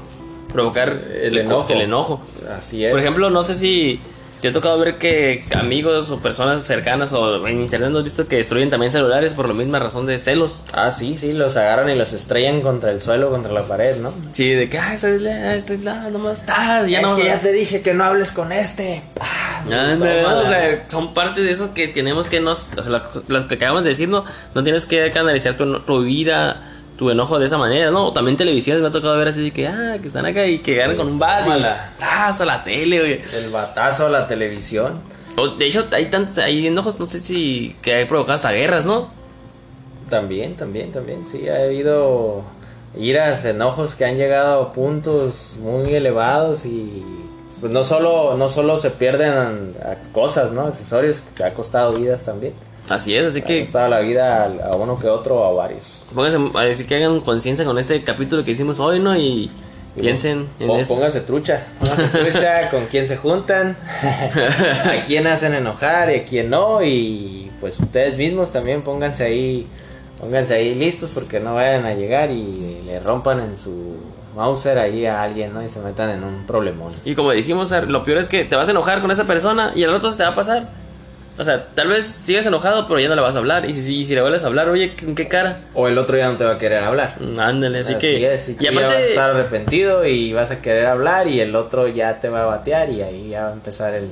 provocar 0.53 0.97
El 1.21 1.37
enojo. 1.37 1.71
El 1.73 1.81
enojo. 1.81 2.21
Así 2.57 2.85
es. 2.85 2.91
Por 2.91 2.99
ejemplo, 2.99 3.29
no 3.29 3.43
sé 3.43 3.55
si 3.55 3.99
te 4.41 4.47
ha 4.47 4.53
tocado 4.53 4.79
ver 4.79 4.97
que 4.97 5.43
amigos 5.53 6.11
o 6.11 6.19
personas 6.19 6.63
cercanas 6.63 7.11
o 7.11 7.45
en 7.45 7.59
internet 7.59 7.93
has 7.95 8.03
visto 8.05 8.27
que 8.27 8.37
destruyen 8.37 8.69
también 8.69 8.91
celulares 8.91 9.33
por 9.33 9.47
la 9.47 9.53
misma 9.53 9.79
razón 9.79 10.05
de 10.05 10.17
celos. 10.17 10.63
Ah, 10.71 10.91
sí, 10.91 11.17
sí, 11.17 11.33
los 11.33 11.57
agarran 11.57 11.89
y 11.89 11.95
los 11.95 12.13
estrellan 12.13 12.61
contra 12.61 12.91
el 12.91 13.01
suelo, 13.01 13.29
contra 13.31 13.51
la 13.51 13.63
pared, 13.63 13.97
¿no? 13.97 14.13
Sí, 14.31 14.49
de 14.51 14.69
que, 14.69 14.79
ah, 14.79 14.93
esta 14.93 15.09
es 15.09 15.21
la, 15.21 15.55
esta 15.55 15.73
es 15.73 15.83
la, 15.83 16.09
nomás 16.09 16.39
está, 16.39 16.87
ya 16.87 17.01
no. 17.01 17.15
te 17.17 17.51
dije 17.51 17.81
que 17.81 17.93
no 17.93 18.05
hables 18.05 18.31
con 18.31 18.51
este. 18.53 19.01
Ah, 19.19 19.48
Ándale, 19.65 20.21
tómala. 20.23 20.41
o 20.41 20.45
sea, 20.47 20.85
son 20.89 21.13
partes 21.13 21.43
de 21.43 21.51
eso 21.51 21.73
que 21.73 21.87
tenemos 21.87 22.27
que 22.27 22.39
nos, 22.39 22.69
o 22.77 22.83
sea, 22.83 22.91
lo- 22.91 23.23
las 23.27 23.43
que 23.45 23.55
acabamos 23.55 23.83
de 23.83 23.89
decir, 23.89 24.07
no, 24.09 24.23
no 24.55 24.63
tienes 24.63 24.85
que 24.85 25.09
canalizar 25.11 25.55
tu, 25.55 25.79
tu 25.81 26.05
ira, 26.05 26.61
tu 26.97 27.09
enojo 27.09 27.39
de 27.39 27.45
esa 27.45 27.57
manera, 27.57 27.91
¿no? 27.91 28.07
O 28.07 28.13
También 28.13 28.35
televisiones 28.37 28.81
me 28.81 28.89
ha 28.89 28.91
tocado 28.91 29.17
ver 29.17 29.27
así 29.29 29.41
de 29.41 29.51
que, 29.51 29.67
ah, 29.67 29.97
que 30.01 30.07
están 30.07 30.25
acá 30.25 30.45
y 30.45 30.59
que 30.59 30.75
agarran 30.75 30.97
con 30.97 31.07
un 31.07 31.19
bat 31.19 31.47
a 31.47 32.45
la 32.45 32.63
tele, 32.63 33.01
oye. 33.01 33.21
El 33.43 33.49
batazo 33.51 34.07
a 34.07 34.09
la 34.09 34.27
televisión. 34.27 34.99
O, 35.37 35.47
de 35.47 35.65
hecho, 35.67 35.85
hay 35.91 36.07
tantos, 36.07 36.37
hay 36.39 36.67
enojos, 36.67 36.99
no 36.99 37.05
sé 37.05 37.19
si, 37.21 37.75
que 37.81 37.93
hay 37.95 38.05
provocado 38.05 38.35
hasta 38.35 38.51
guerras, 38.51 38.85
¿no? 38.85 39.09
También, 40.09 40.55
también, 40.55 40.91
también. 40.91 41.25
Sí, 41.25 41.47
ha 41.47 41.63
habido 41.63 42.43
iras, 42.97 43.45
enojos 43.45 43.95
que 43.95 44.05
han 44.05 44.17
llegado 44.17 44.61
a 44.61 44.73
puntos 44.73 45.57
muy 45.61 45.93
elevados 45.93 46.65
y 46.65 47.03
pues 47.59 47.71
no 47.71 47.83
solo, 47.83 48.35
no 48.37 48.49
solo 48.49 48.75
se 48.75 48.89
pierden 48.91 49.73
cosas, 50.11 50.51
¿no? 50.51 50.61
Accesorios 50.67 51.21
que 51.35 51.43
ha 51.43 51.53
costado 51.53 51.93
vidas 51.93 52.23
también. 52.23 52.53
Así 52.89 53.15
es, 53.15 53.25
así 53.25 53.41
Ha 53.41 53.45
que 53.45 53.61
costado 53.61 53.87
la 53.89 53.99
vida 53.99 54.43
a, 54.43 54.69
a 54.71 54.75
uno 54.75 54.97
que 54.97 55.07
otro 55.07 55.35
o 55.41 55.45
a 55.45 55.55
varios. 55.55 56.05
pónganse, 56.13 56.39
así 56.57 56.85
que 56.85 56.95
hagan 56.95 57.19
conciencia 57.21 57.63
con 57.65 57.77
este 57.77 58.01
capítulo 58.01 58.43
que 58.43 58.51
hicimos 58.51 58.79
hoy, 58.79 58.99
¿no? 58.99 59.15
Y 59.15 59.51
piensen 59.99 60.47
en 60.59 60.71
esto. 60.71 60.95
Pónganse 60.95 61.21
trucha, 61.21 61.67
pónganse 61.79 62.07
trucha 62.31 62.69
con 62.71 62.85
quién 62.85 63.07
se 63.07 63.17
juntan, 63.17 63.77
a 64.85 65.03
quién 65.05 65.27
hacen 65.27 65.53
enojar 65.53 66.11
y 66.11 66.15
a 66.19 66.23
quién 66.25 66.49
no 66.49 66.81
y 66.83 67.51
pues 67.59 67.79
ustedes 67.79 68.15
mismos 68.17 68.51
también 68.51 68.81
pónganse 68.81 69.25
ahí, 69.25 69.67
pónganse 70.19 70.53
ahí 70.55 70.73
listos 70.73 71.11
porque 71.13 71.39
no 71.39 71.55
vayan 71.55 71.85
a 71.85 71.93
llegar 71.93 72.31
y 72.31 72.81
le 72.85 72.99
rompan 73.01 73.41
en 73.41 73.57
su 73.57 73.97
Mauser 74.39 74.79
ahí 74.79 75.05
a 75.05 75.21
alguien, 75.21 75.53
¿no? 75.53 75.61
Y 75.61 75.67
se 75.67 75.79
metan 75.81 76.09
en 76.09 76.23
un 76.23 76.45
problemón. 76.47 76.93
Y 77.03 77.13
como 77.13 77.31
dijimos, 77.33 77.71
lo 77.87 78.03
peor 78.03 78.19
es 78.19 78.29
que 78.29 78.45
te 78.45 78.55
vas 78.55 78.69
a 78.69 78.71
enojar 78.71 79.01
con 79.01 79.11
esa 79.11 79.25
persona 79.25 79.73
y 79.75 79.83
al 79.83 79.91
rato 79.91 80.09
se 80.09 80.17
te 80.17 80.23
va 80.23 80.29
a 80.29 80.33
pasar. 80.33 80.67
O 81.37 81.43
sea, 81.43 81.67
tal 81.67 81.87
vez 81.89 82.05
sigas 82.05 82.45
enojado, 82.45 82.85
pero 82.87 82.99
ya 82.99 83.07
no 83.09 83.15
le 83.15 83.21
vas 83.21 83.35
a 83.35 83.39
hablar. 83.39 83.65
Y 83.69 83.73
si, 83.73 83.81
si, 83.81 84.03
si 84.03 84.15
le 84.15 84.21
vuelves 84.21 84.43
a 84.43 84.47
hablar, 84.47 84.67
oye, 84.69 84.93
¿con 84.95 85.15
qué 85.15 85.27
cara? 85.27 85.59
O 85.73 85.87
el 85.87 85.97
otro 85.97 86.17
ya 86.17 86.29
no 86.29 86.37
te 86.37 86.43
va 86.45 86.51
a 86.53 86.57
querer 86.57 86.83
hablar. 86.83 87.15
Mm, 87.19 87.39
Ándale, 87.39 87.79
así, 87.79 87.95
que. 87.95 88.33
es, 88.33 88.49
y, 88.49 88.57
y 88.59 88.63
ya 88.63 88.71
vas 88.71 88.83
a 88.83 88.87
aparte, 88.87 89.09
estar 89.09 89.29
arrepentido 89.29 90.05
y 90.05 90.31
vas 90.33 90.51
a 90.51 90.61
querer 90.61 90.85
hablar 90.87 91.27
y 91.27 91.39
el 91.41 91.55
otro 91.55 91.87
ya 91.87 92.19
te 92.19 92.27
va 92.29 92.43
a 92.43 92.45
batear 92.45 92.89
y 92.89 93.01
ahí 93.01 93.29
ya 93.29 93.43
va 93.43 93.49
a 93.49 93.53
empezar 93.53 93.93
el, 93.93 94.09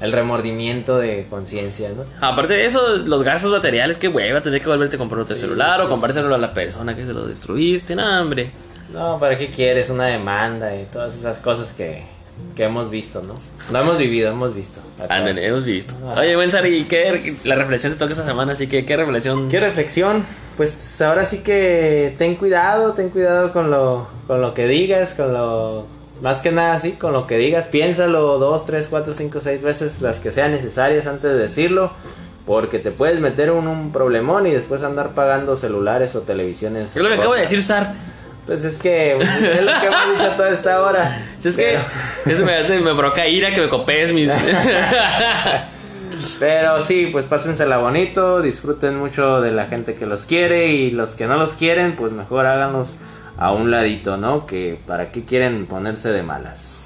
el 0.00 0.12
remordimiento 0.12 0.98
de 0.98 1.26
conciencia, 1.28 1.90
¿no? 1.94 2.04
aparte 2.26 2.54
de 2.54 2.64
eso, 2.64 2.96
los 2.96 3.22
gastos 3.22 3.50
materiales, 3.50 3.98
qué 3.98 4.08
hueva, 4.08 4.40
tener 4.42 4.62
que 4.62 4.68
volverte 4.68 4.96
a 4.96 4.98
comprar 4.98 5.20
otro 5.20 5.34
Sí, 5.34 5.42
celular 5.42 5.80
o 5.82 5.88
comprárselo 5.90 6.34
a 6.34 6.38
la 6.38 6.54
persona 6.54 6.94
que 6.96 7.04
se 7.04 7.12
lo 7.12 7.26
destruiste, 7.26 7.94
no, 7.94 8.22
hombre. 8.22 8.50
No, 8.92 9.18
¿para 9.18 9.36
qué 9.36 9.50
quieres 9.50 9.90
una 9.90 10.06
demanda 10.06 10.74
y 10.76 10.84
todas 10.84 11.16
esas 11.16 11.38
cosas 11.38 11.72
que, 11.72 12.02
que 12.56 12.64
hemos 12.64 12.90
visto, 12.90 13.22
no? 13.22 13.34
No 13.70 13.78
hemos 13.78 13.98
vivido, 13.98 14.30
hemos 14.30 14.54
visto. 14.54 14.80
Ándale, 15.08 15.46
hemos 15.46 15.64
visto. 15.64 15.94
Ah. 16.04 16.16
Oye, 16.18 16.34
buen 16.34 16.50
Sari, 16.50 16.76
¿y 16.76 16.84
qué 16.84 17.36
la 17.44 17.54
reflexión 17.54 17.92
te 17.92 17.98
toca 17.98 18.12
esta 18.12 18.24
semana? 18.24 18.52
Así 18.52 18.66
que, 18.66 18.84
¿qué 18.84 18.96
reflexión? 18.96 19.48
¿Qué 19.48 19.60
reflexión? 19.60 20.24
Pues 20.56 21.00
ahora 21.00 21.24
sí 21.24 21.38
que 21.38 22.14
ten 22.18 22.34
cuidado, 22.36 22.92
ten 22.92 23.10
cuidado 23.10 23.52
con 23.52 23.70
lo, 23.70 24.08
con 24.26 24.40
lo 24.40 24.54
que 24.54 24.66
digas, 24.66 25.14
con 25.14 25.32
lo... 25.32 25.86
Más 26.20 26.42
que 26.42 26.52
nada, 26.52 26.78
sí, 26.78 26.92
con 26.92 27.14
lo 27.14 27.26
que 27.26 27.38
digas, 27.38 27.68
piénsalo 27.68 28.38
dos, 28.38 28.66
tres, 28.66 28.88
cuatro, 28.90 29.14
cinco, 29.14 29.40
seis 29.40 29.62
veces 29.62 30.02
las 30.02 30.20
que 30.20 30.30
sean 30.30 30.52
necesarias 30.52 31.06
antes 31.06 31.32
de 31.32 31.38
decirlo, 31.38 31.92
porque 32.44 32.78
te 32.78 32.90
puedes 32.90 33.20
meter 33.20 33.48
en 33.48 33.66
un 33.66 33.90
problemón 33.90 34.46
y 34.46 34.50
después 34.50 34.82
andar 34.82 35.14
pagando 35.14 35.56
celulares 35.56 36.14
o 36.16 36.20
televisiones. 36.20 36.94
Es 36.94 37.02
lo 37.02 37.08
que 37.08 37.14
acabo 37.14 37.32
de 37.32 37.40
decir, 37.40 37.62
Sar. 37.62 37.94
Pues 38.46 38.64
es 38.64 38.78
que 38.78 39.14
pues, 39.16 39.28
es 39.42 39.62
lo 39.62 39.80
que 39.80 39.86
hemos 39.86 40.18
dicho 40.18 40.30
toda 40.36 40.50
esta 40.50 40.82
hora. 40.82 41.18
Si 41.38 41.48
es 41.48 41.56
que 41.56 41.78
eso 42.26 42.44
me 42.44 42.54
hace, 42.54 42.80
me 42.80 42.94
provoca 42.94 43.26
ira 43.26 43.52
que 43.52 43.60
me 43.60 43.68
copees 43.68 44.12
mis. 44.12 44.32
Pero 46.38 46.82
sí, 46.82 47.08
pues 47.12 47.24
pásensela 47.26 47.78
bonito, 47.78 48.42
disfruten 48.42 48.98
mucho 48.98 49.40
de 49.40 49.52
la 49.52 49.66
gente 49.66 49.94
que 49.94 50.06
los 50.06 50.24
quiere 50.24 50.68
y 50.68 50.90
los 50.90 51.14
que 51.14 51.26
no 51.26 51.36
los 51.36 51.52
quieren, 51.54 51.96
pues 51.96 52.12
mejor 52.12 52.46
háganlos 52.46 52.94
a 53.38 53.52
un 53.52 53.70
ladito, 53.70 54.16
¿no? 54.16 54.46
Que 54.46 54.78
para 54.86 55.12
qué 55.12 55.24
quieren 55.24 55.66
ponerse 55.66 56.10
de 56.12 56.22
malas. 56.22 56.79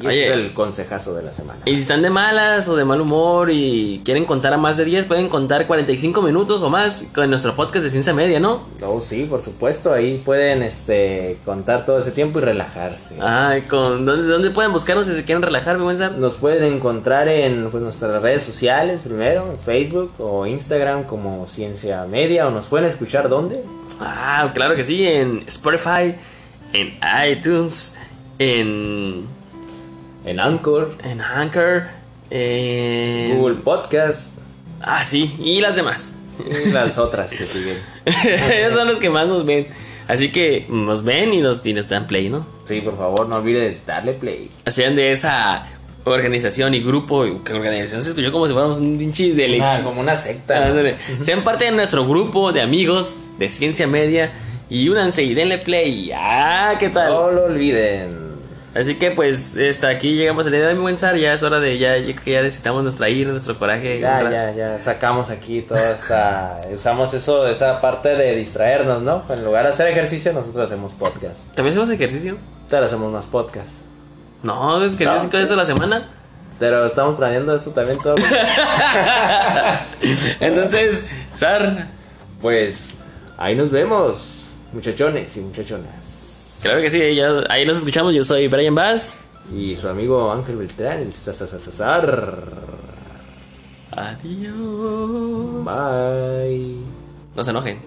Y 0.00 0.06
Oye. 0.06 0.24
ese 0.24 0.28
es 0.28 0.36
el 0.36 0.54
consejazo 0.54 1.14
de 1.14 1.22
la 1.22 1.30
semana. 1.30 1.60
Y 1.64 1.74
si 1.74 1.80
están 1.82 2.02
de 2.02 2.10
malas 2.10 2.68
o 2.68 2.76
de 2.76 2.84
mal 2.84 3.00
humor 3.00 3.50
y 3.50 4.00
quieren 4.04 4.24
contar 4.24 4.52
a 4.54 4.56
más 4.56 4.76
de 4.76 4.84
10, 4.84 5.06
pueden 5.06 5.28
contar 5.28 5.66
45 5.66 6.22
minutos 6.22 6.62
o 6.62 6.70
más 6.70 7.04
con 7.14 7.28
nuestro 7.28 7.54
podcast 7.54 7.84
de 7.84 7.90
ciencia 7.90 8.12
media, 8.12 8.40
¿no? 8.40 8.62
Oh, 8.82 9.00
sí, 9.00 9.26
por 9.28 9.42
supuesto. 9.42 9.92
Ahí 9.92 10.20
pueden 10.24 10.62
este, 10.62 11.38
contar 11.44 11.84
todo 11.84 11.98
ese 11.98 12.12
tiempo 12.12 12.38
y 12.38 12.42
relajarse. 12.42 13.16
Ay, 13.20 13.62
con, 13.62 14.04
¿dónde, 14.06 14.26
¿dónde 14.26 14.50
pueden 14.50 14.72
buscarnos 14.72 15.06
si 15.06 15.14
se 15.14 15.24
quieren 15.24 15.42
relajar, 15.42 15.78
Sar? 15.96 16.12
Nos 16.12 16.34
pueden 16.34 16.74
encontrar 16.74 17.28
en 17.28 17.70
pues, 17.70 17.82
nuestras 17.82 18.22
redes 18.22 18.42
sociales 18.42 19.00
primero, 19.02 19.50
en 19.50 19.58
Facebook 19.58 20.12
o 20.18 20.46
Instagram 20.46 21.04
como 21.04 21.46
Ciencia 21.46 22.04
Media. 22.04 22.46
O 22.46 22.50
nos 22.50 22.66
pueden 22.66 22.86
escuchar 22.86 23.28
¿dónde? 23.28 23.62
Ah, 24.00 24.50
claro 24.54 24.76
que 24.76 24.84
sí, 24.84 25.06
en 25.06 25.44
Spotify, 25.46 26.14
en 26.72 26.98
iTunes, 27.30 27.96
en, 28.38 29.26
En 30.24 30.38
Anchor, 30.40 30.94
en 31.04 31.20
Anchor, 31.20 31.84
en... 32.30 33.38
Google 33.38 33.56
Podcast 33.56 34.34
Ah, 34.82 35.04
sí, 35.04 35.34
y 35.38 35.60
las 35.60 35.76
demás. 35.76 36.14
y 36.66 36.70
las 36.70 36.98
otras 36.98 37.30
que 37.30 37.44
siguen. 37.44 37.76
Ellos 38.04 38.72
son 38.74 38.88
los 38.88 38.98
que 38.98 39.10
más 39.10 39.28
nos 39.28 39.44
ven. 39.44 39.66
Así 40.08 40.32
que 40.32 40.66
nos 40.68 41.04
ven 41.04 41.32
y 41.34 41.40
nos, 41.40 41.64
y 41.64 41.72
nos 41.72 41.88
dan 41.88 42.06
play, 42.06 42.28
¿no? 42.30 42.46
Sí, 42.64 42.80
por 42.80 42.96
favor, 42.96 43.28
no 43.28 43.36
olvides 43.36 43.84
darle 43.86 44.14
play. 44.14 44.50
Hacían 44.64 44.96
de 44.96 45.12
esa 45.12 45.66
organización 46.04 46.74
y 46.74 46.80
grupo. 46.80 47.24
Que 47.44 47.52
organización 47.52 48.02
se 48.02 48.08
escuchó 48.10 48.32
como 48.32 48.46
si 48.46 48.52
fuéramos 48.52 48.78
un 48.80 48.96
pinche 48.98 49.34
de 49.34 49.60
Ah, 49.62 49.80
como 49.84 50.00
una 50.00 50.16
secta. 50.16 50.72
Sean 51.20 51.44
parte 51.44 51.66
de 51.66 51.72
nuestro 51.72 52.06
grupo 52.08 52.52
de 52.52 52.62
amigos 52.62 53.16
de 53.38 53.48
ciencia 53.48 53.86
media. 53.86 54.32
Y 54.68 54.88
únanse 54.88 55.22
y 55.24 55.34
denle 55.34 55.58
play. 55.58 56.10
Ah, 56.14 56.74
¿qué 56.78 56.88
tal? 56.88 57.12
No 57.12 57.30
lo 57.30 57.44
olviden. 57.44 58.08
Así 58.72 58.94
que 58.96 59.10
pues 59.10 59.56
hasta 59.56 59.88
aquí 59.88 60.14
llegamos 60.14 60.46
el 60.46 60.52
día 60.52 60.68
de 60.68 60.74
mi 60.74 60.80
buen 60.80 60.96
Sar. 60.96 61.16
Ya 61.16 61.32
es 61.32 61.42
hora 61.42 61.58
de 61.58 61.76
ya, 61.78 61.94
que 61.96 62.30
ya 62.30 62.42
necesitamos 62.42 62.84
nuestra 62.84 63.08
ira, 63.08 63.30
nuestro 63.32 63.58
coraje. 63.58 63.98
Ya, 63.98 64.22
¿verdad? 64.22 64.54
ya, 64.54 64.72
ya 64.72 64.78
sacamos 64.78 65.30
aquí 65.30 65.62
toda 65.62 65.90
esta. 65.92 66.60
Usamos 66.72 67.12
eso, 67.14 67.48
esa 67.48 67.80
parte 67.80 68.10
de 68.10 68.36
distraernos, 68.36 69.02
¿no? 69.02 69.24
En 69.28 69.44
lugar 69.44 69.64
de 69.64 69.70
hacer 69.70 69.88
ejercicio, 69.88 70.32
nosotros 70.32 70.66
hacemos 70.70 70.92
podcast. 70.92 71.46
¿También 71.54 71.72
hacemos 71.72 71.90
ejercicio? 71.90 72.36
Ahora 72.72 72.86
hacemos 72.86 73.12
más 73.12 73.26
podcast. 73.26 73.82
No, 74.44 74.82
es 74.84 74.94
que 74.94 75.04
No, 75.04 75.18
cinco 75.18 75.32
sí. 75.32 75.38
veces 75.38 75.52
a 75.52 75.56
la 75.56 75.64
semana. 75.66 76.08
Pero 76.60 76.86
estamos 76.86 77.16
planeando 77.16 77.52
esto 77.54 77.70
también 77.72 77.98
todo. 78.00 78.14
Entonces, 80.40 81.06
Sar, 81.34 81.86
pues 82.40 82.94
ahí 83.36 83.54
nos 83.56 83.70
vemos, 83.70 84.48
muchachones 84.72 85.36
y 85.36 85.40
muchachonas. 85.40 86.19
Claro 86.62 86.80
que 86.80 86.90
sí, 86.90 87.14
ya- 87.14 87.44
ahí 87.48 87.64
nos 87.66 87.78
escuchamos. 87.78 88.14
Yo 88.14 88.24
soy 88.24 88.48
Brian 88.48 88.74
Bass. 88.74 89.18
Y 89.56 89.76
su 89.76 89.88
amigo 89.88 90.30
Ángel 90.30 90.56
Beltrán, 90.56 90.98
el 91.02 91.12
Sasasasar. 91.14 92.38
Adiós. 93.90 95.64
Bye. 95.64 96.76
No 97.34 97.42
se 97.44 97.50
enojen. 97.50 97.78